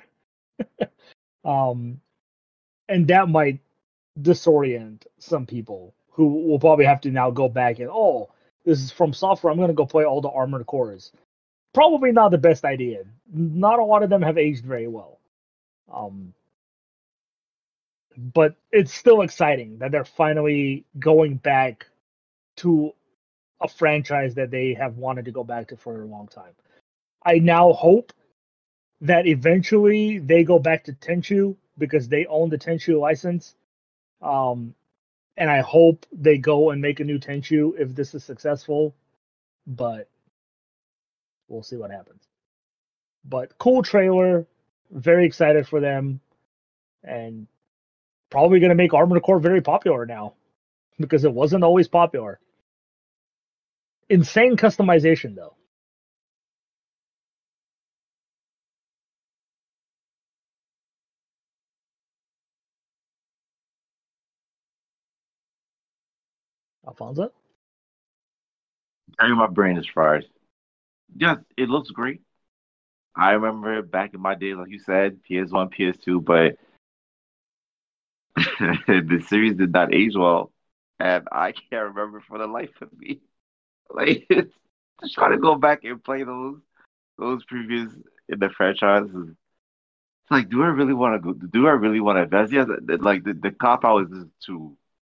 [1.45, 1.99] um,
[2.89, 3.59] and that might
[4.21, 8.29] disorient some people who will probably have to now go back and oh,
[8.65, 9.51] this is from software.
[9.51, 11.11] I'm going to go play all the armored cores.
[11.73, 13.03] Probably not the best idea.
[13.33, 15.19] Not a lot of them have aged very well.
[15.91, 16.33] Um,
[18.17, 21.87] but it's still exciting that they're finally going back
[22.57, 22.93] to
[23.61, 26.53] a franchise that they have wanted to go back to for a long time.
[27.25, 28.13] I now hope
[29.01, 33.55] that eventually they go back to Tenchu because they own the Tenchu license.
[34.21, 34.75] Um,
[35.37, 38.93] and I hope they go and make a new Tenchu if this is successful.
[39.65, 40.09] But
[41.47, 42.23] we'll see what happens.
[43.25, 44.45] But cool trailer,
[44.91, 46.19] very excited for them,
[47.03, 47.47] and
[48.33, 50.33] probably going to make Armored Core very popular now
[50.99, 52.39] because it wasn't always popular.
[54.09, 55.53] Insane customization though.
[66.87, 67.31] Alfonso?
[69.19, 70.23] Gary my brain is fried.
[71.15, 72.21] Yes, it looks great.
[73.15, 76.57] I remember back in my day, like you said, PS1, PS2, but
[78.87, 80.51] the series did not age well,
[80.99, 83.21] and I can't remember for the life of me.
[83.93, 84.27] Like
[85.01, 86.59] just trying to go back and play those
[87.17, 87.91] those previous
[88.29, 89.09] in the franchise.
[89.13, 91.33] It's like, do I really want to go?
[91.33, 92.51] Do I really want to invest?
[92.53, 92.65] Yeah,
[92.99, 94.75] like the, the cop out is to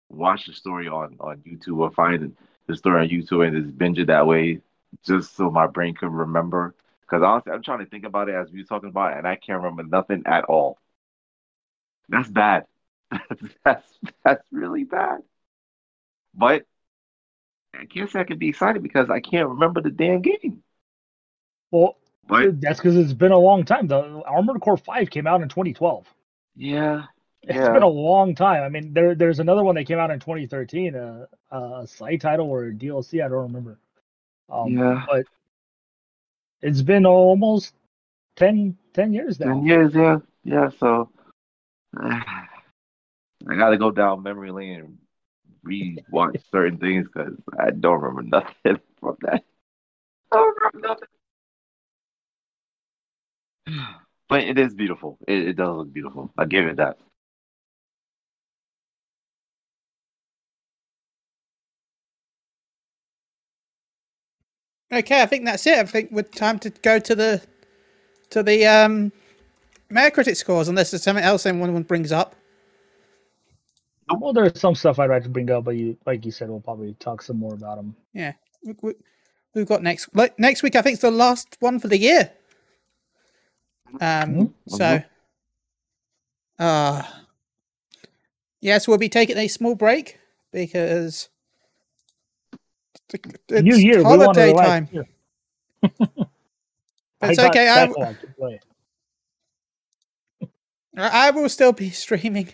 [0.09, 2.37] watch the story on on YouTube or find
[2.67, 4.61] the story on YouTube and just binge it that way,
[5.05, 6.75] just so my brain can remember.
[7.03, 9.29] Because honestly, I'm trying to think about it as we were talking about, it, and
[9.29, 10.79] I can't remember nothing at all.
[12.09, 12.67] That's bad.
[13.65, 15.21] that's that's really bad.
[16.35, 16.65] But
[17.75, 20.63] I can't say I can be excited because I can't remember the damn game.
[21.71, 21.97] Well,
[22.27, 23.87] But that's because it's been a long time.
[23.87, 26.07] The Armored Core Five came out in 2012.
[26.57, 27.05] yeah,
[27.43, 27.73] It's Yeah.
[27.73, 28.63] been a long time.
[28.63, 32.49] I mean, there there's another one that came out in 2013, a a side title
[32.51, 33.23] or a DLC.
[33.23, 33.79] I don't remember.
[34.49, 35.05] Um, Yeah.
[35.07, 35.27] But
[36.63, 37.75] it's been almost
[38.37, 39.53] 10, 10 years now.
[39.53, 39.95] ten years.
[39.95, 40.71] Yeah, yeah.
[40.81, 41.11] So
[43.49, 44.99] I got to go down memory lane and
[45.63, 49.45] re-watch certain things because I don't remember nothing from that.
[50.33, 51.09] I don't remember nothing.
[54.29, 55.19] But it is beautiful.
[55.29, 56.33] It, it does look beautiful.
[56.37, 56.99] I give it that.
[64.93, 65.79] Okay, I think that's it.
[65.79, 67.43] I think we're time to go to the
[68.31, 69.13] to the um
[69.91, 72.35] Metacritic scores, unless there's something else anyone brings up.
[74.09, 76.61] Well, there's some stuff I'd like to bring up, but you, like you said, we'll
[76.61, 77.97] probably talk some more about them.
[78.13, 78.95] Yeah, we,
[79.55, 80.77] we've got next like, next week.
[80.77, 82.31] I think it's the last one for the year.
[84.01, 85.03] Um, so,
[86.59, 87.03] uh
[88.61, 90.19] yes, we'll be taking a small break
[90.53, 91.29] because
[93.13, 94.89] it's New year, holiday time.
[97.19, 97.67] But it's okay.
[97.67, 98.61] I, backlog to play.
[100.95, 102.49] I will still be streaming.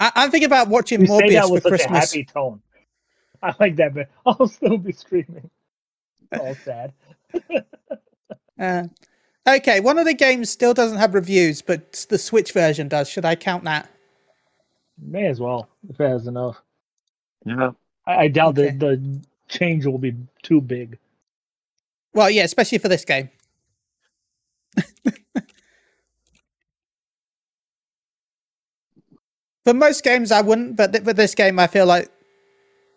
[0.00, 2.10] I, I'm thinking about watching You say Morbius that for with such a Christmas.
[2.10, 2.60] happy tone.
[3.42, 5.50] I like that, but I'll still be screaming.
[6.38, 6.92] All sad.
[8.60, 8.84] Uh,
[9.48, 13.08] okay, one of the games still doesn't have reviews, but the Switch version does.
[13.08, 13.90] Should I count that?
[15.00, 16.62] May as well if it has enough.
[17.44, 17.72] Yeah.
[18.06, 18.70] I, I doubt Okay.
[18.70, 20.96] that the change will be too big.
[22.14, 23.30] Well, yeah, especially for this game.
[29.64, 32.10] For most games, I wouldn't, but th- for this game, I feel like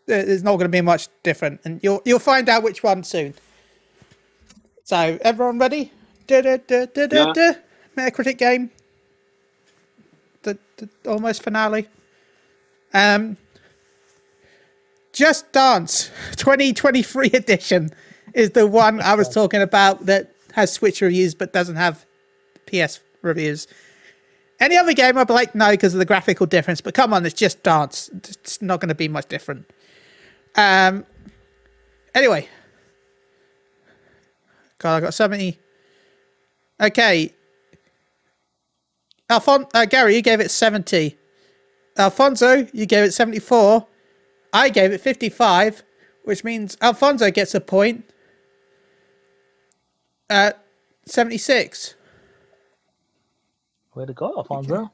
[0.07, 3.33] there's not going to be much different, and you'll you'll find out which one soon.
[4.83, 5.91] So, everyone ready?
[6.27, 7.33] Da, da, da, da, da, Yeah.
[7.33, 7.51] da.
[7.97, 8.71] Metacritic game.
[10.43, 11.87] The, the almost finale.
[12.93, 13.37] Um,
[15.13, 17.91] Just Dance 2023 edition
[18.33, 22.05] is the one I was talking about that has Switch reviews but doesn't have
[22.67, 23.67] PS reviews.
[24.59, 26.79] Any other game, I'd be like, no, because of the graphical difference.
[26.81, 28.09] But come on, it's just Dance.
[28.13, 29.69] It's not going to be much different.
[30.55, 31.05] Um.
[32.13, 32.47] Anyway,
[34.79, 35.59] God, I got so many.
[36.79, 37.33] Okay.
[39.29, 41.17] Alfon- uh, Gary, you gave it 70.
[41.97, 43.85] Alfonso, you gave it 74.
[44.53, 45.83] I gave it 55,
[46.23, 48.05] which means Alfonso gets a point
[50.29, 50.63] at
[51.05, 51.94] 76.
[53.95, 54.91] Way to go, Alfonso.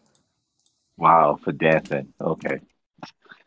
[0.97, 2.13] Wow, for dancing.
[2.21, 2.59] Okay.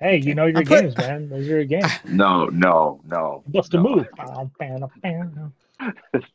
[0.01, 1.29] Hey, you know your I put- games, man.
[1.29, 1.91] Those are your games.
[2.05, 3.45] No, no, no.
[3.47, 3.83] Bust a no.
[3.83, 4.09] move.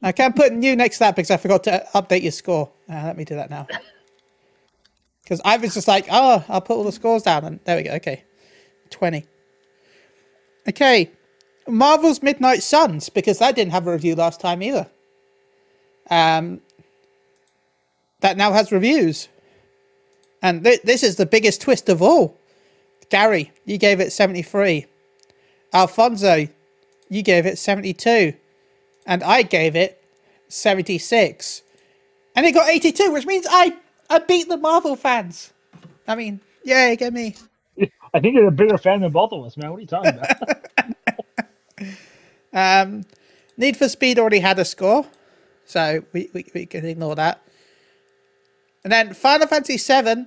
[0.02, 2.72] I can't put you next to that because I forgot to update your score.
[2.90, 3.68] Uh, let me do that now.
[5.24, 7.46] Because I was just like, oh, I'll put all the scores down.
[7.46, 7.92] And there we go.
[7.94, 8.24] Okay.
[8.90, 9.26] 20.
[10.68, 11.12] Okay.
[11.68, 14.88] Marvel's Midnight Suns, because that didn't have a review last time either.
[16.10, 16.62] Um,
[18.22, 19.30] that now has reviews.
[20.42, 22.38] And th- this is the biggest twist of all.
[23.10, 24.86] Gary, you gave it 73.
[25.74, 26.48] Alfonso,
[27.10, 28.34] you gave it 72
[29.06, 30.04] and I gave it
[30.50, 31.64] 76.
[32.36, 33.78] And it got 82, which means I,
[34.10, 35.54] I beat the Marvel fans.
[36.08, 37.36] I mean, yay, get me.
[38.14, 39.72] I think you're a bigger fan than both of us, man.
[39.72, 40.30] What are you talking about?
[42.54, 43.04] Um,
[43.58, 45.06] Need for Speed already had a score,
[45.66, 47.42] so we, we, we can ignore that.
[48.90, 50.26] And then Final Fantasy VII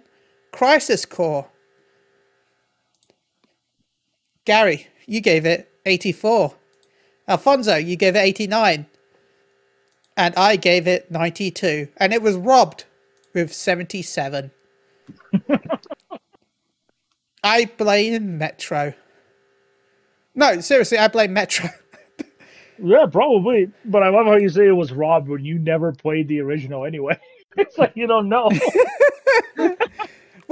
[0.53, 1.49] Crisis Core.
[4.45, 6.55] Gary, you gave it 84.
[7.27, 8.87] Alfonso, you gave it 89.
[10.17, 11.89] And I gave it 92.
[11.97, 12.85] And it was robbed
[13.35, 14.53] with 77.
[17.43, 18.95] I blame Metro.
[20.37, 21.69] No, seriously, I blame Metro.
[22.79, 23.73] yeah, probably.
[23.85, 26.85] But I love how you say it was robbed when you never played the original
[26.85, 27.19] anyway.
[27.57, 28.51] it's like you don't know.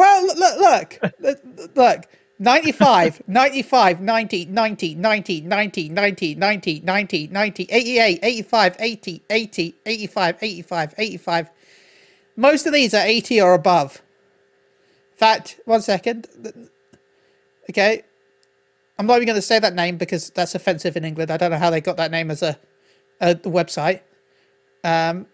[0.00, 2.06] Well, look, look, look, look.
[2.38, 10.36] 95, 95, 90, 90, 90, 90, 90, 90, 90, 90, 88, 85, 80, 80, 85,
[10.40, 11.50] 85, 85.
[12.36, 14.00] Most of these are 80 or above.
[15.12, 16.28] In fact, one second.
[17.68, 18.02] Okay.
[18.98, 21.30] I'm not even going to say that name because that's offensive in England.
[21.30, 22.58] I don't know how they got that name as a,
[23.20, 24.00] a website.
[24.82, 25.26] Um,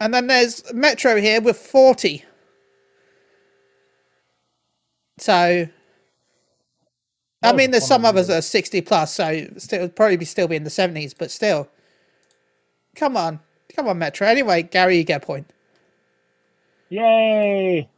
[0.00, 2.24] and then there's Metro here with 40.
[5.18, 5.68] So,
[7.42, 10.56] I mean, there's some others that are 60 plus, so still probably be still be
[10.56, 11.68] in the 70s, but still.
[12.94, 13.40] Come on.
[13.74, 14.26] Come on, Metro.
[14.26, 15.50] Anyway, Gary, you get a point.
[16.88, 17.88] Yay!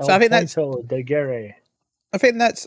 [0.00, 0.54] So I think that's-
[0.88, 1.56] de Guerre.
[2.12, 2.66] I think that's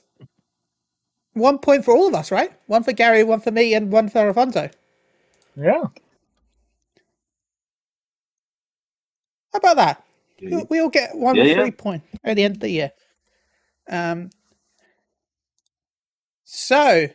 [1.34, 2.52] one point for all of us, right?
[2.68, 4.70] One for Gary, one for me, and one for Alfonso.
[5.56, 5.86] Yeah.
[9.54, 10.04] How about that?
[10.42, 11.62] We, we all get one Yeah, yeah.
[11.62, 12.92] free point at the end of the year.
[13.90, 14.30] Um.
[16.46, 17.08] So,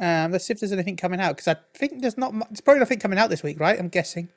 [0.00, 2.34] um, let's see if there's anything coming out because I think there's not.
[2.34, 3.78] Much, there's probably nothing coming out this week, right?
[3.78, 4.28] I'm guessing.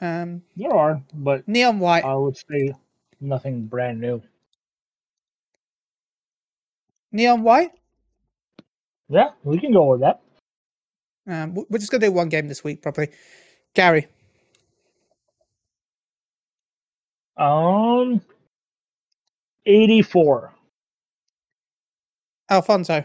[0.00, 2.04] Um, There are, but Neon White.
[2.04, 2.74] I would say
[3.20, 4.20] nothing brand new.
[7.12, 7.70] Neon White.
[9.08, 10.20] Yeah, we can go with that.
[11.28, 13.08] Um, we're just gonna do one game this week, probably.
[13.74, 14.08] Gary,
[17.36, 18.20] Um,
[19.64, 20.52] 84.
[22.48, 23.04] Alfonso,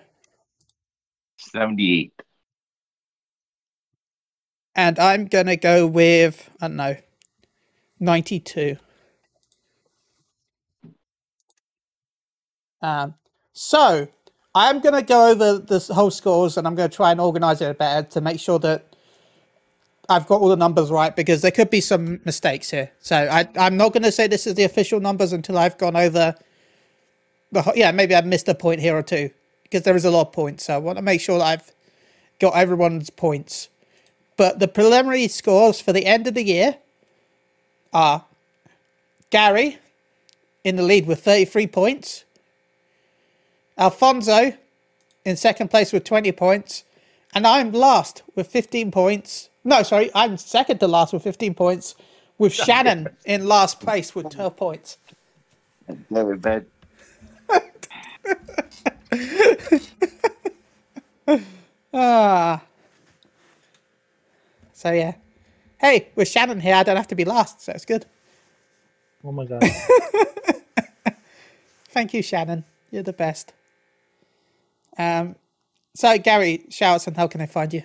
[1.37, 2.13] 78.
[4.75, 6.95] and I'm gonna go with I don't know,
[7.99, 8.77] ninety-two.
[12.81, 13.15] Um,
[13.53, 14.07] so
[14.53, 18.07] I'm gonna go over the whole scores, and I'm gonna try and organize it better
[18.09, 18.90] to make sure that
[20.11, 22.91] I've got all the numbers right because there could be some mistakes here.
[22.99, 26.35] So I, I'm not gonna say this is the official numbers until I've gone over.
[27.51, 29.31] The, yeah, maybe I've missed a point here or two
[29.63, 30.65] because there is a lot of points.
[30.65, 31.71] So I want to make sure that I've
[32.39, 33.69] got everyone's points.
[34.37, 36.77] But the preliminary scores for the end of the year
[37.93, 38.25] are
[39.29, 39.79] Gary
[40.63, 42.25] in the lead with 33 points,
[43.77, 44.53] Alfonso
[45.25, 46.83] in second place with 20 points,
[47.33, 51.95] and I'm last with 15 points No, sorry, I'm second to last with 15 points,
[52.37, 54.97] with Shannon in last place with 12 points.
[56.09, 56.65] Very bad.
[61.27, 61.45] Ben.
[61.93, 62.63] Ah.
[64.73, 65.15] So yeah.
[65.77, 68.05] Hey, with Shannon here, I don't have to be last, so it's good.
[69.23, 69.63] Oh my god.
[71.89, 72.63] Thank you, Shannon.
[72.89, 73.53] You're the best.
[74.97, 75.35] Um,
[75.93, 77.83] so Gary, shout shouts and how can I find you?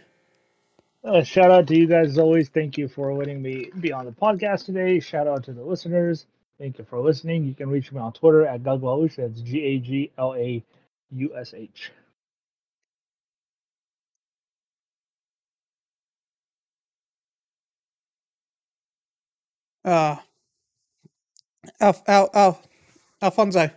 [1.07, 2.49] Uh, shout out to you guys as always.
[2.49, 4.99] Thank you for letting me be on the podcast today.
[4.99, 6.27] Shout out to the listeners.
[6.59, 7.45] Thank you for listening.
[7.45, 9.15] You can reach me on Twitter at Gaglaush.
[9.15, 10.65] That's G A G L A
[11.12, 11.93] U S H.
[19.85, 20.16] Uh,
[21.81, 22.62] Al- Al- Al-
[23.23, 23.70] Alfonso.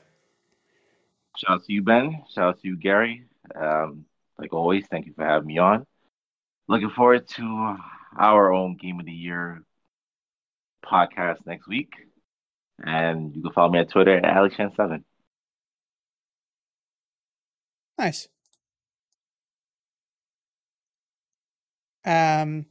[1.37, 2.23] Shout out to you, Ben.
[2.33, 3.25] Shout out to you, Gary.
[3.55, 4.05] Um,
[4.39, 5.85] like always, thank you for having me on.
[6.69, 7.77] Looking forward to
[8.15, 9.63] our own Game of the Year
[10.85, 11.89] podcast next week.
[12.77, 15.03] And you can follow me on Twitter at AlexChan7.
[17.97, 18.27] Nice.
[22.05, 22.67] Um,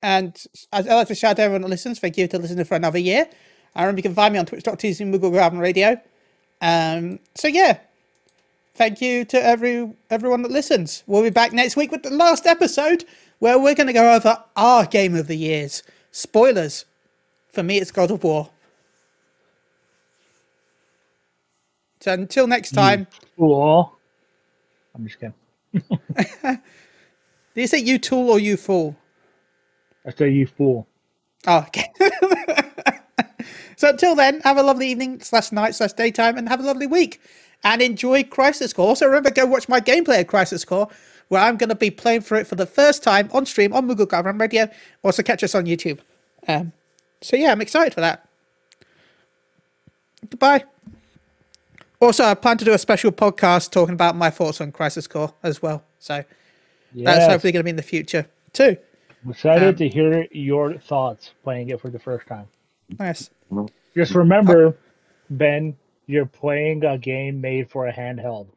[0.00, 0.42] and
[0.72, 1.98] I'd I'd like to shout out to everyone that listens.
[1.98, 3.28] Thank you to listening for another year.
[3.74, 6.00] I remember you can find me on twitch.tv Moogle Graven Radio.
[6.60, 7.80] Um, so yeah,
[8.74, 11.02] thank you to every everyone that listens.
[11.06, 13.04] We'll be back next week with the last episode
[13.38, 15.82] where we're going to go over our game of the years.
[16.12, 16.84] Spoilers.
[17.52, 18.50] For me, it's God of War.
[22.00, 23.06] So until next time,
[23.36, 23.98] Cool.
[24.94, 25.34] I'm just kidding.
[27.54, 28.96] do you say you tool or you fool?
[30.06, 30.86] I say you fool.
[31.46, 31.90] Oh, okay.
[33.76, 36.86] so until then, have a lovely evening slash night slash daytime and have a lovely
[36.86, 37.20] week.
[37.62, 38.88] And enjoy Crisis Core.
[38.88, 40.88] Also remember go watch my gameplay of Crisis Core,
[41.28, 44.08] where I'm gonna be playing for it for the first time on stream on Moogle
[44.08, 44.68] Garden Radio.
[45.02, 46.00] Also catch us on YouTube.
[46.48, 46.72] Um
[47.20, 48.26] so yeah, I'm excited for that.
[50.28, 50.64] Goodbye.
[52.00, 55.34] Also, I plan to do a special podcast talking about my thoughts on Crisis Core
[55.42, 55.84] as well.
[55.98, 56.26] So that's
[56.94, 57.30] Yes.
[57.30, 58.76] hopefully going to be in the future too.
[59.22, 62.46] I'm excited um, to hear your thoughts playing it for the first time.
[62.98, 63.28] Nice.
[63.94, 64.76] Just remember,
[65.28, 65.76] Ben,
[66.10, 68.48] you're playing a game made for a handheld.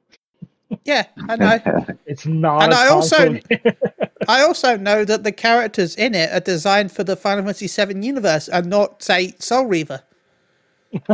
[0.86, 1.60] Yeah, I know.
[2.06, 2.64] It's not.
[2.64, 3.40] And I also-
[4.28, 8.06] I also know that the characters in it are designed for the Final Fantasy VII
[8.06, 10.02] universe and not, say, Soul Reaver.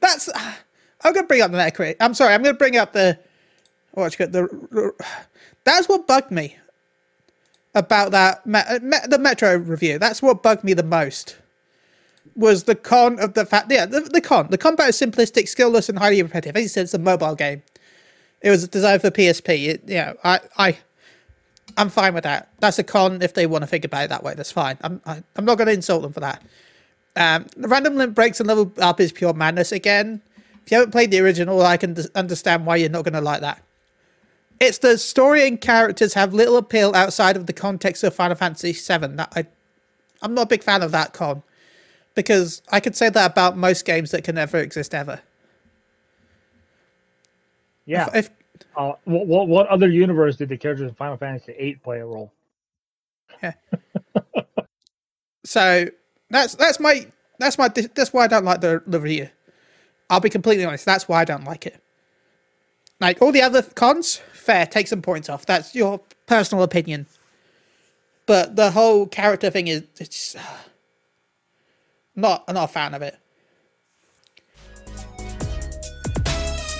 [0.00, 0.28] That's.
[1.04, 1.96] I'm going to bring up the Metacritic.
[2.00, 3.18] I'm sorry, I'm going to bring up the.
[3.92, 4.32] What's it called?
[4.32, 4.92] The.
[5.64, 6.56] That's what bugged me
[7.74, 8.60] about that me,
[9.08, 9.98] the Metro review.
[9.98, 11.36] That's what bugged me the most.
[12.34, 14.48] Was the con of the fact, yeah, the, the con.
[14.50, 16.56] The combat is simplistic, skillless, and highly repetitive.
[16.56, 17.62] As you said, it's a mobile game.
[18.40, 19.80] It was designed for PSP.
[19.88, 20.78] It, I, I,
[21.76, 22.48] I'm fine with that.
[22.60, 24.34] That's a con if they want to think about it that way.
[24.34, 24.78] That's fine.
[24.82, 26.42] I'm, I, I'm not going to insult them for that.
[27.16, 30.22] Um, the random limit breaks and level up is pure madness again.
[30.64, 33.40] If you haven't played the original, I can understand why you're not going to like
[33.42, 33.62] that.
[34.60, 38.72] It's the story and characters have little appeal outside of the context of Final Fantasy
[38.72, 39.16] VII.
[39.16, 39.46] That I,
[40.22, 41.42] I'm not a big fan of that con
[42.14, 45.20] because I could say that about most games that can never exist ever.
[47.86, 48.10] yeah.
[48.14, 48.30] If
[48.76, 52.06] Uh, what, what what other universe did the characters in Final Fantasy VIII play a
[52.06, 52.32] role?
[53.42, 53.54] Yeah.
[55.44, 55.86] So
[56.30, 57.06] that's that's my
[57.38, 59.28] that's my that's why I don't like the the review.
[60.10, 60.84] I'll be completely honest.
[60.86, 61.82] That's why I don't like it.
[63.00, 65.46] Like all the other cons, fair, take some points off.
[65.46, 67.06] That's your personal opinion.
[68.26, 70.40] But the whole character thing is it's uh,
[72.14, 73.16] not I'm not a fan of it.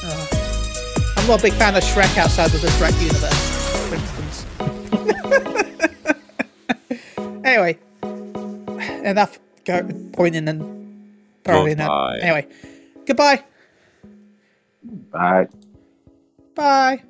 [0.04, 0.26] Uh,
[1.16, 4.46] I'm not a big fan of Shrek outside of the Shrek universe, for instance.
[7.44, 7.78] anyway,
[9.04, 10.82] enough go pointing and
[11.44, 12.18] probably Goodbye.
[12.20, 12.46] Anyway,
[13.06, 13.44] goodbye.
[15.10, 15.48] Bye.
[16.54, 17.02] Bye.